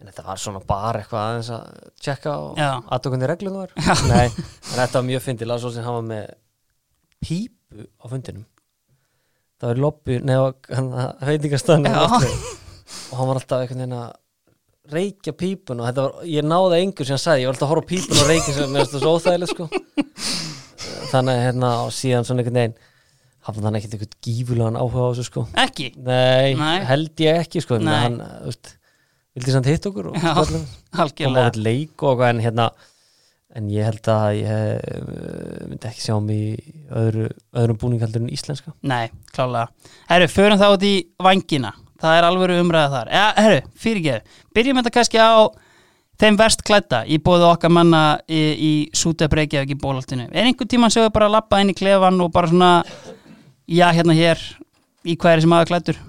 [0.00, 3.72] en þetta var svona bara eitthvað aðeins að tjekka og aðtökundi reglum var.
[4.10, 6.26] Nei, en þetta var mjög fyndið, Lars Olsen hann var með
[7.24, 8.44] pípu á fundinum.
[9.56, 12.02] Það var lobby neða veitingastöðan Já.
[12.04, 14.14] og hann var alltaf einhvern veginn að
[14.92, 17.88] reykja pípun og þetta var, ég náði engur sem sagði, ég var alltaf að horfa
[17.94, 19.66] pípun og reykja sem það svo óþægilegt sko.
[21.10, 22.76] Þannig hérna og síðan svona einhvern veginn
[23.46, 25.44] hafði hann ekkert einhvern gífulegan áhuga á þessu sko.
[25.64, 25.88] Ekki?
[26.04, 26.78] nei, Nei.
[26.88, 27.78] held ég ekki sko.
[27.80, 27.96] En Nei.
[28.04, 28.72] hann, þú veist,
[29.36, 32.70] vildi samt hitt okkur og koma á leik og en hérna
[33.56, 36.58] en ég held að ég uh, myndi ekki sjá mig
[36.92, 38.74] öðru, öðrum búningaldur en íslenska.
[38.84, 39.70] Nei, klálega.
[40.10, 43.10] Herru, förum þá út í vangina Það er alveg umræða þar.
[43.14, 45.48] Ja, Herru, fyrirgeðu, byrjum þetta kannski á
[46.20, 50.68] þeim verst klædda í bóðu okkar manna í, í Súta Breykjavík í bólaltinu Er einhver
[50.68, 52.70] tímann sem við bara lappa inn í klefan og bara svona
[53.68, 54.40] já, hérna hér
[55.06, 56.00] í er sem aða klæddur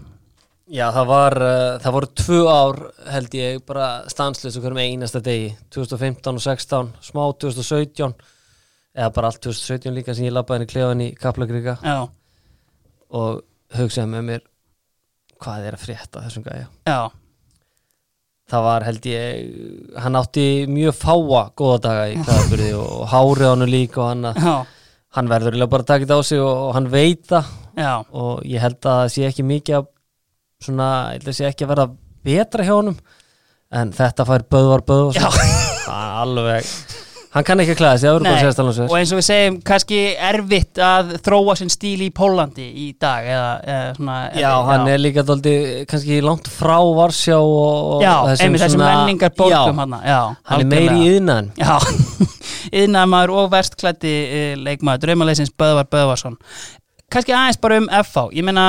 [0.68, 2.80] Já, það var, uh, það voru tvö ár
[3.14, 5.54] held ég bara stanslös okkur með einasta degi.
[5.72, 8.18] 2015 og 16, smá 2017
[8.98, 11.98] eða bara allt 2017 líka sem ég labbaði inn í klefan í Kaplagríka Já,
[13.14, 13.44] og
[13.78, 14.46] hugsaði með mér
[15.38, 16.68] hvað er að frétta þessum gæja?
[16.90, 17.02] Já,
[18.50, 23.52] það var held ég hann átti mjög fáa góða daga í klæðaburði og hárið á
[23.54, 24.56] hann líka og hann, já,
[25.20, 27.54] hann verður eiginlega bara að taka þetta á sig og, og hann veit það.
[27.78, 27.94] Já.
[28.18, 29.90] Og ég held að það sé ekki mikið að
[30.64, 31.88] svona, ég held að sé ekki að verða
[32.28, 33.00] betra hjá honum
[33.78, 35.28] en þetta fær Böðvar Böðvar Já.
[36.24, 36.72] alveg.
[37.38, 38.30] Hann kann ekki að klæða sig, Nei,
[38.88, 39.98] og eins og við segjum, kannski
[40.30, 45.02] erfitt að þróa sinn stíl í Pólandi í dag eða, eða svona Já, hann er
[45.04, 45.54] líka dóldi
[45.92, 50.64] kannski langt frá Varsjá og, og Já, einmitt þessum menningar borgum já, hann Já, hann
[50.64, 51.76] er meiri í yðnaðan Já,
[52.82, 56.40] yðnaðamaður og verstklætti uh, leikmaður, draumaleysins Böðvar Böðvarsson.
[57.12, 58.66] Kannski aðeins bara um FH ég meina,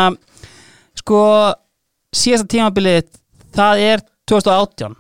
[0.99, 1.23] sko
[2.17, 3.09] síðasta tímabilið
[3.57, 4.97] það er 2018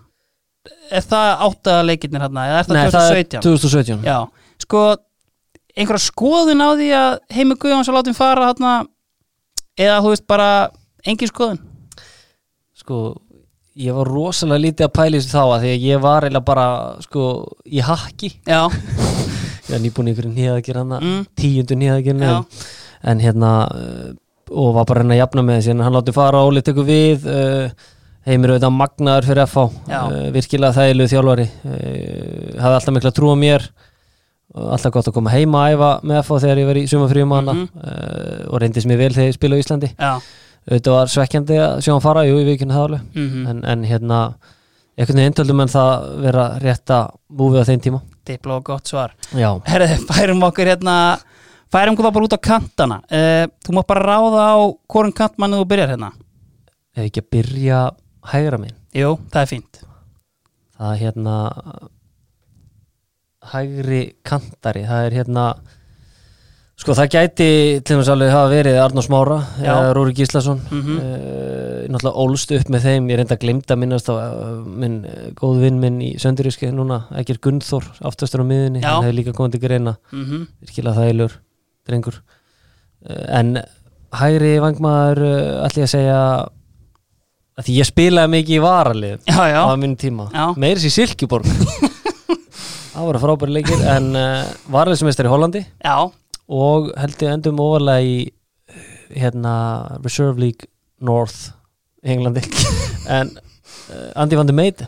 [0.92, 3.44] er það áttaða leikirnir hann eða er það Nei, það er 2017?
[3.44, 4.18] 2017 Já,
[4.64, 4.82] sko
[5.78, 8.88] einhverja skoðun á því að Heimi Guðjóns að láta hann fara hann
[9.78, 10.48] eða þú veist bara
[11.06, 11.60] engin skoðun
[12.78, 12.98] Sko,
[13.78, 16.46] ég var rosalega lítið að pæla í þessu þá að því að ég var eiginlega
[16.48, 16.66] bara
[17.04, 17.24] sko,
[17.66, 18.60] í hakki Já,
[19.68, 21.20] ég var nýbúin í ykkur nýjaðakir hann Mm.
[21.38, 22.30] tíundu nýjaðakir Já.
[22.38, 22.44] en,
[23.12, 23.52] en hérna
[24.50, 27.26] og var bara reyna að jafna með þessi hann láti fara og Óli tekur við
[27.28, 27.68] uh,
[28.28, 33.36] heimir auðvitað magnaður fyrir FH uh, virkilega þægilegu þjálfari uh, hafði alltaf mikla trú á
[33.38, 33.68] mér
[34.58, 37.54] alltaf gott að koma heima að æfa með FH þegar ég var í sumafríum hana
[37.54, 37.66] Mhm.
[37.84, 39.90] uh, og reyndist mér vel þegar ég spila á Íslandi.
[39.98, 40.12] Já.
[40.68, 43.02] Auðvitað var svekkjandi að sjá hann fara, jú, ég vikinu það alveg.
[43.16, 44.18] Mm en, en hérna
[44.98, 48.00] einhvern veginn töldum en það vera rétt að múfið á þeim tíma.
[48.28, 49.14] Diplo og gott svar.
[49.64, 50.96] Herðu, færum okkur hérna
[51.72, 53.00] færum okkur þá bara út á kantana.
[53.10, 54.56] Uh, Þú mátt bara ráða á
[54.88, 56.12] hvorum kantmannu þú byrjar hérna.
[56.96, 57.80] Ef ekki að byrja
[58.32, 59.80] hægra minn Jú, það er fínt.
[60.78, 61.34] Það er hérna
[63.48, 65.44] hægri kantari það er hérna
[66.78, 67.46] sko það gæti
[67.82, 68.76] til dæmis alveg hafa verið
[69.58, 69.72] Já.
[69.72, 70.60] eða Rúri Gíslason.
[70.70, 70.98] Mhm.
[70.98, 74.98] uh, náttúrulega ólst upp með þeim ég reynda að glemta að minnast á uh, minn
[75.38, 79.56] góð vinn minn í Sönduríski núna, Egger Gunnþór, aftastur á miðunni hann hefur líka komið
[79.56, 79.96] til greina.
[80.12, 81.38] Mm virkilega þægilegur
[81.88, 82.20] drengur.
[83.02, 83.58] Uh, en
[84.18, 86.20] hægri vangmaður uh, ætla ég að segja
[87.58, 90.28] að því ég spilaði mikið í varalið Já, já, á minn tíma.
[90.60, 91.48] Meiris í Silkeborg
[92.92, 95.64] það voru frábæri leikir en uh, varaliðsmeistar í Hollandi.
[95.82, 95.96] Já,
[96.48, 98.16] og held ég endum ofalega í
[99.14, 99.54] hérna
[100.04, 100.68] Reserve League
[101.00, 101.50] North
[102.04, 102.44] í Englandi.
[103.08, 104.82] En uh, Andy van de Meid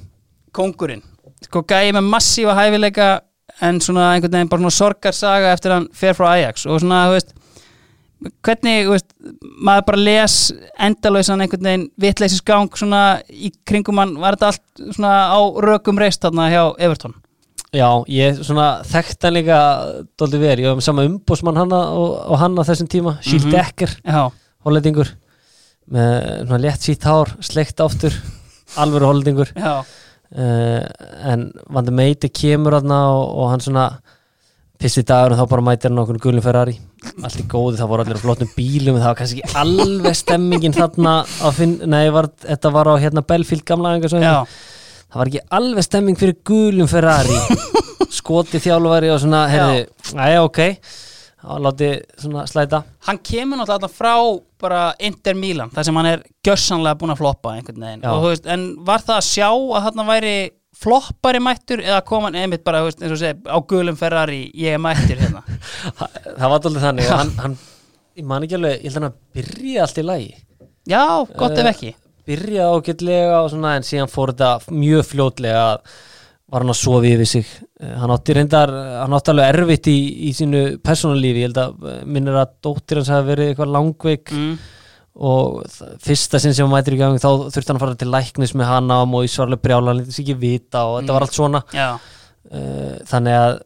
[0.52, 1.00] kongurinn
[1.46, 3.06] Sko gæði með massífa hæfileika
[3.60, 7.16] en svona einhvern veginn bara svona sorgarsaga eftir hann fer frá Ajax og svona, þú
[7.18, 7.34] veist
[8.44, 9.08] hvernig, þú veist,
[9.64, 10.34] maður bara les
[10.88, 16.00] endalauðsan einhvern veginn vitleisins gang svona í kringum hann var þetta allt svona á rökum
[16.00, 17.14] reist þarna hjá Everton?
[17.70, 19.58] Já, ég svona þekkt hann líka
[20.18, 23.46] dóldi verið, ég var með sama umbósmann hanna og, og hann á þessum tíma, Schild
[23.46, 23.54] Mhm.
[23.54, 24.22] Dekker Já,
[24.66, 25.12] hollendingur
[25.90, 28.14] með svona létt sítt hár, sleikt aftur
[28.78, 29.48] alvöru hollendingur.
[29.56, 29.80] Já,
[30.36, 30.80] uh,
[31.32, 33.90] en Van de Meite kemur og, og hann svona
[34.80, 36.78] fyrsti dagur og þá bara mætir hann okkur gulum Ferrari.
[37.24, 41.14] Allt í góði, það voru allir flottum bílum það var kannski ekki alveg stemmingin þarna
[41.24, 43.94] á finn, nei, var, þetta var á hérna Belfield gamla
[45.10, 47.38] það var ekki alveg stemming fyrir gulum Ferrari.
[48.20, 49.84] Skoti þjálfari og svona, herði,
[50.18, 50.60] næja, ok.
[51.40, 51.90] Þá láti
[52.20, 52.82] svona slæta.
[53.06, 54.14] Hann kemur náttúrulega frá
[54.60, 58.04] bara Inter Milan, þar sem hann er gjössanlega búin að floppa einhvern veginn.
[58.10, 60.34] Og, veist, en var það að sjá að þarna væri
[60.80, 64.76] floppari mættur eða kom hann einmitt bara veist, eins og segi, á gulum Ferrari ég
[64.78, 65.42] er mættur hérna?
[66.38, 67.56] Það var alveg þannig hann, hann,
[68.16, 70.30] ég man ekki alveg, ég held að hann að byrja allt í lagi.
[70.88, 71.02] Já,
[71.36, 71.90] gott ef Eh, ekki.
[72.30, 75.98] byrja ágætlega og svona en síðan fór þetta mjög fljótlega að
[76.50, 77.46] var hann að sofi yfir sig.
[77.80, 78.72] Eh, hann átti reyndar,
[79.04, 79.96] hann átti alveg erfitt í,
[80.28, 84.34] í sínu persónulífi, ég held að eh, minnir að dóttir hans hafi verið eitthvað langveik.
[84.36, 84.52] Mm.
[85.20, 85.64] og
[86.00, 88.68] fyrsta sinn sem hann mætir í gang þá þurfti hann að fara til læknis með
[88.70, 91.16] hana og í svarlega brjála, hann lítið sér ekki vita og þetta Mm.
[91.16, 91.60] var allt svona.
[91.74, 91.88] Já,
[92.54, 93.58] uh, þannig að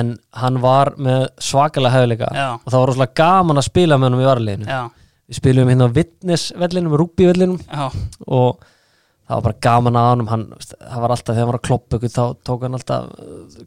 [0.00, 0.08] en
[0.40, 4.18] hann var með svakalega hefðleika já, og það var rosalega gaman að spila með hann
[4.24, 4.66] í varaliðinu.
[4.72, 4.80] Já,
[5.28, 7.60] við spilum hérna á Witness vellinum, Rúbi vellinum.
[7.68, 7.86] Já,
[8.26, 8.64] og
[9.28, 10.44] það var bara gaman að hann hann,
[10.80, 13.10] það var alltaf þegar hann var að kloppa ykkur þá tók hann alltaf,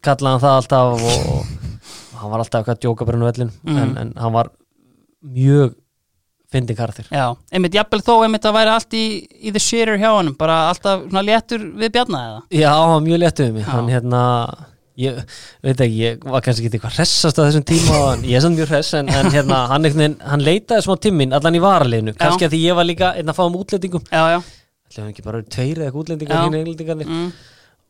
[0.02, 3.54] kallaði hann það alltaf og, og hann var alltaf eitthvað að djóka bara hann vellin,
[3.64, 3.78] Mhm.
[3.84, 4.50] en, en hann var
[5.22, 5.76] mjög
[6.52, 9.04] fyndin karþir já einmitt, jafnvel þó einmitt að væri allt í,
[9.48, 12.42] í the shitter hjá honum, bara alltaf svona léttur við bjarna eða?
[12.60, 13.64] Já, hann var mjög léttu við mig.
[13.66, 13.72] Já.
[13.72, 14.22] hann hérna
[15.02, 15.22] ég
[15.64, 18.58] veit ekki, ég var kannski ekki eitthvað hressast á þessum tíma og ég er samt
[18.60, 19.88] mjög hress en, en hérna, hann,
[20.34, 23.38] hann leitaði smá timmin allan í varaliðinu, kannski að því ég var líka einn að
[23.40, 24.42] fá um útlendingum, já, já,
[24.92, 27.12] ætlum við ekki bara tveir eða eitthvað útlendingar hinn englendingarnir?
[27.12, 27.32] Mm,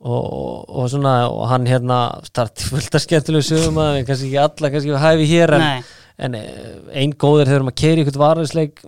[0.02, 4.42] og, og, og svona og hann hérna starti fullt af skemmtilegu sögum að kannski ekki
[4.46, 5.68] alla, kannski við hæfi hér en,
[6.28, 6.74] en eh,
[7.04, 8.84] ein góður þegar maður keri ykkur varðisleik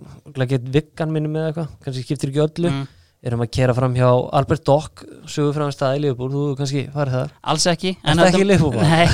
[0.50, 2.72] get vikkan minni með eitthvað kannski skiptir ekki öllu.
[2.72, 2.86] Mm,
[3.24, 7.18] erum að kera fram hjá Albert Dock sögur fram stað í Liverpool, þú kannski farið
[7.18, 7.34] þar?
[7.52, 8.88] Alls ekki Er það ekki í Liverpool, bara?
[8.92, 9.06] Nei,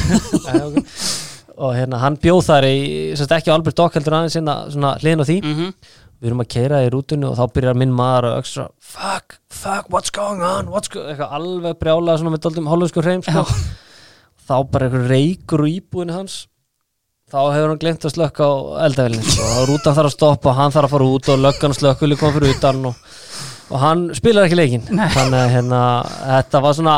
[0.47, 1.05] Nei, ok.
[1.61, 2.79] og hérna hann bjóð þar í
[3.15, 5.39] ekki Albert Dock heldur aðeins hérna, svona hliðin á því.
[5.47, 5.71] Mhm,
[6.21, 9.89] við erum að keira í rútunni og þá byrjar minn maður að ökstra fuck, fuck,
[9.93, 10.69] what's going on?
[10.73, 13.45] What's go eitthvað alveg brjála svona með doldum hollensku hreim sko.
[14.49, 16.43] þá bara eitthvað reykur úr íbúinu hans.
[17.31, 18.53] Þá hefur hann glemt að slökka á
[18.89, 19.49] eldavelin sko.
[19.63, 22.57] og rútan þarf að stoppa, hann þarf að fara út og löggan slökkuli kom fyrir
[22.57, 23.11] utan og,
[23.71, 25.83] og hann spilar ekki leikin þannig að hérna,
[26.27, 26.97] þetta var svona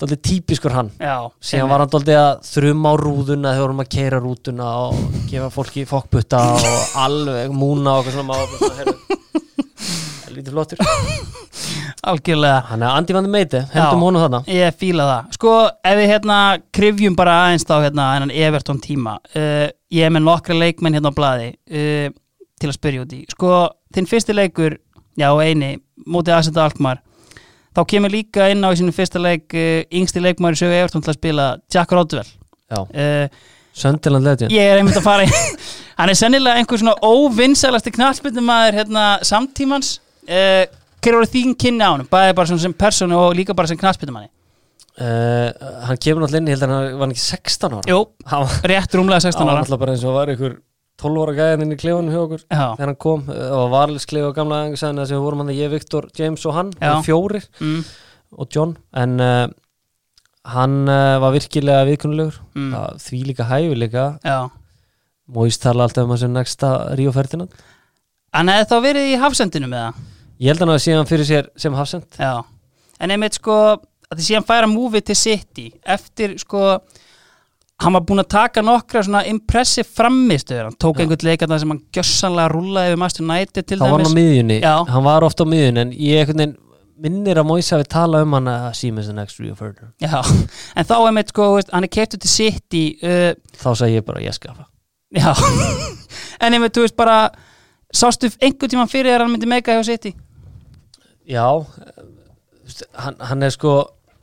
[0.00, 1.16] doldið típiskur hann já
[1.50, 5.50] síðan var hann doldið að þrjum á rúðuna þegar vorum að keira rútuna og gefa
[5.54, 6.70] fólki fokkbutta og
[7.06, 9.20] alveg múna og eitthvað svona
[10.30, 10.78] lítið flottur
[12.06, 14.04] algjörlega hann er Andi Vandi Meiti, hendum Já.
[14.06, 15.32] honum þarna Ég fíla það.
[15.36, 15.54] Sko,
[15.90, 16.38] ef við hérna
[16.76, 19.18] krifjum bara aðeins þá hérna hennan Everton tíma.
[19.34, 22.14] Uh, ég er með nokkra leikmenn hérna á blaði uh,
[22.60, 23.20] til að spyrja út í.
[23.34, 23.52] Sko,
[23.94, 24.78] þinn fyrsti leikur,
[25.20, 25.74] já, eini,
[26.06, 27.02] mótið aðsenda Alkmaar,
[27.76, 31.04] þá kemur líka inn á í sinu fyrsta leik uh, yngsti leikmaður í sögu Everton
[31.06, 32.28] til að spila Jack Rodwell.
[32.70, 33.26] Já, Uh,
[33.80, 34.50] Söndiland Legend.
[34.50, 35.30] Ég er einmitt að fara í
[36.00, 39.92] hann er sennilega einhver svona óvinnsælasti knallbyttumæður hérna samtímans.
[40.26, 40.66] Uh,
[41.00, 43.78] hver voru þín kynni á hann bæði bara svona sem persónu og líka bara sem
[43.80, 44.28] knallbyttumanni
[45.00, 47.86] uh, Hann kemur náttúrulega inn, ég held að hann var hann ekki 16 ára.
[47.88, 48.00] Jú,
[48.74, 49.62] rétt rúmlega 16 hann var ára.
[49.64, 50.58] náttúrulega bara eins og var einhver
[51.00, 52.44] 12 ára gæðin inn í klefanum hjá okkur.
[52.46, 56.06] Já, þegar hann kom, það var varlisklefa gamla æfingasæðina sem við vorum hann, ég, Viktor,
[56.18, 56.92] James og hann Já.
[56.92, 57.48] og fjórir.
[57.64, 57.82] Mm,
[58.36, 59.48] og John en uh,
[60.54, 62.38] hann uh, var virkilega viðkunnulegur.
[62.54, 62.78] Mm,
[63.08, 64.06] því líka hæfileika.
[64.22, 64.38] Já.
[65.30, 67.52] Móist tala alltaf um þessu næsta Ríó Ferdinand.
[68.34, 70.08] Hann hefði þá verið í hafsendinu með það
[70.40, 72.16] Ég held hann að hann fyrir sér sem hafsend.
[72.16, 72.40] Já,
[72.96, 76.62] en einmitt sko að því síðan færa múfið til City eftir sko
[77.80, 81.04] hann var búinn að taka nokkra svona impressive framistöður, hann tók Já.
[81.04, 84.16] einhvern leikar sem hann gjössanlega rúlaði við Master United til Þá var hann á dæmis.
[84.18, 84.74] miðjunni, Já.
[84.90, 86.56] hann var ofta á miðjunni en ég einhvern veginn
[87.00, 90.20] minnir að Móist hafi talað um hann að Siemens the next Ríó Ferdinand Já,
[90.76, 94.24] en þá einmitt sko veist, hann er keiptur til City uh, Þá sagði ég bara
[94.24, 94.66] ég skafa
[95.16, 95.32] Já,
[96.44, 97.30] en einmitt þú veist bara
[97.90, 100.12] sástu einhvern tímann fyrir að hann myndi meika hjá City?
[101.30, 102.04] Já eh,
[103.00, 103.78] hann, hann er sko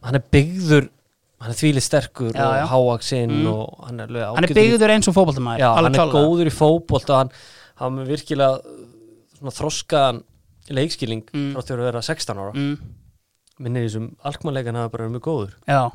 [0.06, 0.92] hann er byggður
[1.42, 2.64] hann er þvílið sterkur Já, já.
[2.66, 3.48] og háaksinn Mm.
[3.52, 7.10] og hann er, hann er byggður eins og fótboltamæður Já, hann er góður í fótbolt
[7.14, 7.32] og hann,
[7.82, 8.88] hann er virkilega uh,
[9.38, 10.24] svona þroskaðan
[10.70, 11.54] leikskilning Mm.
[11.56, 12.54] frá því að vera 16 ára.
[12.58, 12.78] Mm,
[13.60, 15.54] minnir því sem alkmannleikan hafa bara verið mjög góður.
[15.68, 15.92] Já,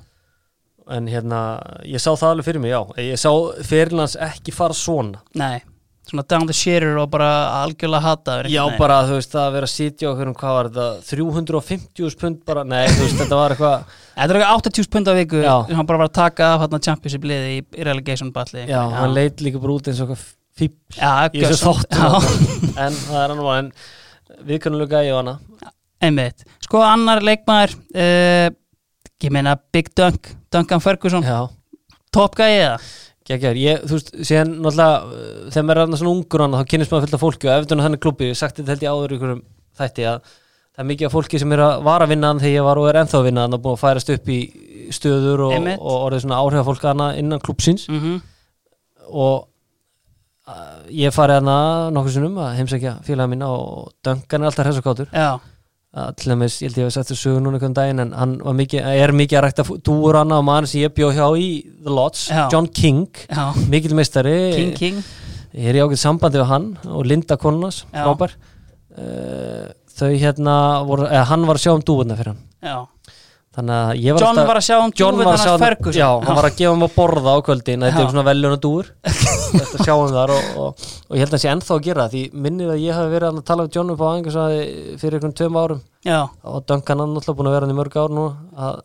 [0.96, 1.40] en hérna,
[1.86, 2.80] ég sá það alveg fyrir mig, já.
[2.98, 3.30] Ég sá
[3.62, 5.20] fyrirlands ekki fara svona.
[5.34, 5.60] Nei
[6.08, 7.28] svona down the shitter og bara
[7.62, 10.70] algjörlega hataður já, bara, þú veist, það að vera að sitja okkur um hvað var
[10.72, 15.08] þetta, 350 pund bara, nei, þú veist, þetta var eitthvað Þetta er eitthvað 80 pund
[15.08, 15.54] á viku Já.
[15.72, 19.14] hann bara var að taka af hann championship liði í, í relegation balli já, hann
[19.16, 20.30] leit líka bara út eins og eitthvað
[20.98, 22.26] Já, í þessu þáttum
[22.84, 23.72] en það er hann var, en
[24.50, 25.38] viðkannulega ég og hana
[26.02, 26.42] Einmitt.
[26.66, 28.48] Sko annar leikmaður uh,
[29.22, 31.46] ég meina Big Dunk Duncan Ferguson, já,
[32.12, 32.36] top
[33.28, 36.70] Gekkjar, ég, þú veist, síðan náttúrulega uh, þegar maður er annars svona ungur hann þá
[36.72, 39.12] kynnist maður fullt af fólki og eftir þannig klubbi, ég sagt þetta held ég áður
[39.12, 39.44] í einhverjum
[39.78, 40.18] þætti að
[40.72, 42.80] það er mikið af fólki sem er að vara að vinna hann þegar ég var
[42.80, 44.40] og er ennþá að vinna hann og búin að færast upp í
[44.92, 48.20] stöður og, og orðið svona áhrif fólk hana innan klubbsins mm
[49.12, 49.48] og
[50.48, 51.56] uh, ég farið hana
[51.92, 55.36] nokkur sinnum að heimsækja félaga mína og Duncan er alltaf hress og kátur Já,
[56.16, 59.12] til dæmis, ég held ég að setja sögur núna einhvern daginn en hann mikið, er
[59.12, 61.48] mikið að rækta dúur hana og maður sem ég bjó hjá í
[61.84, 62.46] The Lots, Já.
[62.54, 64.32] John King já, mikill meistari.
[64.56, 65.02] King King.
[65.52, 68.32] Ég er í ágætt sambandi við hann og Linda Konunas, frábær.
[68.92, 70.56] Uh, þau hérna
[70.88, 72.42] voru, eða, hann var að sjá um dúurna fyrir hann.
[72.64, 72.78] Já.
[73.52, 75.50] Þannig að ég var John alltaf var að sjá um John dúfið var að sjá
[75.52, 75.96] hans um, Ferguson.
[76.00, 78.04] Já, hann var að gefa um að borða á kvöldin þetta Já.
[78.06, 78.86] er svona veljuna dúur
[79.58, 82.22] þetta sjáum þar og, og, og ég held að það sé ennþá að gera því
[82.46, 84.62] minnir að ég hafi verið að tala við John upp á aðeingarsæði
[85.02, 85.82] fyrir einhvern tveim árum.
[86.08, 86.18] Já,
[86.48, 88.24] og Duncan hann náttúrulega búin að vera hann í mörg ár nú
[88.56, 88.80] að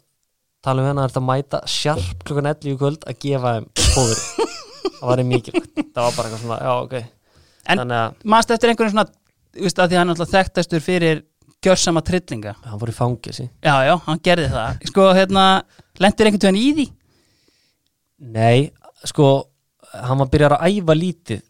[0.68, 4.20] tala um hennar að þetta mæta sjarp klukkan 11 í kvöld að gefa þeim fóður
[4.98, 6.96] það var mikilvægt, það var bara eitthvað svona já ok,
[7.68, 9.08] En- að mannst eftir einhvern svona
[11.66, 12.54] gjörsama trillinga.
[12.66, 14.84] Hann fór í fangilsi já, já, hann gerði það.
[14.92, 15.46] Sko, hérna,
[16.04, 16.88] lendir einhvern veginn í því?
[18.38, 18.70] Nei,
[19.08, 19.28] sko
[20.04, 21.42] hann var byrjar að æfa lítið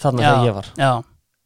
[0.00, 0.68] þannig þegar ég var.
[0.80, 0.92] já,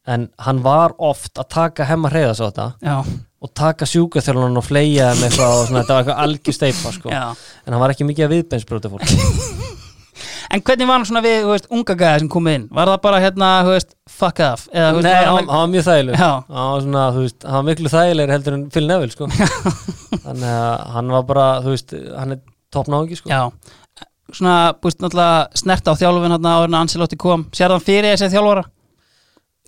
[0.09, 2.95] en hann var oft að taka hemma hreyðas á þetta já,
[3.39, 7.11] og taka sjúkaþjálun og fleia þeim eitthvað og svona, þetta var eitthvað algjör steipa sko.
[7.13, 7.25] já.
[7.65, 9.05] En hann var ekki mikið að viðbeinsbrjóta fólk
[10.49, 12.63] En hvernig var hann svona við, þú veist, unga gæði sem kom inn?
[12.73, 14.63] Var það bara hérna, þú veist, fuck off?
[14.73, 16.29] Eða, veist, Nei, var hann, hann var mjög þægileg Já.
[16.55, 19.27] hann var svona, þú veist, hann var miklu þægilegri heldur en Phil Neville, sko
[20.25, 22.41] þannig að hann var bara, þú veist, hann er
[22.73, 23.41] toppnáðingi, sko Já,
[24.39, 28.33] svona, búist náttúrulega snert á þjálfun hérna áður en Ancelotti kom Sér það fyrir þessi
[28.33, 28.63] þjálfara?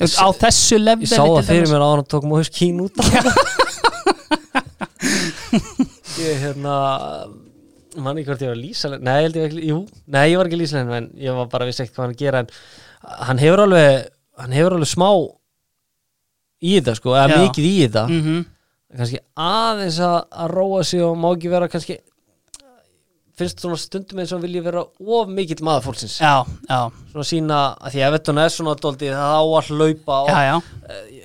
[0.01, 2.97] Veist, Á þessu leveli Ég sá það fyrir mér að hann tók Móhus Kín út
[6.21, 6.73] Ég, hérna
[7.97, 10.39] mann ekki hvort ég var að lýsa Nei, ég held ég ekki, jú, nei, ég
[10.39, 12.43] var ekki að lýsa henni en ég var bara vissi ekkert hvað hann að gera
[12.43, 12.51] en
[13.27, 14.07] hann hefur alveg,
[14.41, 15.09] hann hefur alveg smá
[16.61, 17.41] í þetta, sko, eða Já.
[17.41, 18.45] mikið í þetta mm -hmm.
[19.01, 21.99] kannski aðeins að, að róa sig og má ekki vera kannski
[23.41, 26.79] finnst svona stundum eins og vilji vera of mikill maður fólksins Já, já,
[27.11, 30.39] svona sína, að því að Everton er svona dóldi það á að hlaupa og já,
[30.49, 30.55] já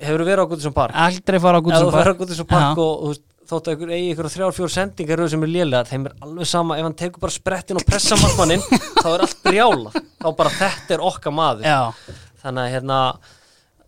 [0.01, 2.77] hefur verið á Guðsson Park Aldrei fara á ef þú fer á Park Guðsson Park
[2.77, 2.83] Já.
[2.83, 6.15] og þú veist, þóttu ykkur eigi ykkur þrjár, fjór sendingar sem er lélegar, þeim er
[6.25, 6.77] alveg sama.
[6.77, 8.63] Ef hann tekur bara sprettin og pressa markmanninn
[9.03, 12.13] þá er allt brjála, þá bara þetta er okkar maður, Já,
[12.43, 12.99] þannig að hérna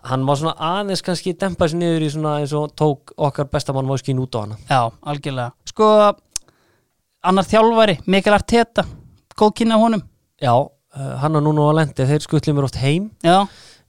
[0.09, 3.89] hann má svona aðeins kannski dempa sér niður í svona eins og tók okkar bestamann
[3.89, 4.59] Móskín út á hana.
[4.69, 4.81] Já,
[5.11, 5.51] algjörlega.
[5.67, 5.89] Sko,
[7.27, 8.87] annar þjálfari, Mikael Arteta
[9.39, 10.01] Góð kynna honum.
[10.43, 13.45] Já, uh, hann og núna á lendi þeir skutli mér oft heim, Já,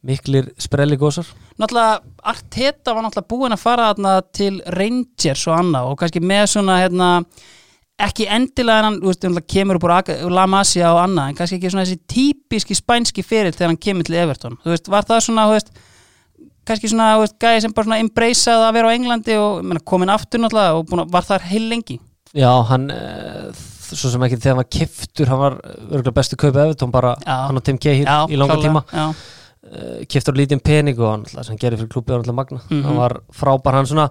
[0.07, 1.29] miklir sprelligósar
[1.61, 2.01] náttúrulega
[2.33, 6.79] Arteta var náttúrulega búinn að fara þarna til Rangers og annað og kannski með svona
[6.81, 7.09] hérna,
[8.01, 11.59] ekki endilega en hann þú veist, náttúrulega kemur úr La Masia og annað en kannski
[11.59, 14.57] ekki svona þessi típiski spænski fyrir þegar hann kemur til Everton.
[14.65, 15.73] Þú veist, var það svona, þú veist
[16.71, 19.69] kannski svona, þú veist, gæði sem bara svona embraceað að vera á Englandi og ég
[19.69, 21.99] meina, komin aftur náttúrulega og búin, var þar heil lengi?
[22.37, 23.51] Já, hann uh,
[23.91, 27.37] svo sem ekki þegar hann var kiftur hann var örgulega bestu kaupa Evertón bara Já.
[27.49, 28.85] hann og Tim Cahill í langa tíma.
[28.95, 29.07] já,
[29.67, 32.83] uh, kiftur lítinn pening og hann alltaf, sem gerir fyrir klubbi var alltaf magna Mhm.
[32.85, 34.09] hann var frábær, hann svona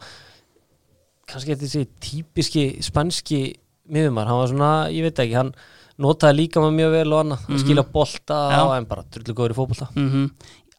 [1.30, 3.42] kannski eitthvað þessi típiski spanski
[3.90, 5.52] miðumar, hann var svona, ég veit ekki hann
[6.00, 7.60] notaði líka maður mjög vel og annað mm Mhm.
[7.64, 8.62] skilja bolta Já.
[8.66, 10.30] og en bara drullu góður í fótbolta mm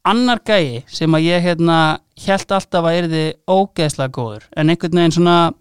[0.02, 5.12] annar gæi sem að ég hérna held alltaf að erði ógeðslega góður en einhvern veginn
[5.12, 5.52] svona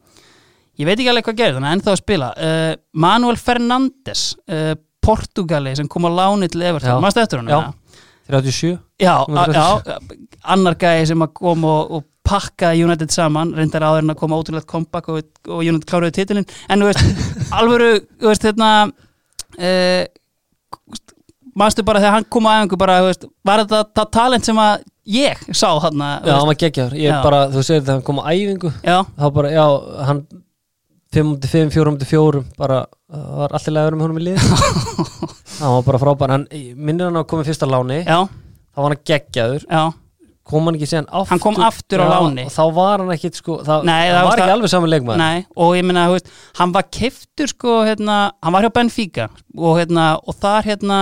[0.79, 5.75] ég veit ekki alveg hvað gerir þannig ennþá að spila uh, Manuel Fernandes uh, Portugali
[5.75, 6.61] sem kom á láni til.
[6.61, 7.73] Everton, maður eftir hann?
[8.29, 8.37] Já.
[8.37, 9.15] 37 já,
[9.55, 9.97] já,
[10.53, 14.37] annar gæi sem að kom og, og pakkaði United saman reyndar áður en að koma
[14.37, 17.23] ótrúlega comeback og, og United kláruði titilin en þú veist,
[17.59, 17.89] alvöru
[18.19, 18.69] þú veist, hérna
[19.57, 20.03] uh,
[21.57, 24.61] manstu bara þegar hann kom að æfingu bara, þú veist, var þetta það talent sem
[24.61, 27.17] að ég sá hann Já, hann var geggjaður, ég Já.
[27.25, 29.65] bara, þú segir þegar hann kom á æfingu já, þá bara, já,
[30.11, 30.23] hann
[31.09, 34.37] 5-5, 4-4 bara, var allir legur með honum í lið
[35.59, 36.33] hann var bara frábær.
[36.35, 36.45] Hann,
[36.75, 38.01] minnir hann að koma í fyrsta láni?
[38.05, 38.19] Já,
[38.75, 39.83] þá var hann geggjaður, já.
[40.49, 41.29] Kom hann ekki síðan aftur?
[41.29, 42.43] Hann kom aftur á Já, láni.
[42.49, 45.17] þá var hann ekkit sko, það, Nei, það það var ekki það- alveg saman leikmaður.
[45.21, 49.27] Nei, og ég veist, hann var keftur sko, hérna, hann var hjá Benfica.
[49.55, 50.99] Og hérna, og þar hérna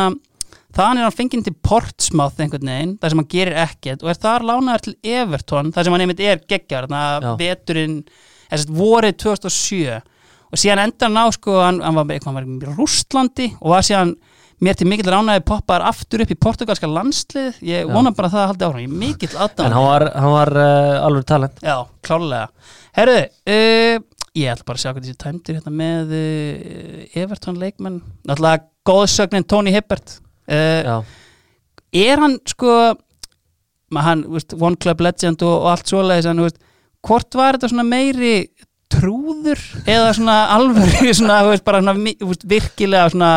[0.75, 4.03] þaðan er hann fenginn til Portsmouth einhvern veginn, þar sem hann gerir ekkert.
[4.03, 6.91] Og er þar lánaður til Everton, þar sem hann einmitt er geggjar, Já.
[6.91, 8.03] þarna veturinn
[8.51, 10.01] eða sett vorið 2007
[10.51, 14.17] og síðan endar hann á, sko, hann, hann var með Rústlandi og var síðan
[14.63, 18.47] mér til mikill ránaði poppaðar aftur upp í portugalska landslið, ég vona bara að það
[18.51, 21.59] haldi áfram, ég er mikill en aðdáðan hann var, hann var uh, alveg talent.
[21.61, 21.75] Já,
[22.05, 22.47] klálega
[22.97, 23.19] Herðu,
[23.53, 24.05] uh,
[24.37, 27.99] ég ætla bara að sjá hvað þessi tæmdir hérna með uh, Everton leikmenn.
[28.25, 30.17] Náttúrulega góðsögnin Tony Hibbert.
[30.47, 32.71] Er hann sko
[33.95, 36.57] hann, veist, One Club Legend og, og allt svoleiðis en, veist,
[37.05, 38.33] hvort var þetta svona meiri
[38.91, 41.95] trúður eða svona alvöru svona, veist, bara svona,
[42.47, 43.31] virkilega svona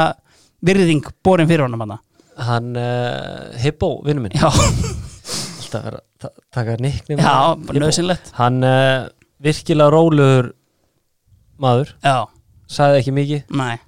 [0.66, 1.98] virðing borin fyrir honum hann
[2.40, 4.32] hann uh, Hippo, vinnu minn.
[4.36, 7.34] Já, alltaf vera, ta taka nicknum já,
[7.76, 9.08] nöðsynlegt hann uh,
[9.44, 10.52] virkilega rólegur
[11.60, 12.24] maður, Já,
[12.70, 13.42] sagði ekki mikið.
[13.60, 13.78] Næ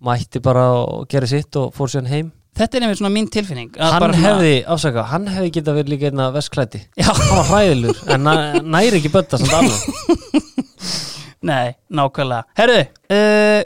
[0.00, 2.30] mætti bara og gera sitt og fór sér heim.
[2.56, 5.76] Þetta er einmitt svona mín tilfinning að hann bara svona- hefði, afsaka, hann hefði getað
[5.76, 10.48] verið líka einna vestklæti Já, hann var hræðilur, en næ- næri ekki bötta samt alveg.
[11.50, 12.48] Nei, nákvæmlega.
[12.58, 12.80] Herðu,
[13.16, 13.60] uh,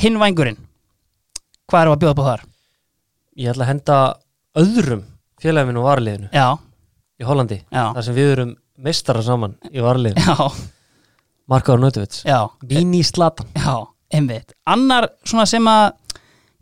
[0.00, 0.58] hinn vængurinn
[1.70, 2.44] Hvað við að bjóða på þar?
[3.34, 3.96] ég ætla að henda
[4.60, 5.02] öðrum
[5.42, 6.46] félaginu og varliðinu já,
[7.18, 8.52] í Hollandi já, þar sem við erum
[8.84, 10.36] mestara saman í varliðinu
[11.50, 13.74] Markaður Nautovits já, Víni Slatan já,
[14.14, 14.54] einmitt.
[14.70, 15.90] Annar svona sem að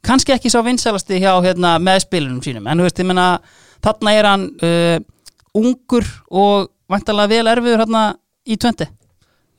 [0.02, 3.26] kannski ekki sá vinsælasti hjá hérna, meðspilunum sínum, en þú veist, ég menna
[3.84, 4.96] þarna er hann uh,
[5.58, 8.08] ungur og vantarlega vel erfiður hérna
[8.48, 8.88] í 20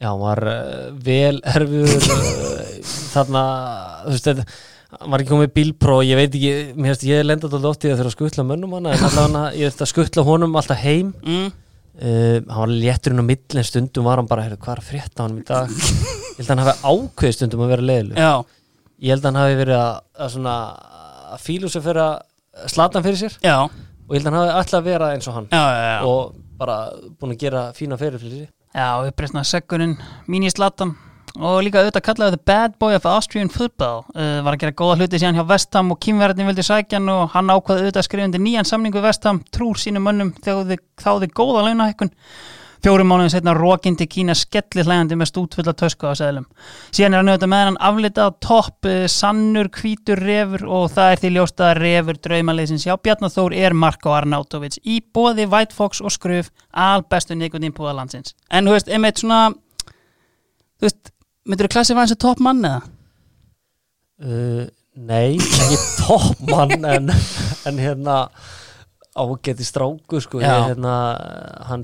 [0.04, 3.48] Já, hann var uh, vel erfiður uh, þarna
[4.04, 4.50] þú veist, þetta
[5.02, 8.00] var ekki komið bílpró, ég veit ekki mér veist, ég lenda þetta oft í að
[8.00, 11.14] þurfa að skuttla mönnum hana en allavega ég veist að skuttla honum alltaf heim.
[11.24, 11.48] Mm.
[12.02, 14.90] uh, hann var létturinn á mill en stundum var hann bara, heyrðu, hvað er að
[14.90, 15.72] frétta honum í dag?
[16.34, 17.88] Ég held að hann hafi ákveð stundum að vera
[18.18, 18.32] já,
[19.04, 20.56] ég held að hann hafi verið að, að svona
[21.34, 23.38] að fílu sig fyrir að slata hann fyrir sér.
[23.46, 25.48] Já, og ég held að hann hafi alltaf að vera eins og hann.
[25.54, 26.00] Já, já, já.
[26.10, 26.22] og
[26.58, 26.78] bara
[27.20, 28.52] búin að gera fína fyrir fyrir sig.
[28.74, 28.88] Já,
[31.40, 34.04] og líka auðvitað kallaði The Bad Boy of Austrian Football.
[34.14, 37.32] Uh, var að gera góða hluti síðan hjá Vestham og Kimverðin vildi sækja hann og
[37.34, 41.70] hann ákvaði auðvitað að skrifa undir nýjan samningu Vestham trúr sínum mönnum þáði, þáði góða
[41.70, 42.14] launahækkun.
[42.84, 46.44] Fjórum mánuðin setna rókindi Kína skelli hlægandi með stútfulla tösku á seðlum.
[46.92, 51.22] Síðan er hann auðvitað með hann aflitað topp uh, sannur hvítur refur og það er
[51.22, 56.12] því ljóst að refur draumaliðsins hjá Bjarnathór er Marko Arnautovic í bóði White Fox og
[56.12, 58.36] Skruf albestu nikotín púða landsins.
[58.52, 59.46] En þú veist, einmitt svona
[60.84, 61.13] þú veist,
[61.48, 62.82] myndur þú klassið var hans að topp mann eða?
[64.24, 64.66] Uh,
[64.96, 67.10] nei, ekki toppmann en,
[67.68, 68.18] en hérna
[69.14, 70.94] ágæti stráku sko ég, hérna,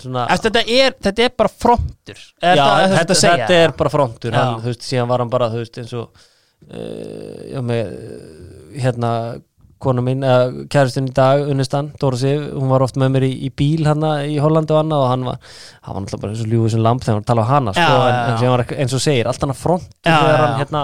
[0.01, 2.23] svona Eftir, þetta, er, þetta er bara frontur.
[2.41, 5.49] Er já, það, þetta, þetta er bara frontur hann, þú veist, síðan var hann bara
[5.53, 6.23] þú veist, eins og
[6.71, 7.93] uh, já, með,
[8.79, 9.11] hérna
[9.83, 13.31] konu mín, eða kæristun í dag unnustan, Dóra Sif, hún var oft með mér í,
[13.47, 15.39] í bíl hann í Hollandi og annað og hann var
[15.85, 17.51] hann var náttúrulega bara eins og ljúfið sem lamp þegar hann var að tala á
[17.53, 20.45] hana sko, Já, já, en, en eins og segir, allt hann að frontur Já, þegar
[20.45, 20.83] hann hérna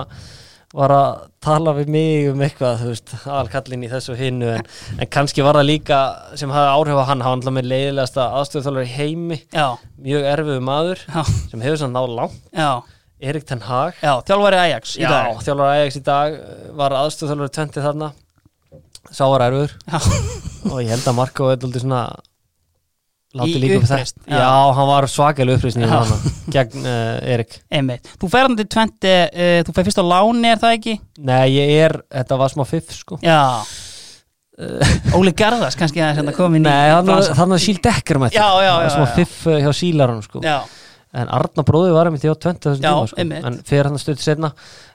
[0.76, 4.66] var að tala við mig um eitthvað, þú veist, aðalkallin í þessu hinnu, en,
[5.00, 6.00] en kannski var það líka
[6.36, 9.68] sem hafði áhrif á hann, hann var með leiðilegasta aðstöðuþálar í heimi, Já,
[10.04, 11.22] mjög erfiðu maður já,
[11.54, 12.92] sem hefur sann náð langt,
[13.26, 13.96] Erik Ten Hag.
[14.04, 15.38] Já, þjálfari Ajax í dag.
[15.40, 18.10] þjálfur Ajax í dag uh, var aðstöðþjálfur tventi þarna
[19.12, 19.76] sá var erfur
[20.72, 22.06] og ég held að Marko er daldið svona
[23.36, 24.38] Í látið líka uppreisn, þetta já.
[24.40, 25.08] Já, hann var
[25.84, 25.92] í Já.
[25.92, 27.58] hana gegn uh, Erik.
[27.68, 28.14] Einmitt.
[28.22, 30.94] Þú fer hann til 20 uh, þú fer fyrst á láni, er það ekki?
[31.28, 33.20] Nei, ég er, þetta var smá fiff sko.
[33.26, 33.42] Já.
[35.20, 36.94] Óli Garðars kannski að koma inn í Nei,
[37.36, 38.40] þannig að Síl Dekker mætti.
[38.40, 40.44] Já, já, Það var já, smá fiff hjá Sílarann sko.
[40.46, 40.56] Já,
[41.16, 43.24] En Arna bróði var einmitt hjá 20 þessum tíma sko.
[43.24, 44.50] En fyrir hann stöðu setna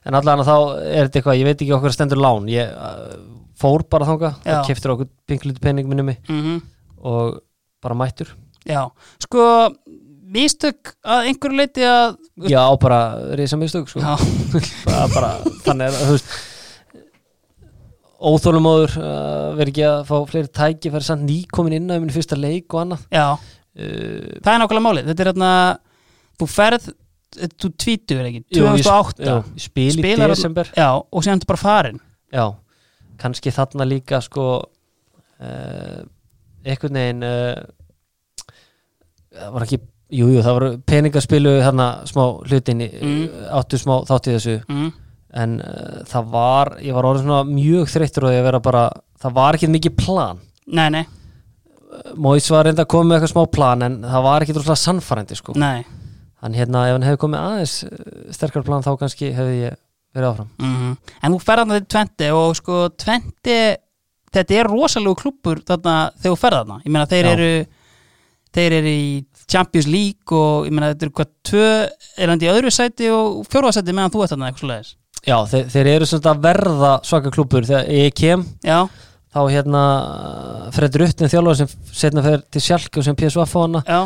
[0.04, 2.48] En allan þá er þetta eitthvað, ég veit ekki okkur stendur lán.
[2.52, 3.16] Ég uh,
[3.60, 4.58] fór bara þanga Já.
[4.58, 6.20] og keftir okkur pinkluti penning minni mig.
[6.28, 6.60] Mm
[7.00, 7.40] og
[7.80, 8.28] bara mættur.
[8.68, 8.90] Já.
[9.24, 9.42] Sko,
[10.30, 12.18] mistök að einhverju leiti að
[12.50, 12.98] Já, bara
[13.38, 14.02] reysa mistök sko.
[14.86, 15.30] Bara, bara,
[15.64, 16.34] þannig er þú veist
[18.20, 22.12] óþólumóður uh, verið ekki að fá fleiri tæki fyrir samt nýkomin inn á í minn
[22.12, 23.06] fyrsta leik og annað.
[23.16, 25.08] Já, uh, það er nákvæmlega málið.
[25.08, 25.52] Þetta er hérna,
[26.48, 26.88] ferð
[27.30, 30.70] þú tvítur ekki, jú, ég sp- 2008 jú, ég spil í desember.
[30.76, 32.00] Já, og síðan þetta bara farin
[32.32, 32.46] já,
[33.20, 36.00] kannski þarna líka sko uh,
[36.64, 37.60] einhvern veginn uh,
[39.36, 39.80] það var ekki
[40.10, 43.28] Jú, jú, það voru peningaspilu þarna smá hlutin Mm.
[43.54, 44.54] áttu smá þátt í þessu.
[44.66, 44.88] Mm.
[45.38, 48.88] en uh, það var, ég var orðin svona mjög þreyttur og ég vera bara,
[49.22, 50.40] það var ekki mikið plan.
[50.66, 51.04] Nei, nei,
[52.18, 55.38] Móis var reynda að koma með eitthvað smá plan en það var ekki droslega sannfærandi
[55.38, 55.54] sko.
[55.54, 55.84] nei
[56.42, 57.94] en hérna ef hann hefði komið aðeins uh,
[58.34, 59.78] sterkar plan þá kannski hefði ég
[60.16, 60.50] verið áfram.
[60.58, 63.76] Mm En þú ferð þarna til 20 og sko 20
[64.30, 66.80] þetta er rosalegu klúppur þarna þegar þú ferð þarna.
[66.84, 67.32] Ég meina þeir Já.
[67.34, 67.52] eru
[68.54, 69.10] þeir eru í
[69.50, 71.68] Champions League og ég meina þetta eru hvað tvö
[72.24, 74.96] er hann í öðru sæti og fjórða sæti meðan þú ert þarna eitthvað svoleiðis?
[75.20, 78.78] Já, þeir, þeir eru svona að verða svaka klúpur þegar ég kem Já,
[79.34, 79.82] þá hérna
[80.74, 81.72] Freddur Uttin þjálfur sem
[82.02, 84.00] setna fer til Sjálk og sem PSV hana já,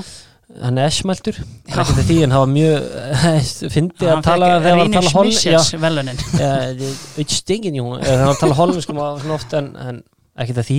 [0.60, 2.88] hann er esmeltur ekki til því en hann var mjög
[3.74, 8.58] fyndi að tala þegar hann tala hol Smissers velunin auðvitað stingin jú þegar hann tala
[8.58, 10.02] holenskum og svona oft en, en
[10.40, 10.78] ekki til því.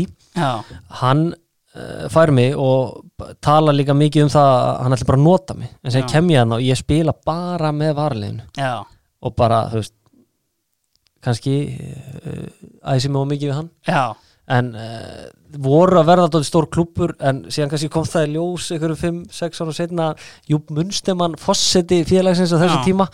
[1.02, 5.28] Hann uh, fær mig og tala líka mikið um það að hann ætla bara að
[5.28, 5.72] nota mig.
[5.84, 8.66] En sem kem ég hann og ég spila bara með varleginu
[9.26, 9.96] og bara, þú veist
[11.26, 12.46] kannski uh,
[12.94, 13.72] æsi mig og mikið við hann.
[13.88, 14.04] Já.
[14.56, 15.24] En uh,
[15.62, 19.62] voru að verða dálítið stór klúppur en síðan kannski kom það í ljós einhverju 5-6
[19.64, 20.08] ára setna
[20.52, 22.86] Júp Munstemann Fosseti félagsins á þessu Já.
[22.90, 23.08] tíma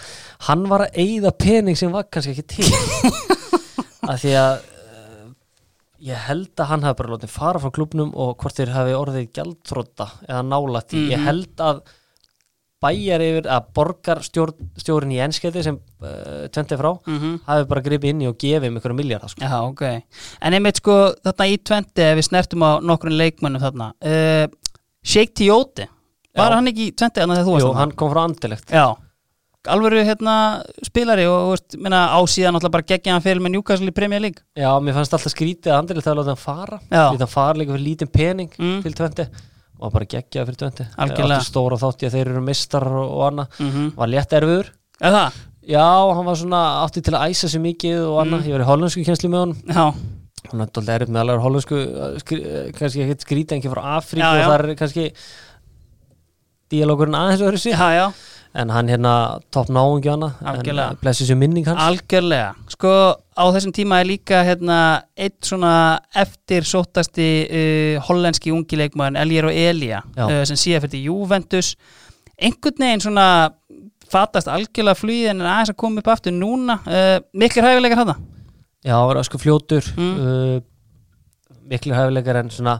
[0.48, 2.70] hann var að eyða pening sem var kannski ekki til
[4.12, 5.32] að því að uh,
[6.12, 9.28] ég held að hann hafi bara látið fara frá klúbnum og hvort þeir hafi orðið
[9.38, 11.28] gjaldþrótta eða nálætti, ég Mhm.
[11.30, 11.82] held að
[12.82, 18.24] bæjar yfir að borgarstjórin í enskeiði sem uh, tventi frá mm hafi bara gripið inn
[18.26, 19.44] í og gefið um einhverja miljardar sko.
[19.46, 19.84] Já, ok.
[20.42, 20.96] En einmitt sko,
[21.26, 25.88] þarna í 20, ef við snertum á nokkurinn leikmönnum þarna, uh, Sheik Tjóti,
[26.38, 26.58] var Já.
[26.60, 28.86] hann ekki í 20 annað þegar þú varst Jú, hann kom frá andilegt Já,
[29.76, 30.36] alvöru hérna
[30.88, 34.42] spilari og, veist, minna ásíðan alltaf bara geggja hann fyrir með Newcastle í Premier League.
[34.58, 36.80] Já, mér fannst alltaf skrítið að andilegt að láta hann fara.
[36.90, 38.80] Lítið hann fara líka fyrir lítinn pening Mm.
[38.86, 39.28] til tventi
[39.82, 41.40] og hann bara geggjaði fyrir Algjörlega.
[41.42, 43.60] Áttu stóra þátti að þeir eru mistar og, og annað.
[43.60, 43.92] Mm -hmm.
[43.98, 44.72] Var létt erfiður.
[45.02, 45.24] Eða?
[45.62, 45.86] Já,
[46.16, 48.48] hann var svona átti til að æsa sig mikið og annað, Mm.
[48.48, 49.58] ég var í hollensku kjenslu með honum.
[49.68, 49.94] Já,
[50.52, 51.78] hann er doldið erfitt með alveg hollensku
[52.20, 55.06] skri, uh, kannski ekkert skrítið ekki frá Afríku Já, og það er kannski
[56.72, 58.06] díalókurinn aðeins öðru sig já, já,
[58.54, 59.14] en hann hérna
[59.54, 62.50] topp náungi hana en uh, blessi sér minning hans algjörlega.
[62.74, 64.80] Sko, á þessum tíma er líka hérna
[65.16, 65.74] eitt svona
[66.24, 70.26] eftir sóttasti uh, hollenski ungi leikmaðurinn Elger og Elia Já.
[70.28, 71.76] uh, sem síðan fyrir Juventus.
[72.42, 73.28] Einhvern veginn svona
[74.12, 76.80] fatast algjörlega flugið en aðeins að koma upp aftur núna.
[76.84, 77.22] Uh,
[78.02, 78.18] hana?
[78.82, 80.18] já, hann var sko fljótur Mm.
[80.20, 80.62] uh,
[81.70, 82.80] miklu hæfileikar en svona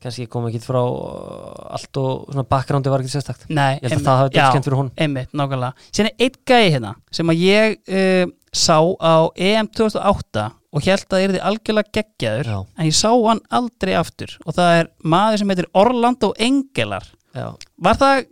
[0.00, 3.46] kannski kom ekki frá uh, allt og svona backgroundi var ekki sérstakt.
[3.52, 4.90] Nei, ég held að það hafi þetta skemmt fyrir hún.
[4.96, 5.88] einmitt, nákvæmlega.
[5.90, 11.04] Síðan er eitt gæi hérna sem að ég uh, sá á EM 2008 og held
[11.04, 14.36] að það er því algjörlega geggjaður já, en ég sá hann aldrei aftur.
[14.46, 17.08] Og það er maður sem heitir Orlando Engelar.
[17.34, 17.46] Já,
[17.82, 18.22] var það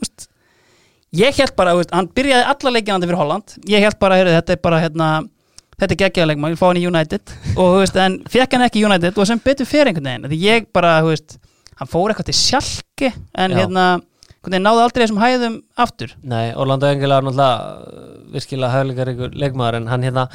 [0.00, 0.28] úst,
[1.18, 3.56] ég held bara, úst, hann byrjaði alla leikinandi fyrir Holland.
[3.70, 5.10] Ég held bara, heyrðu, þetta er bara hérna,
[5.80, 8.82] þetta er geggjaðarleikmann, ég fá hann í United og þú veist, en fekk hann ekki
[8.82, 11.36] í United og sem betur fyrir einhvern veginn, því ég bara þú veist,
[11.80, 13.60] hann fór eitthvað til sjálki en Já.
[13.62, 13.84] hérna,
[14.46, 17.54] veginn náði aldrei þessum hæðum aftur nei, Orlando Engel er náttúrulega
[17.84, 20.26] uh, virkilega hæfileikar ykkur leikmaður en hann hérna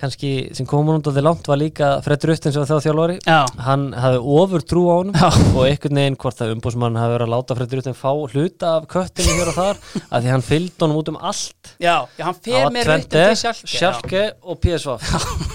[0.00, 2.86] kannski sem kom hún út af því langt var líka Fred Rutten sem var þá
[2.88, 5.28] þjálfari Já, hann hafði ofur trú á Já.
[5.54, 8.88] og einhvern veginn hvort það umbúsmann hafi verið að láta Fred Rutten fá hluta af
[8.90, 11.74] köttinu hér og þar að því hann fylgd honum út um allt.
[11.78, 14.98] Já, já hann var með rautin til sjálki Schalke og PSV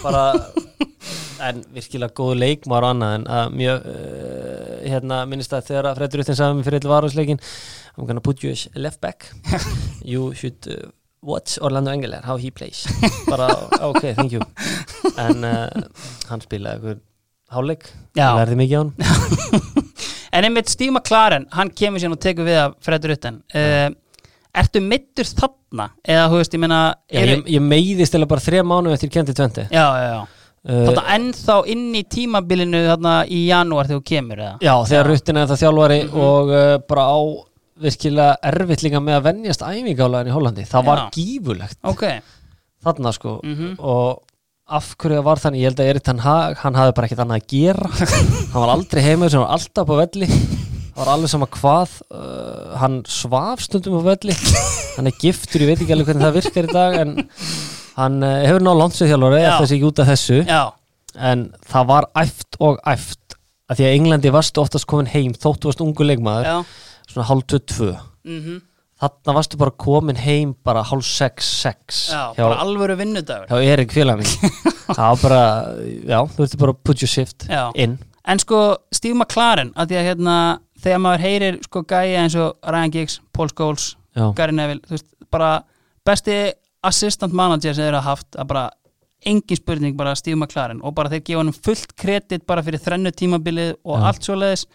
[0.03, 0.25] bara
[1.49, 5.99] en virkilega góð leikmaður og annað en að mjög uh, hérna minnist að þegar að
[6.01, 7.43] Fred Rutten sagði mér fyrir eitthvað varusleikin
[7.99, 9.31] I'm gonna put you as left back.
[10.03, 10.87] You should uh,
[11.21, 12.85] watch Orlando Engeler how he plays
[13.27, 13.47] bara
[13.89, 14.41] ok, thank you
[15.19, 15.67] en uh,
[16.29, 16.99] hann spilaði einhver
[17.49, 18.29] hálfleik, Já.
[18.37, 18.93] lærði mikið á hann
[20.29, 23.87] En einmitt Steve McLaren, hann kemur síðan og tekur við af Fred Rutten uh,
[24.59, 25.87] Ertu mittur þarna?
[26.05, 26.77] Eða, þú veist, ég meina
[27.09, 30.19] Já, ég, ég meiðist eða bara þrjá mánu eftir kendi tventi já, já, já.
[30.69, 34.53] uh, Þarna ennþá inn í tímabilinu þarna í janúar þegar þú kemur eða?
[34.69, 36.21] Já, þegar Ruttin er það þjálfari Mhm.
[36.29, 37.19] og uh, bara á
[37.83, 40.65] virkilega erfitt líka með að venjast æfingálaðin í Hollandi.
[40.69, 41.05] Það var Já.
[41.15, 42.03] gífulegt Ok,
[42.85, 43.37] þarna sko.
[43.43, 43.75] Mhm.
[43.79, 44.25] og
[44.69, 47.23] af hverju það var þannig, ég held að Erik Ten Hag hann hafði bara ekkert
[47.23, 47.89] annað að gera.
[48.53, 50.27] Hann var aldrei heima sem var alltaf på velli.
[50.29, 54.35] Það var alveg sama hvað uh, hann svaf stundum á velli.
[54.97, 57.13] Hann er giftur, ég veit ekki alveg hvernig það virkar í dag en
[57.95, 59.53] hann uh, hefur náðu Já.
[59.53, 60.41] eftir sig út af þessu.
[60.43, 60.61] Já,
[61.15, 63.37] en það var æft og æft.
[63.69, 66.45] Að því að Englandi varstu oftast komin heim þóttu varst ungu leikmaður.
[66.45, 67.93] Já svona hálf 22
[68.25, 68.59] mm
[68.99, 73.47] þarna varstu bara komin heim bara hálf 6, 6 Já, hjá, bara alvöru vinnudagur.
[73.47, 74.55] Hjá Erik félag minn.
[74.97, 75.43] Það var bara,
[76.09, 77.69] já, þú ertu bara put your shift Já.
[77.79, 77.95] inn.
[78.29, 78.59] En sko,
[78.93, 80.35] Steve McLaren að því að hérna,
[80.83, 83.85] þegar maður heyrir sko gæja eins og Ryan Giggs, Paul Scholes
[84.17, 85.51] já, Gary Neville, þú veist, bara
[86.05, 86.35] besti
[86.89, 88.65] assistant manager sem þeir hafa haft að bara
[89.29, 90.83] engin spurning bara Steve McLaren.
[90.83, 94.05] Og bara þeir gefa hann fullt kredit bara fyrir þrennu tímabilið og Já.
[94.11, 94.65] allt svo leiðis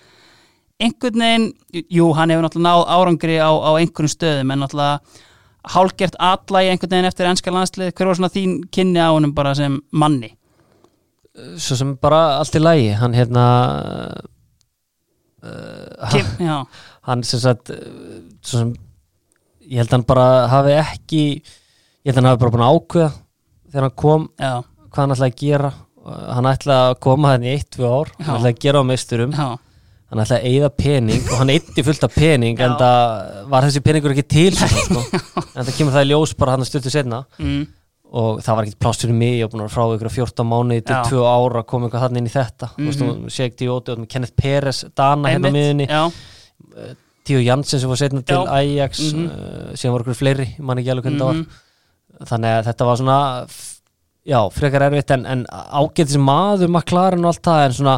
[0.82, 1.46] einhvern veginn,
[1.92, 5.00] jú, hann hefur náttúrulega náð árangri á, á einhverjum stöðum en náttúrulega
[5.74, 9.34] hálgert alla í einhvern veginn eftir ennska landslið, hver var svona þín kynni á honum
[9.36, 10.34] bara sem manni?
[11.34, 13.44] Svo sem bara allt í lægi hann hérna
[15.42, 16.58] uh, Kim, já,
[17.08, 17.78] hann sem sagt uh,
[18.44, 18.74] svo sem
[19.64, 22.78] ég held að hann bara hafi ekki ég held að hann hafi bara búin að
[22.78, 23.10] ákveða
[23.70, 24.54] þegar hann kom já,
[24.94, 25.72] hvað hann ætlaði að gera.
[26.04, 28.26] Uh, hann ætlaði að koma hann í eitt, tvö ár Já.
[28.26, 29.32] hann ætlaði að gera á meisturum.
[29.34, 29.46] Já,
[30.14, 33.82] hann ætlaði að eyða pening og hann eytti fullt af pening en það var þessi
[33.84, 35.02] peningur ekki til sko.
[35.02, 37.64] en það kemur það í ljós bara hann stuttu setna mm,
[38.14, 40.84] og það var ekkert pláss fyrir mig ég var búin að frá ykkur 14 mánuði
[40.86, 41.02] til Já.
[41.10, 42.90] 2 ára að koma eitthvað hann inn í þetta mm.
[42.94, 43.28] -hmm.
[43.34, 46.04] Sheik Dióti og Kenneth Peres Dana hérna miðunni já,
[47.24, 48.50] Tíu Janssen sem var setna til Já.
[48.60, 49.24] Ajax Mhm.
[49.26, 51.46] uh, síðan voru ykkur fleiri, ég man ekki alveg hvernig það mhm,
[52.20, 53.18] var þannig að þetta var svona
[54.24, 57.96] já, frekar erfitt en, en ágætis maður maklarinn og allt það en svona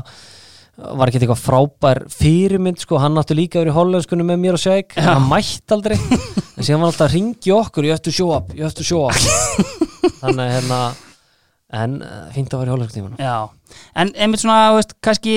[0.77, 4.63] var ekki eitthvað frábær fyrirmynd sko, hann átti líka verið í hollenskunni með mér og
[4.63, 5.07] Sheik, Já.
[5.15, 5.97] hann mætt aldrei.
[5.97, 7.89] En síðan var hann alltaf að ringi okkur.
[7.89, 9.17] Ég ættu show up, ég ættu show up.
[10.23, 10.81] Þannig hérna
[11.75, 13.49] en uh, fínt að vera í hollensku tímanum já.
[13.99, 15.35] En einmitt svona, veist, kannski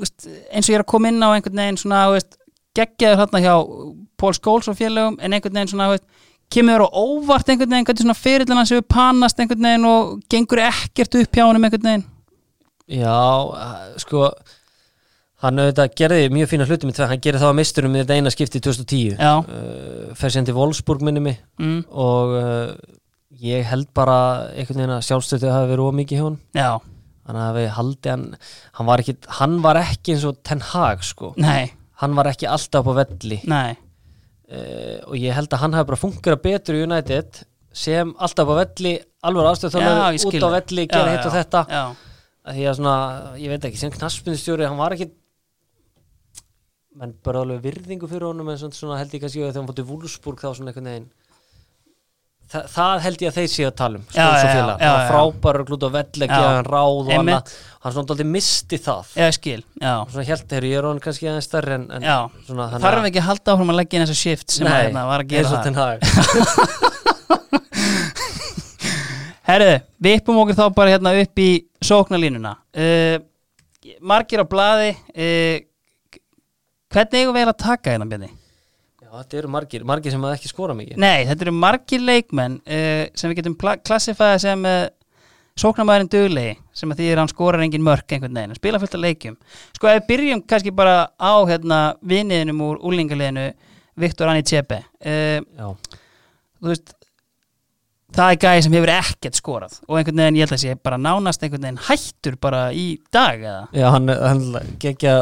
[0.00, 2.34] veist, eins og ég er að koma inn á einhvern veginn svona, veist,
[2.78, 3.54] geggjaður hérna hjá
[4.20, 6.06] Paul Scholes og félögum en einhvern veginn svona, veist,
[6.50, 10.64] kemur á óvart einhvern veginn, hvernig svona fyrirlin hans hefur panast einhvern veginn og gengur
[10.66, 12.08] ekkert upp hjá honum einhvern veginn
[12.90, 14.28] Já, uh, sko
[15.40, 18.16] hann auðvitað gerði mjög fína hluti með það, hann gerði það á misturum með þetta
[18.18, 21.38] eina skipti 2010 Já, uh, fer sér til Wolfsburg minni mig.
[21.62, 22.72] Mm, og uh,
[23.40, 24.16] ég held bara
[24.52, 26.70] einhvern veginn að sjálfstöðu hafi verið ómikið hjá hann já,
[27.30, 28.26] hann hafi haldið hann
[28.76, 31.70] hann var ekki, hann var ekki eins og Ten Hag sko, nei,
[32.02, 33.40] hann var ekki alltaf på velli.
[33.48, 33.78] Nei.
[34.50, 38.54] Uh, og ég held að hann hafi bara fungerað betur í United sem alltaf á
[38.64, 39.60] velli alveg
[40.18, 41.64] skil út á velli, gera hitt og þetta.
[41.70, 42.09] Já, að
[42.48, 42.96] því að svona,
[43.40, 45.10] ég veit ekki, sem knaspinstjóri hann var ekki
[47.00, 49.88] menn bara alveg virðingu fyrir honum en svona, held ég kannski að þegar hann fótti
[49.88, 51.10] Vúlsburg þá svona einhvern veginn
[52.50, 54.70] Þa, það held ég að þeir séu að tala um Já, og já, já, það
[54.74, 55.10] var já.
[55.10, 55.92] frábæra glúta á
[56.26, 56.32] Já.
[56.32, 57.52] gefa hann ráð og annað.
[57.84, 59.12] Hann svona aldrei misti það.
[59.20, 59.92] Ég skil, já.
[60.00, 62.16] Og svona held þeir, ég er hann kannski aðeins stærri en, en Já,
[62.48, 65.22] svona þarf ekki að halda áfram að leggja inn þessa shift sem að hérna var
[65.22, 66.90] að gera og það
[69.50, 71.48] Herðu, við yppum okkur þá bara hérna upp í
[71.82, 72.52] sóknarlínuna.
[72.70, 73.16] Uh,
[74.06, 75.56] Margir á blaði uh,
[76.90, 78.28] Hvernig eigum við að taka hérna Bjarni?
[79.00, 81.00] Já, þetta eru margir, margir sem að ekki skora mikið.
[81.02, 84.68] Nei, þetta eru margir leikmenn uh, sem við getum klassifæða sem
[85.58, 88.94] sóknarmæðurinn duglegi sem að því er hann skorar engin mörk einhvern veginn, hann spila fullt
[88.94, 89.40] af leikjum.
[89.74, 93.50] Sko ef við byrjum kannski bara á hérna viniðinum úr úlingaliðinu
[93.98, 95.66] Viktor Anni Já,
[96.60, 96.94] þú veist
[98.16, 99.76] það er gæði sem hefur ekkert skorað.
[99.88, 103.44] Og einhvern veginn ég held að sé bara nánast einhvern veginn hættur bara í dag
[103.44, 103.62] eða?
[103.76, 105.14] Já, hann, hann geggja,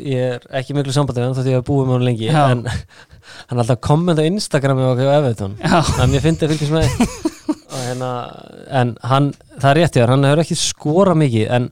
[0.00, 2.42] ég er ekki miklu sambandið hann þótt ég hef búið með hann lengi Já.
[2.54, 2.64] en
[3.48, 5.78] hann er alltaf að kommenta á Instagram með okkur á Evertón Já.
[6.02, 7.30] en mér finnst það fylgjast með.
[7.72, 8.10] Og hérna,
[8.80, 11.68] en hann, það er rétt þér, hann hefur ekki skorað mikið en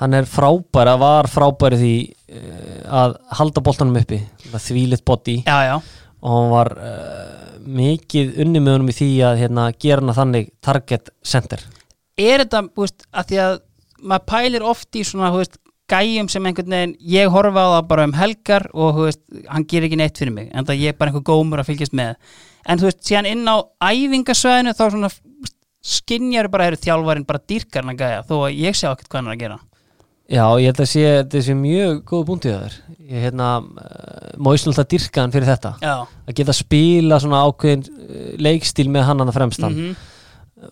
[0.00, 1.92] hann er frábær, að var frábær því
[2.34, 4.18] eh, að halda boltanum uppi.
[4.50, 5.36] Þvílitt body.
[5.46, 5.76] Já, já,
[6.24, 10.48] og hann var uh, mikið unni með honum í því að hérna, gera hann þannig
[10.64, 11.60] target center.
[12.20, 13.60] Er þetta, þú veist, að því að
[14.04, 15.60] maður pælir oft í svona, þú veist
[15.90, 19.66] gæjum sem einhvern veginn, ég horfa á það bara um helgar og þú veist, hann
[19.68, 22.16] gerir ekki neitt fyrir mig en það ég er bara einhver gómur að fylgjast með.
[22.64, 25.12] En þú veist, síðan inn á æfingasvæðinu þá svona
[25.84, 29.20] skinjar bara eru þjálfarinn bara dýrkar hann að gæja þó að ég sé ekkert hvað
[29.20, 29.58] hann er að gera
[30.24, 32.76] Já, ég held að sé, þetta sé mjög góð búntið þér.
[33.04, 35.72] Ég hérna, uh, móist alltaf dyrkaðan fyrir þetta?
[35.84, 35.94] Já,
[36.24, 39.76] að geta spila svona ákveðin uh, leikstíl með hann hann að fremstan.
[39.76, 40.12] Mhm,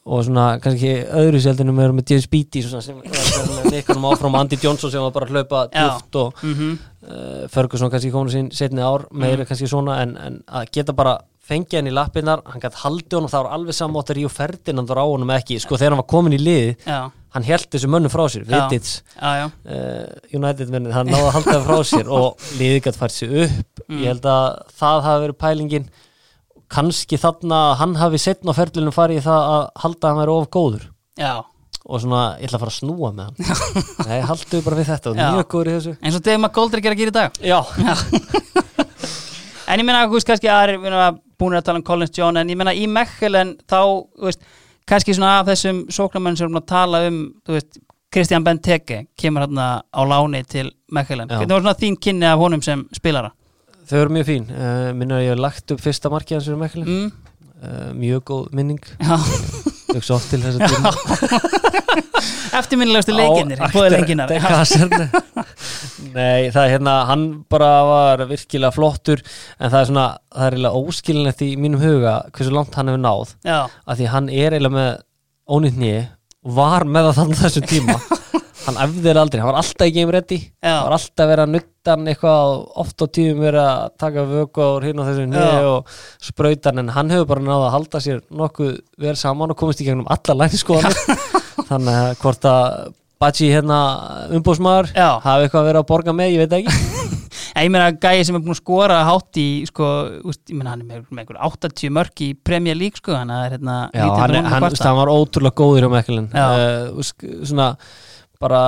[0.08, 4.56] og svona kannski öðru seldinu með, með James Beattie svona, sem með leikunum áfram Andy
[4.62, 6.78] Johnson sem var bara að hlaupa djúft og mhm.
[7.04, 11.18] uh, Ferguson kannski konu sín setni ár meira kannski svona en, en að geta bara
[11.42, 14.88] fengið hann í lappinnar, hann gætt haldið honum það var alveg sammáttur í og Ferdinand
[14.88, 17.88] var á honum ekki sko þegar hann var komin í lið Já, hann held þessu
[17.92, 18.52] mönnum frá sér, Já.
[18.68, 22.80] Vittits já, já, uh, United menn, hann náði að halda það frá sér og liðið
[22.86, 23.84] gætt fært sér upp.
[23.88, 24.02] Mm.
[24.02, 24.48] ég held að
[24.82, 25.86] það hafi verið pælingin.
[26.72, 30.36] Kannski þarna að hann hafi setna á ferlunum farið það að halda að hann væri
[30.36, 30.86] of góður.
[31.20, 31.32] Já.
[31.82, 34.06] Og svona, ég ætla að fara að snúa með hann.
[34.08, 35.26] Nei, haldu bara við þetta Já.
[35.98, 37.40] eins og Dave McGoldrick er að gera í dag.
[37.42, 37.58] Já,
[39.72, 42.50] En ég meina, þú veist, kannski við erum búin að tala um Collins John en
[42.52, 43.78] ég meina í Mechelen þá,
[44.18, 44.42] þú veist,
[44.92, 47.80] kannski svona af þessum sóknarmenn sem að tala um, þú veist,
[48.12, 51.30] Christian Benteke kemur hérna á láni til Mechelen.
[51.32, 51.38] Já.
[51.40, 53.32] Hvernig var svona þín kynni af honum sem spilara?
[53.88, 56.60] þau eru mjög fín uh, minna að ég hef lagt upp fyrsta markið hans fyrir
[56.60, 57.08] Mekli Mm,
[57.62, 58.78] uh, mjög góð minning
[59.96, 60.92] hugsa oft til þess að tíma
[62.58, 64.32] eftirminnilegustu leikinnir bóði lenginar.
[64.32, 65.06] Á kaserne.
[66.12, 70.56] Nei, það er hérna hann bara var virkilega flottur en það er svona, það er
[70.56, 74.56] eiginlega óskilinett í mínum huga hversu langt hann hefur náð Já, af því hann er
[74.56, 74.90] eiginlega með
[75.56, 75.96] ónýtt nýi
[76.42, 77.96] og var með það þannig þessum tíma
[78.66, 80.38] hann efðir aldrei, hann var alltaf í game ready.
[80.62, 84.64] Hann var alltaf verið að nutta hann eitthvað oft á tíum verið að taka vöku
[84.64, 85.68] á hinn og þessu Já.
[85.72, 89.60] og sprauta hann en hann hefur bara náða að halda sér nokkuð vel saman og
[89.62, 91.22] komist í gegnum alla lænskoðanir
[91.70, 92.66] þannig að hvort að
[93.22, 93.78] Baji hérna
[94.34, 96.78] umbúsmaður hafi eitthvað verið að borga með, ég veit ekki.
[97.52, 99.88] Ég meina gæði sem er búin að skora hátt í, sko,
[100.26, 103.30] úst, ég meina hann er með, með einhver 80 mörk í Premier League, sko, hann
[103.30, 106.46] er hérna Já, hann, að hann, hann var ótrúlega góður á Mekkelin Já.
[106.48, 107.12] uh,
[107.44, 107.68] svona
[108.42, 108.60] bara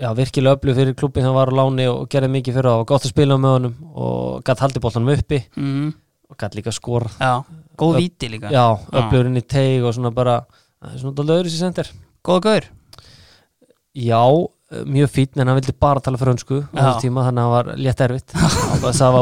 [0.00, 2.76] já, virkilega öflug fyrir klubbin hann var á láni og gerði mikið fyrir það.
[2.76, 3.74] Og var gott að spila með honum
[4.04, 5.40] og gætt haldið boltanum uppi.
[5.60, 5.90] Mm,
[6.30, 7.32] og gætt líka skor já,
[7.80, 8.50] góð Öp- víti líka.
[8.54, 10.38] já, öflugur inn í teig og svona bara
[10.96, 11.90] svona dálítið öðru sér sendir
[12.24, 12.64] Góð gaur.
[13.96, 14.20] já,
[14.72, 16.16] eh, mjög fín en hann vildi bara tala
[16.94, 18.30] þessu tíma þannig að það var létt erfitt.
[18.36, 19.12] Það var það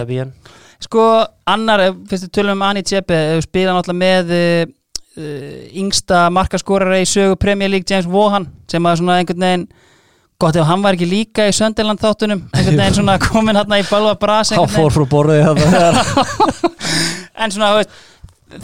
[0.00, 0.32] er bíðan
[0.84, 1.02] Sko,
[1.48, 4.72] annar, ef- fyrst við tölum um Ani Tjepe, hefur spilað náttúrulega með uh,
[5.14, 9.66] yngsta markaskorara í sögu Premier League James Vaughan sem að svona einhvern veginn
[10.42, 13.84] gott ef hann var ekki líka í Sönderland þáttunum einhvern veginn svona komin hann í
[13.90, 15.52] balva bras Hann fór frá borðið
[17.44, 17.94] en svona, veist,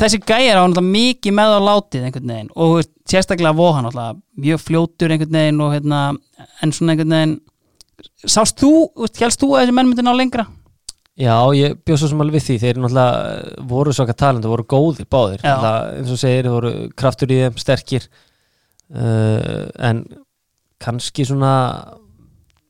[0.01, 4.19] þessi gæjar á náttúrulega mikið með á látið einhvern veginn og veist, sérstaklega Vohan náttúrulega
[4.47, 6.01] mjög fljótur einhvern veginn og hérna,
[6.63, 7.37] en svona einhvern veginn
[8.27, 10.47] sást þú, þú veist, helst þú að þessi menn myndi ná lengra?
[11.19, 12.57] Já, ég bjóð svo sem alveg við því.
[12.63, 17.33] Þeir náttúrulega eh, voru svaka talent og voru góðir báðir, eins og segir voru kraftur
[17.35, 18.09] í þeim, sterkir.
[18.91, 20.01] Uh, en
[20.83, 21.53] kannski svona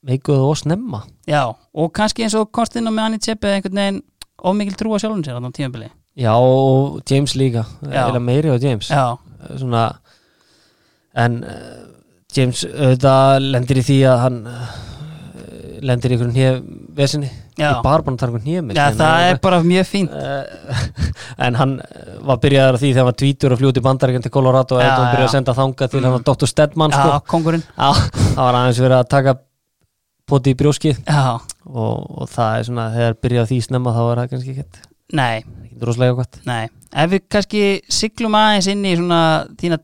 [0.04, 1.04] meikuðu og snemma.
[1.30, 4.02] Já, og kannski eins og komst inn á með hann í tjepi einhvern veginn
[4.40, 5.88] of mikil trúa sjálfum sér á tímabili.
[6.20, 8.90] Já, og James líka, eða meiri á James.
[8.92, 9.84] Já, Eh, svona
[11.16, 11.86] en uh,
[12.36, 14.74] James auðvitað lendir í því að hann uh,
[15.82, 16.60] lendir í einhverjum hér
[16.96, 17.30] vesinni,
[17.60, 17.68] Já.
[17.68, 20.16] ég bara búin að tala um hér Já það er bara mjög fínt.
[20.16, 20.80] Uh,
[21.46, 24.78] en hann eh, var byrjaðar því þegar hann var tvítur og fljóti bandarækjan til Colorado
[24.78, 26.50] og hann byrjaði að senda þangað til hann var Dr.
[26.50, 27.20] Stedman Já, sko.
[27.34, 29.36] kongurinn Já, það var aðeins verið að taka
[30.30, 31.02] poti í brjóskið.
[31.70, 34.82] Og, og það er svona, þegar byrjaði því snemma þá var það kannski ekkert
[35.16, 36.40] nei, ekkert rosalega gott.
[36.46, 36.64] Nei.
[36.90, 37.62] Ef við kannski
[37.92, 39.20] siglum aðeins inn í svona
[39.60, 39.80] þína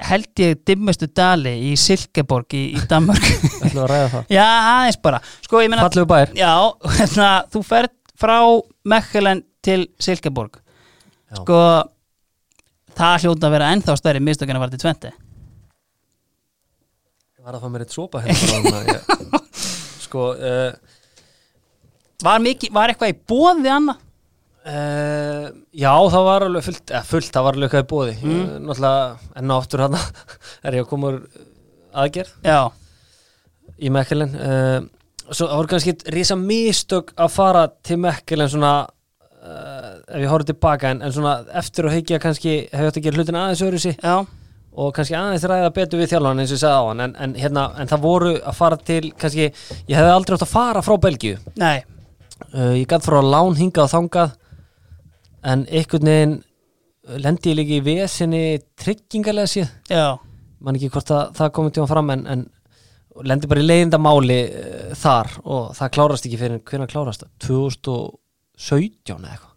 [0.00, 3.24] held ég dimmustu dali í Silkeborg í, í Danmark
[3.84, 4.30] að ræða það?
[4.32, 5.22] Já, aðeins bara.
[5.44, 5.84] Sko, meina
[6.38, 6.52] Já,
[6.98, 8.36] hérna, þú ferð frá
[8.88, 10.58] Mechelen til Silkeborg.
[11.32, 11.40] Já.
[11.42, 11.58] Sko
[12.98, 15.12] það hljóta að vera ennþá stærri mistökinn að var til 20
[17.42, 19.40] Ég var að fá mér eitt sopa hérna
[20.06, 20.72] Sko uh,
[22.22, 22.44] Var,
[22.76, 24.02] var eitthvað í bóði annað?
[24.68, 28.54] Uh, Já, það var alveg fullt, eða fullt, það var alveg eitthvað í bóði mm.
[28.68, 29.98] Náttúrulega enn og aftur hann
[30.66, 31.20] er ég að koma úr
[31.92, 32.34] aðgerð.
[32.46, 32.60] Já,
[33.78, 34.80] í Mekkelen uh,
[35.32, 40.52] Svo það voru kannski rísa mistök að fara til Mekkelen svona uh, ef ég horfði
[40.52, 43.80] tilbaka en, en svona eftir og heikja kannski hefur þetta að gera hlutin aðeins öðru
[43.82, 44.16] sig já,
[44.72, 47.34] og kannski aðeins ræða betur við þjálfan eins og ég sagði á hann en, en,
[47.38, 49.48] hérna, en það voru að fara til kannski,
[49.88, 51.40] ég hefði aldrei átt að fara frá Belgíu.
[51.60, 51.82] Nei.
[52.52, 54.38] Uh, ég gætt frá lán hingað og þangað
[55.42, 56.34] en einhvern veginn
[57.22, 58.42] lendi ég líka í vesinni
[58.78, 60.18] tryggingarlega séð Já,
[60.62, 62.44] man ekki hvort að það komið tíma fram en, en
[63.28, 67.32] lendi bara í leiðindamáli uh, þar og það klárast ekki fyrir hvernig klárast það?
[67.48, 69.50] 2017 eða eitthvað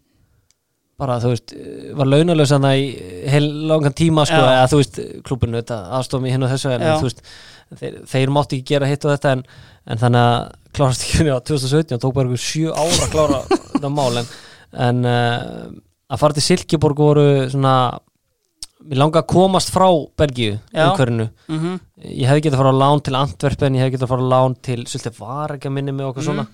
[0.96, 2.84] bara þú veist, eh, var launalös þannig í
[3.28, 4.52] heil langan tíma sko, Já.
[4.54, 6.92] eða þú veist, klúbinu þetta aðstofum í hinn og þessu en Já.
[6.96, 7.20] þú veist,
[7.82, 9.42] þeir, þeir mátti ekki gera hitt og þetta en,
[9.92, 10.38] en þannig að
[10.78, 13.42] klárast ekki fyrir á 2017, tók bara ykkur sjö ára að klára
[13.74, 14.30] þetta mál en,
[14.76, 15.70] en uh,
[16.12, 17.72] að fara til Silkeborg voru svona
[18.86, 19.88] mér langa að komast frá
[20.20, 21.28] Belgíu umhverfinu.
[21.48, 21.78] Mhm,
[22.12, 24.32] ég hefði getað að fara á lán til Antwerpen ég hefði getað að fara á
[24.34, 26.28] lán til svolítið var ekki að minni mig okkur Mhm.
[26.28, 26.46] svona.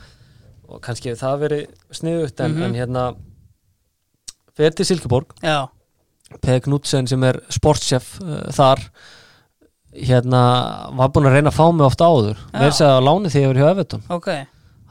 [0.73, 2.62] Og kannski hefði það verið sniðugt en, Mhm.
[2.62, 3.16] en hérna
[4.57, 5.27] fyrir til Silkeborg.
[6.40, 8.78] Peg Knudsen sem er sportchef uh, þar
[9.93, 10.43] hérna
[10.97, 12.39] var búinn að reyna að fá mig ofta áður.
[12.73, 14.28] Segja á láni þegar ég var hjá Evertón ok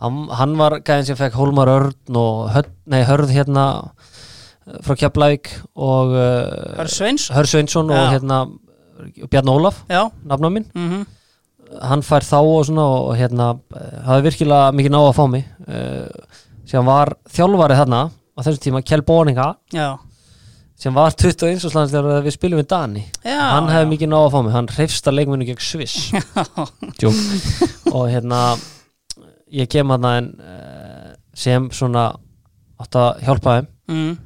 [0.01, 4.97] hann, hann var gæðin sem fekk Hólmar Örn og hörð, nei, Hörð hérna uh, frá
[4.99, 6.91] Keflæk og Hör uh,
[7.37, 8.11] Hörð Sveinsson og Já.
[8.17, 8.43] hérna
[9.31, 10.67] Bjarn Ólaf, nafna minn.
[10.77, 11.05] Mhm,
[11.81, 13.45] hann fær þá og svona og hérna
[13.79, 18.63] eh, hafði virkilega mikið náða að fá mig uh, sem var þjálfari þarna á þessum
[18.65, 19.87] tíma Kjell Bóninga já.
[20.79, 23.05] sem var 21 og slands þegar við spilum við Dani.
[23.23, 26.11] Já, hann hefði mikið náða að fá mig hann hreifsta leikmennu gegn Sviss.
[27.95, 28.43] Og hérna
[29.51, 32.09] ég kem hann en uh, sem svona
[32.81, 33.69] átt að hjálpa þeim.
[33.91, 34.17] Mm,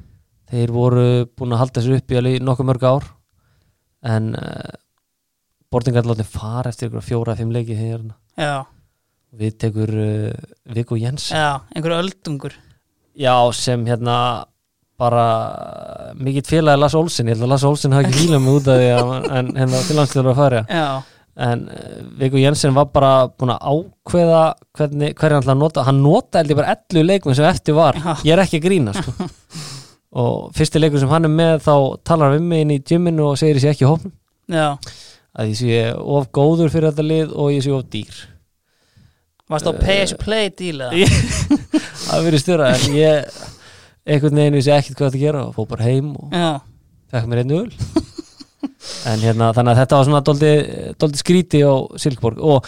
[0.52, 3.06] þeir voru búin að halda sér upp í alveg nokkuð mörg ár
[4.06, 4.74] en uh,
[5.72, 7.74] Bortingar látið fara eftir ykkur fjóra, fimm leiki
[8.36, 8.66] Já,
[9.32, 10.30] við tekur uh,
[10.76, 11.30] Viggo Jens.
[11.32, 12.54] Já, einhver öldungur.
[13.16, 14.46] Já sem hérna
[14.96, 18.70] bara mikill félagi Lasse Olsen, ég held að Lasse Olsen hafi ekki hýlað mig út
[18.72, 20.62] af því að en hérna til landsliður að fara.
[20.68, 20.86] Já,
[21.36, 24.42] en uh, Viggo Jensen var bara búin að ákveða
[24.78, 25.84] hvernig, hverja hann nota.
[25.86, 27.98] Hann nota held ég bara 11 leikmenn sem eftir var.
[28.24, 29.28] Ég er ekki að grína sko.
[30.22, 31.74] og fyrsti leikur sem hann er með þá
[32.08, 33.88] talar hann við mig inn í gyminu og segir sé ekki
[34.48, 34.68] já.
[35.36, 38.22] Að ég sé of góður fyrir þetta lið og ég sé of dýr.
[39.52, 40.48] Varst á pay as you play?
[40.48, 41.12] Ég-
[42.06, 43.28] það verið stjóra en ég
[44.06, 46.34] einhvern veginn vissi ekkert hvað þetta gera og fór bara heim og
[47.12, 47.70] fekk mér einu öl
[49.06, 52.40] en hérna þannig að þetta var svona doldi, skríti á Silkeborg.
[52.40, 52.66] Og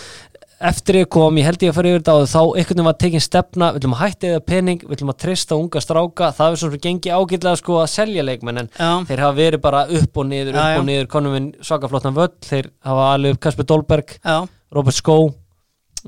[0.58, 2.96] eftir ég kom, ég held ég að fara yfir þetta og þá einhvern veginn var
[2.98, 6.30] tekin stefna við ætlum að hætta eða pening, við ætlum að treysta unga stráka.
[6.34, 9.64] Það er svona fyrir gengi ágætlega sko að selja leikmenn en já, þeir hafa verið
[9.68, 11.10] bara upp og niður, upp Já, og niður.
[11.14, 14.36] Konum við svaka flottan völl, þeir hafa alveg upp Kasper Dolberg, já.
[14.74, 15.18] Robert Skó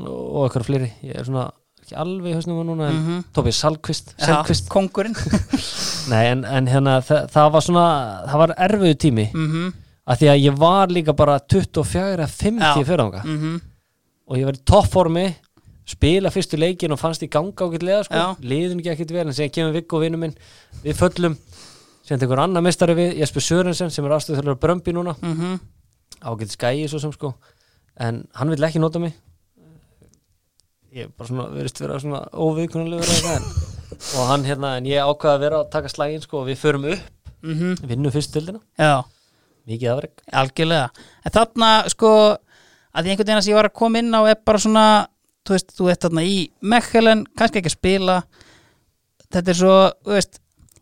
[0.00, 0.92] og eitthvað fleiri.
[1.06, 1.50] Ég er svona
[1.90, 3.22] ekki alveg hausnum á núna en mm -hmm.
[3.32, 5.14] Tobi Salkvist, Salkvist Kongurinn
[6.10, 7.86] Nei, en, en hérna það, það var svona,
[8.26, 9.30] það var erfiðu tími.
[9.34, 9.72] Mm -hmm.
[10.10, 12.84] Að því að ég var líka bara 24 eða 50 Já.
[12.86, 13.60] fyrranga Mm -hmm.
[14.26, 15.26] og ég var í toppformi
[15.90, 19.50] spila fyrstu leikin og fannst í ganga ágætlega sko, liðin ekki ekkert vel en sem
[19.50, 20.34] kemur Viggo vinnu minn,
[20.84, 21.36] við föllum.
[22.06, 25.16] Sem einhver annar mestari við, Jesper Sörensen sem er aðstöð Brömbi núna.
[25.22, 25.58] Mm
[26.20, 27.32] ágætt skæi svo sem sko.
[28.00, 29.12] En hann vill ekki nota mig.
[30.92, 33.44] Ég er bara svona verist vera svona óviðkunnalegur en,
[34.18, 36.84] og hann hérna, en ég ákvaði að vera að taka slægin sko og við förum
[36.92, 37.00] upp.
[37.42, 37.86] -hmm.
[37.88, 39.04] vinnum fyrst tildina, Já,
[39.70, 41.06] mikið afreg algjörlega.
[41.24, 42.12] En þarna, sko
[42.90, 44.86] að því einhvern veginn að ég var að koma inn á er bara svona,
[45.46, 46.36] þú veist, þú veist þarna í
[46.72, 48.18] Mechelen, kannski ekki að spila.
[49.30, 49.76] Þetta er svo,
[50.06, 50.40] þú veist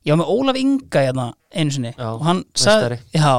[0.08, 3.32] ég var með Ólaf Inga hérna einu sinni Já, og hann sagði, já,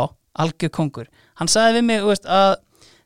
[0.43, 1.09] algjör kongur.
[1.39, 2.51] Hann sagði við mig, þú veist, að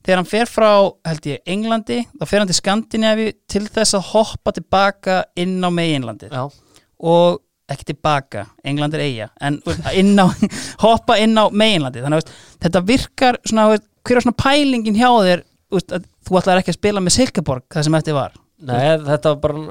[0.04, 0.72] þegar hann fer frá,
[1.08, 5.70] held ég, Englandi þá fer hann til Skandinavi til þess að hoppa tilbaka inn á
[5.72, 6.36] meginlandið.
[6.36, 9.60] Já, og ekki tilbaka, England er eiga en
[9.96, 10.28] inn á,
[10.84, 12.32] hoppa inn á meginlandi, þannig að
[12.66, 16.62] þetta virkar svona, þú veist, hver er svona pælingin hjá þér veist, að þú ætlar
[16.62, 18.36] ekki að spila með Silkeborg það sem eftir var?
[18.64, 19.64] Nei þetta var bara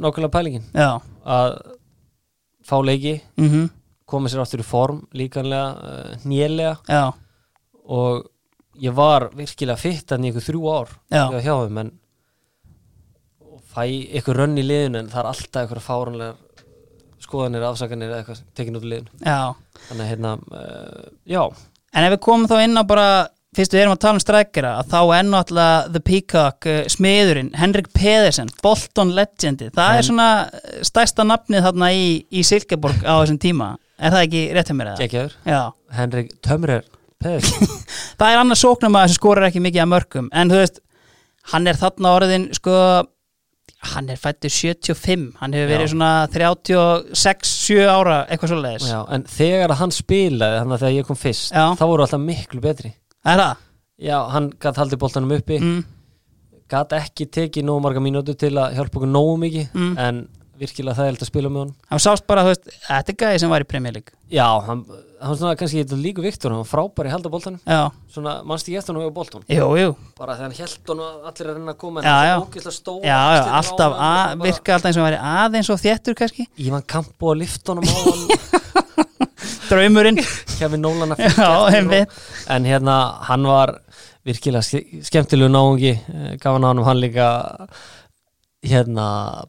[0.00, 0.66] nákvæmlega pælingin.
[0.72, 0.90] Já,
[1.28, 1.56] að
[2.68, 3.68] fá leiki mhm,
[4.08, 7.06] koma sér áttur í form líkanlega, uh, nýlega já,
[7.88, 8.28] og
[8.78, 11.94] ég var virkilega fitt hann í ykkur þrjú ár hjá þeim en
[13.68, 13.84] fæ
[14.20, 16.44] ykkur rönn í liðinu en það er alltaf ykkur fáranlegar
[17.24, 19.18] skoðanir, afsakanir eða eitthvað tekin út í liðinu.
[19.24, 19.40] Já.
[19.88, 21.42] Þannig að hérna, uh, já.
[21.96, 23.08] En ef við komum þá inn á bara
[23.56, 27.50] fyrst við erum að tala um strækjara að þá er náttúrulega The Peacock, uh, smiðurinn
[27.58, 33.14] Henrik Pedersen, Bolton Legendi það er svona uh, stærsta nafnið þarna í, í Silkeborg á
[33.22, 33.72] þessum tíma.
[33.98, 35.00] Er það ekki rétt hjá mér eða?
[35.02, 35.60] geggjaður, Já.
[35.98, 36.84] Henrik Tömrer
[37.18, 37.72] Pedersen,
[38.20, 40.78] það er annars sóknum að þessu skorar ekki mikið að mörgum en þú veist,
[41.50, 42.76] hann er þarna orðin sko,
[43.78, 45.92] hann er fættur 75, hann hefur verið Já.
[45.92, 48.50] svona 36, 7 ára eitthvað
[48.90, 51.66] já, en þegar hann spilaði þannig að þegar ég kom fyrst, Já.
[51.78, 52.92] þá voru alltaf miklu betri
[53.98, 55.84] já, hann gæti haldið boltanum uppi Mm,
[56.68, 59.94] gæti ekki tekið nógu marga mínútur til að hjálpa okkur nógu mikið Mm.
[59.98, 61.76] en virkilega það er að spila með honum.
[61.92, 64.14] Hann sást bara, þú veist, þetta er gæði sem var í Premier League.
[64.28, 64.82] Já, hann,
[65.22, 68.80] hann svona kannski líka Viktor, hann var frábær í halda boltanum já, svona mannst ég
[68.80, 69.44] eftir hann og boltan
[70.18, 72.34] bara þegar hann held hann og allir að reyna að koma já.
[72.42, 76.18] ógislega stór já, já, alltaf að, virka alltaf eins og hann væri aðeins og þéttur
[76.20, 78.56] kannski, Ívan Kampo að lifta honum á hann.
[79.68, 80.20] Draumurinn.
[80.20, 82.04] Að já,
[82.54, 82.98] en hérna,
[83.28, 83.74] hann var
[84.28, 87.28] virkilega ske- skemmtilegu náungi eh, gaf hann á hann hann líka
[88.64, 89.04] hérna,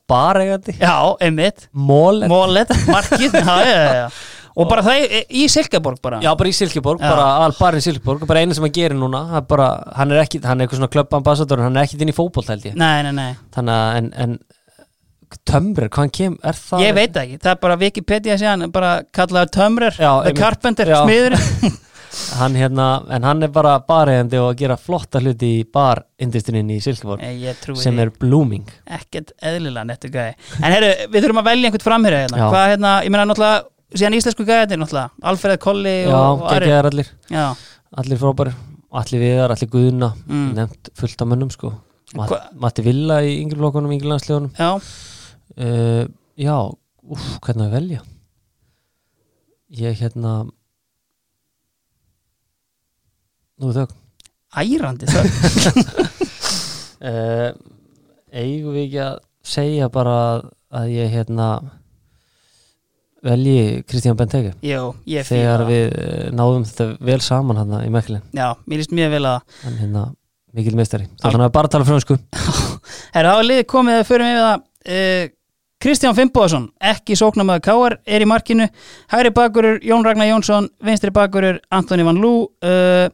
[0.09, 3.33] baregandi já, einmitt, mól mólet, markið.
[3.39, 4.09] Já, já, já,
[4.59, 6.19] og bara það í, Silkeborg bara.
[6.21, 8.25] Já, bara í Silkeborg, bara al barinn Silkeborg.
[8.27, 10.91] Bara einu sem hann gerir núna hann, bara, hann er ekki, hann er eitthvað svona
[10.93, 12.77] klubbambassador hann er ekki inn í fótbolt held ég.
[12.77, 13.29] Nei, nei, nei.
[13.55, 14.37] Þannig að en, en
[15.47, 19.53] tömrir, hvaðan kem, er það Ég veit ekki, það er bara Wikipedia síðan bara kallaður
[19.55, 20.33] Tömrer, Já, The.
[20.37, 21.77] Carpenter, smiðurinn
[22.39, 26.83] hann hérna, en hann er bara baræðandi og að gera flotta hluti í barindustrinni í
[26.83, 28.65] Silkeborg sem er blooming.
[28.85, 32.49] Ekkert eðlilega nettu gæði En herru, við þurfum að velja einhvern framherja hérna.
[32.49, 35.09] Hvað hérna, ég meina náttúrulega síðan íslensku gæðir náttúrulega.
[35.33, 37.45] Alfreð Kolli Já, geggjaðar allir, Já,
[38.03, 38.55] allir frábæri
[38.89, 40.53] allir viðar, allir guðuna Mm.
[40.57, 41.73] nefnt fullt af mönnum sko.
[42.17, 44.69] Mat, Matti Villa í yngri flokkunum, yngri landslegunum já,
[45.61, 46.07] uh,
[46.39, 46.55] Já,
[47.05, 47.99] úf, hvernig að velja?
[49.77, 50.49] Ég hérna
[53.59, 53.87] Nú þau
[54.59, 55.83] ærandi þögn.
[56.99, 57.49] Uh,
[58.39, 60.47] eigum við ekki að segja bara að,
[60.79, 61.49] að ég hérna
[63.25, 64.53] velji Kristján Benteke?
[64.63, 69.25] Þegar við eh, náðum þetta vel saman hann í Meklin Já, mér líst mjög vel
[69.27, 70.05] að hann hérna
[70.55, 71.09] mikil meistari.
[71.21, 72.15] Þannig að bara að tala fransku
[73.15, 74.63] Herru, þá er liðið komið að fyrir mig við það.
[74.89, 75.35] Uh,
[75.79, 78.65] Kristján Fimboðsson, ekki sóknamaður Káar, er í markinu.
[79.13, 83.05] Hæri bakurur Jón Ragnar Jónsson Vinstri bakurur Antoni Van Lú uh,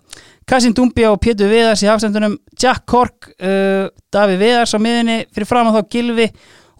[0.46, 5.50] Kassin Dumbia og Pétur Viðars í hafsendunum Jack Kork, uh, Davíð Viðars á miðinni, fyrir
[5.50, 6.28] fram að þá Gilvi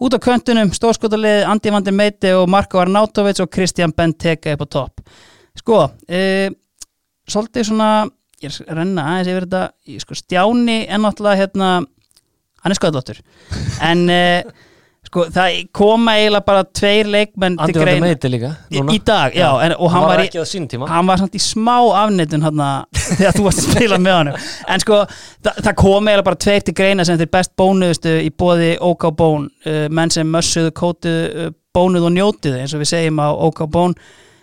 [0.06, 4.68] út á köntunum, stórskotaliði Andi Vandir Meiti og Marko Arnautovic og Kristján Benteke upp á
[4.78, 5.18] topp.
[5.58, 6.46] Sko, uh,
[7.26, 7.90] svolítið svona
[8.44, 13.20] ég er renna aðeins yfir þetta sko, Stjáni er náttúrulega hérna hann er sköðlóttur
[13.86, 14.65] en uh,
[15.16, 18.92] sko það koma eiginlega bara tveir leikmenn til var það greina meiti líka í, núna.
[18.92, 22.44] í dag, já, en, og hann, var, var í, hann var samt í smá afnitun
[22.44, 22.62] hann
[23.18, 26.66] þegar þú varst að spila með hann en sko það, það kom eiginlega bara tveir
[26.68, 31.48] til greina sem þeir best bónuðustu í bóði OK Bón, uh, menn sem mössuðu, kótuðu,
[31.48, 33.96] uh, bónuðu og njótuðu eins og við segjum á OK Bón.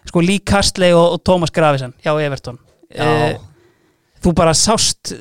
[0.08, 2.58] Sko Lee Castley og, og Thomas Gravison hjá Everton.
[2.90, 3.06] Já.
[3.06, 3.38] Eh,
[4.24, 5.12] þú bara sást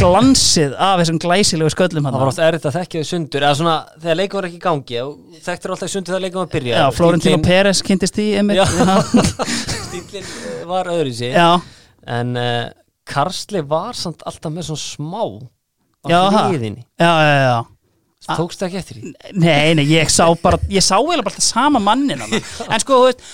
[0.00, 3.58] glansið af þessum glæsilegu sköllum hann það var oft erfitt að þekkja þau sundur eða
[3.60, 5.02] svona þegar leikum var ekki í gangi
[5.46, 8.20] þekktur alltaf sundur þegar leikum var að byrja Já, Florentino Stíllinn- Pérez kynntist.
[8.22, 8.64] Já.
[9.86, 11.48] stíllinn eh, var öðru sér Já,
[12.18, 12.70] en uh,
[13.12, 16.40] Karsli var samt alltaf með svona smá á það.
[16.50, 17.60] hliðinni Já, já, já
[18.30, 18.36] Ah.
[18.38, 19.08] tókstu ekki eftir því
[19.42, 22.20] Nei, nei, ég sá bara, ég sá eiginlega bara alltaf sama mannin.
[22.70, 23.24] En sko, þú veist,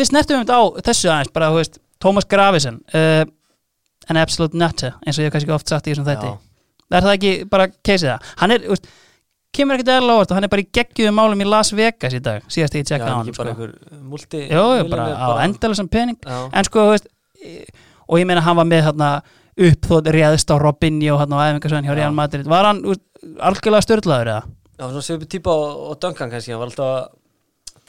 [0.00, 3.22] við snertum um þetta á þessu aðeins, bara, þú veist, Tómas Gravisen uh,
[4.10, 6.38] an absolute nutter, eins og ég hef kannski oft sagt í þessum þætti Já.
[6.92, 8.32] Er það ekki bara keisið það?
[8.42, 8.88] Hann er, veist,
[9.56, 12.20] kemur ekkert eðla ávart og hann er bara í geggjuðum málum í Las Vegas í
[12.24, 13.46] dag, síðast ég tjekka á hann sko.
[13.48, 13.72] einhver
[14.12, 17.08] multi Jó, bara á endalusam pening Já, En sko, veist,
[18.08, 19.10] og ég meina hann var með hérna
[19.56, 21.98] uppþótt réðist á Robinho hérna á æfingarsvæðin hjá Já.
[22.00, 23.00] Real Madrid Var hann úr,
[23.40, 24.42] algjörlega störlaður eða?
[24.82, 27.04] já svona svipu típa og, Duncan kannski, hann var alltaf að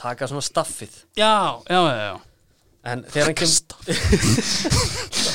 [0.03, 1.31] taka svona staffið Já,
[1.67, 2.15] já, já, já
[2.83, 3.47] en þegar hann kem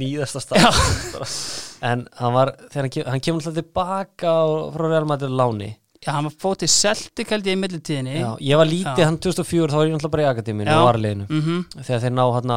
[0.00, 4.34] nýðasta staff en hann var, þegar hann, hann kemur alltaf tilbaka
[4.74, 5.70] frá Real Madrid láni.
[6.00, 8.14] Já, hann var fótið Celtic held ég í millitíðinni.
[8.20, 9.08] Já, ég var lítið Já.
[9.08, 10.78] hann 2004 þá var ég alltaf bara í akademíinu Já.
[10.78, 12.54] og varleginu mm þegar þeir ná hann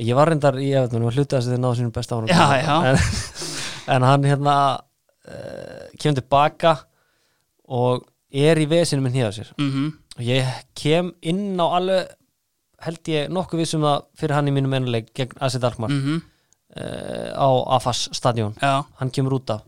[0.00, 2.76] ég var reyndar í Evertun og hluta þess að þeir náðu sínum besta já.
[2.90, 3.02] en,
[3.96, 6.76] en hann hérna uh, kemur tilbaka
[7.68, 9.52] og er í vesinu minn hér sér.
[9.58, 9.92] -hmm.
[10.16, 12.08] og ég kem inn á alveg
[12.80, 16.20] held ég nokkuð vissum það fyrir hann í mínum ennuleik gegn Asit Alkmaar Mm uh,
[16.76, 18.54] á Afas stadion.
[18.62, 19.62] Já, hann kemur út af.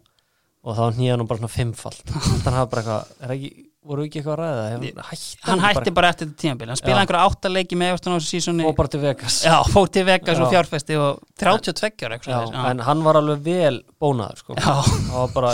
[0.62, 3.48] Og þá nýja hann bara svona fimmfald þannig hafa bara eitthvað, ekki,
[3.82, 6.68] voru ekki eitthvað að ræða hætti hann hætti bara eftir þetta tímabil.
[6.70, 9.40] Hann spilaði einhverja áttaleiki með Everton á þessu sísoni og bara til Vegas.
[9.42, 10.44] Já, fór til Vegas Já.
[10.46, 14.54] og fjárfesti og 32 ára eitthvað en hann var alveg vel bónaður sko.
[14.62, 15.52] Það var bara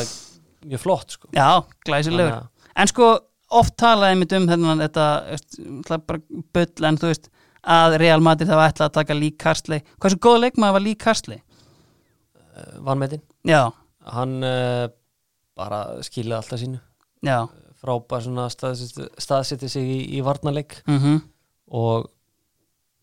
[0.68, 1.32] mjög flott sko.
[1.32, 1.48] já,
[1.88, 2.36] glæsilegur.
[2.42, 3.08] Að- En sko,
[3.50, 6.20] oft talaði mitt um þennan þetta, er bara
[6.52, 7.30] bull en þú veist,
[7.64, 9.85] að Real Madrid hafa ætlað að taka Lee Carsley.
[9.98, 11.43] Hversu góð leikmaður var Lee Carsley?
[12.59, 13.22] uh, vanmetinn.
[13.48, 13.70] Já,
[14.14, 14.86] hann uh,
[15.59, 16.82] bara skilaði alltaf sínu.
[17.26, 17.39] Já.
[17.78, 20.80] Frábær svona staðsetti, sig í, í varnarleik.
[20.89, 21.20] Mm
[21.68, 22.06] og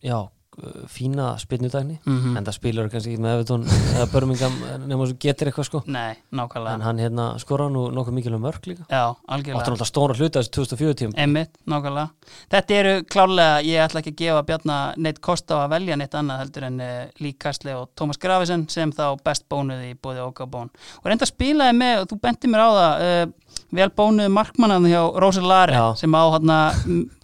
[0.02, 0.26] já,
[0.62, 2.36] uh, fína spynnudækni -hmm.
[2.38, 4.54] en það spilur kannski ekki með Evertón eða Birmingham
[4.90, 5.82] nema svo getur eitthvað sko.
[5.86, 6.74] Nei, nákvæmlega.
[6.74, 8.84] En hann hérna skora nú nokkuð mikilvæg mörg líka.
[8.90, 12.08] Já, áttur algjörlega náttúrulega stóra hluta þessi 2004 tím Einmitt, nákvæmlega.
[12.50, 16.14] Þetta eru klárlega, ég ætla ekki að gefa Bjarna neitt kost á að velja neitt
[16.14, 20.20] annað heldur en uh, Lee Carsley og Thomas Gravesen sem þá best bónuði í bóði
[20.20, 20.70] Okabón
[21.02, 23.32] og reynda spilaði með, og þú benti mér á það uh,
[23.76, 25.84] vel bónuði markmannan hjá Rósa Lare Já.
[25.98, 26.58] sem á hana,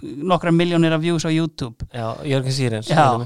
[0.03, 1.87] nokkra miljónir af views á YouTube.
[1.93, 3.22] Já, Jörgen Sýrens Já.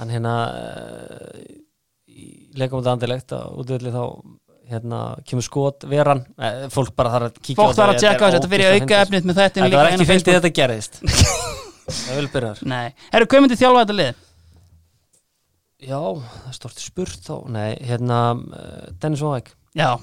[0.00, 1.40] Hann hérna uh,
[2.10, 2.28] í
[2.58, 4.04] leikamönda andilegt að útvöldi þá
[4.70, 8.32] hérna kemur skot veran eh, fólk bara þarf að kíkja Fólk þarf að þetta, tjekka
[8.36, 11.00] þetta fyrir auka efnið með þetta þetta var ekki fyndið þetta gerðist.
[11.90, 12.84] Það vil byrjar Nei,
[13.18, 14.26] eru komandi þjálfa þetta lið?
[15.80, 17.34] já, það er stort spurt þá.
[17.50, 19.94] Nei, hérna uh, Dennis Óæk Já,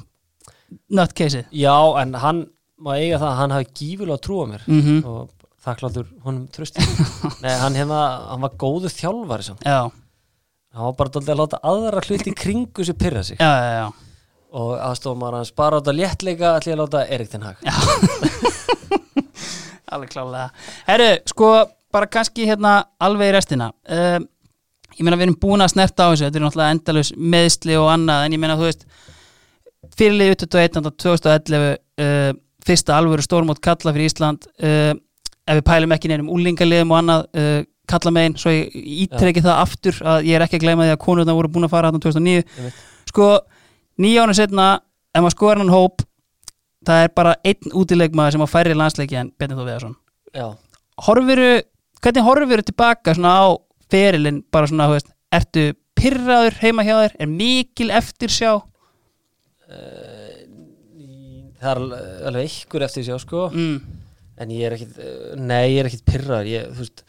[0.89, 2.45] nutcaseið já, en hann
[2.81, 4.67] má eiga það að hann hafi gífulega trú á mér.
[4.67, 5.36] Mm og
[5.67, 6.79] þakkláttur honum trösti
[7.43, 7.99] nei, hann hérna,
[8.31, 9.61] hann var góður þjálfari samt.
[9.67, 9.79] Já,
[10.73, 13.37] hann var bara dálítið að láta aðra hluti í kringu sér pyrra sig.
[13.41, 13.87] Já, já, já.
[14.57, 17.57] Og aðstofum maður hans bara á þetta léttleika ég að láta Erik Ten Hag.
[19.93, 20.47] Alveg klálega.
[20.87, 21.49] Herru, sko,
[21.93, 22.71] bara kannski hérna
[23.03, 23.67] alveg í restina.
[23.87, 24.19] Uh,
[24.97, 26.25] ég meina við erum búin að snerta á þessu.
[26.27, 28.83] Þetta er náttúrulega endalus meðsli og annað en ég meina þú veist
[29.97, 30.91] fyrirlið 21.
[31.05, 31.67] 2011
[32.03, 32.31] uh,
[32.67, 34.91] fyrsta alvöru stórmót kalla fyrir Ísland uh,
[35.47, 38.75] ef við pælum ekki neinum úlingaliðum og annað uh, kalla megin, svo ég
[39.07, 41.73] ítreki það aftur að ég er ekki að gleyma því að konurna voru búin að
[41.73, 42.81] fara hann 2009 Einmitt.
[43.07, 43.29] sko,
[44.03, 44.67] nýja ára setna
[45.15, 46.03] ef maður skoðar hann hóp
[46.87, 49.95] það er bara einn útileikmaður sem á færri landsleiki en Bjarni Þór Viðarsson.
[51.97, 53.47] Hvernig horfiru tilbaka svona á
[53.89, 55.63] ferilinn bara svona, þú veist, ertu
[55.97, 58.51] pyrraður heima hjá þér, er mikil eftir sjá
[61.57, 63.47] það er alveg ykkur eftir sér sko.
[63.53, 63.96] Mm.
[64.37, 67.05] En ég er ekkit, eh, nei ég er ekkit pyrrar ég, þú veist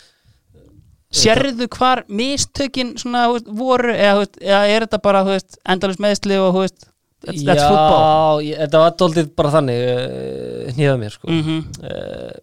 [1.14, 5.24] sérðu hvar mistökin svona, veist, voru, eða, veist, eða er þetta bara,
[5.72, 6.88] endalus meðsli og, veist,
[7.24, 8.42] that's, that's football?
[8.44, 11.32] já, þetta var dóltið bara þannig uh, hnýðað mér sko.
[11.32, 12.36] Mm uh,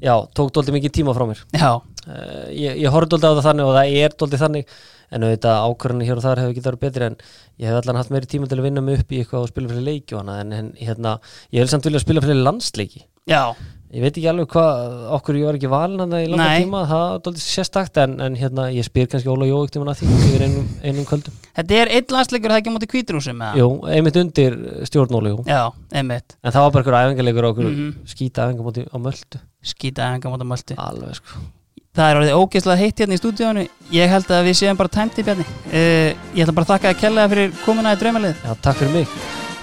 [0.00, 1.42] já, tók dóltið mikið tíma frá mér.
[1.52, 4.74] Já, uh, ég, ég horfði dóltið á það þannig og það er dóltið þannig
[5.10, 7.16] en auðvitað ákvörðinu hér og þar hefur ekki verið betri en
[7.58, 9.70] ég hef allan haft meiri tíma til að vinna mig upp í eitthvað og spila
[9.72, 11.16] fyrir leiki og hana en, en hérna,
[11.50, 13.02] ég hef samt vilja spila fyrir landsleiki.
[13.28, 13.56] Já,
[13.90, 16.62] ég veit ekki alveg hvað okkur ég var ekki valin í langa Nei.
[16.64, 20.02] tíma, það er dóltið sérstakt en, en hérna, ég spyr kannski Óla Jóvík tíma að
[20.02, 21.38] því yfir einum, einum kvöldum.
[21.58, 23.58] Þetta er einn landsleikur það ekki á móti kvítrúsum eða?
[23.58, 25.62] Jú, einmitt undir stjórn Óla Jó já,
[26.00, 27.90] einmitt, en það var bara einhver æfingarleikur og okkur Mhm.
[28.14, 31.42] skýta æfingamóti á möldu skýta enga móti mölti alveg sko.
[31.90, 35.24] Það er orðið ógeðslega heitt hérna í stúdíónu Ég held að við séum bara tæmti
[35.26, 35.42] Bjarni.
[35.66, 38.36] Uh, Ég ætla bara að þakka að kella fyrir komuna í draumalið.
[38.46, 39.08] Já, takk fyrir mig.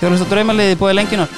[0.01, 1.29] Þjóðlust á draumalið í búið lenginar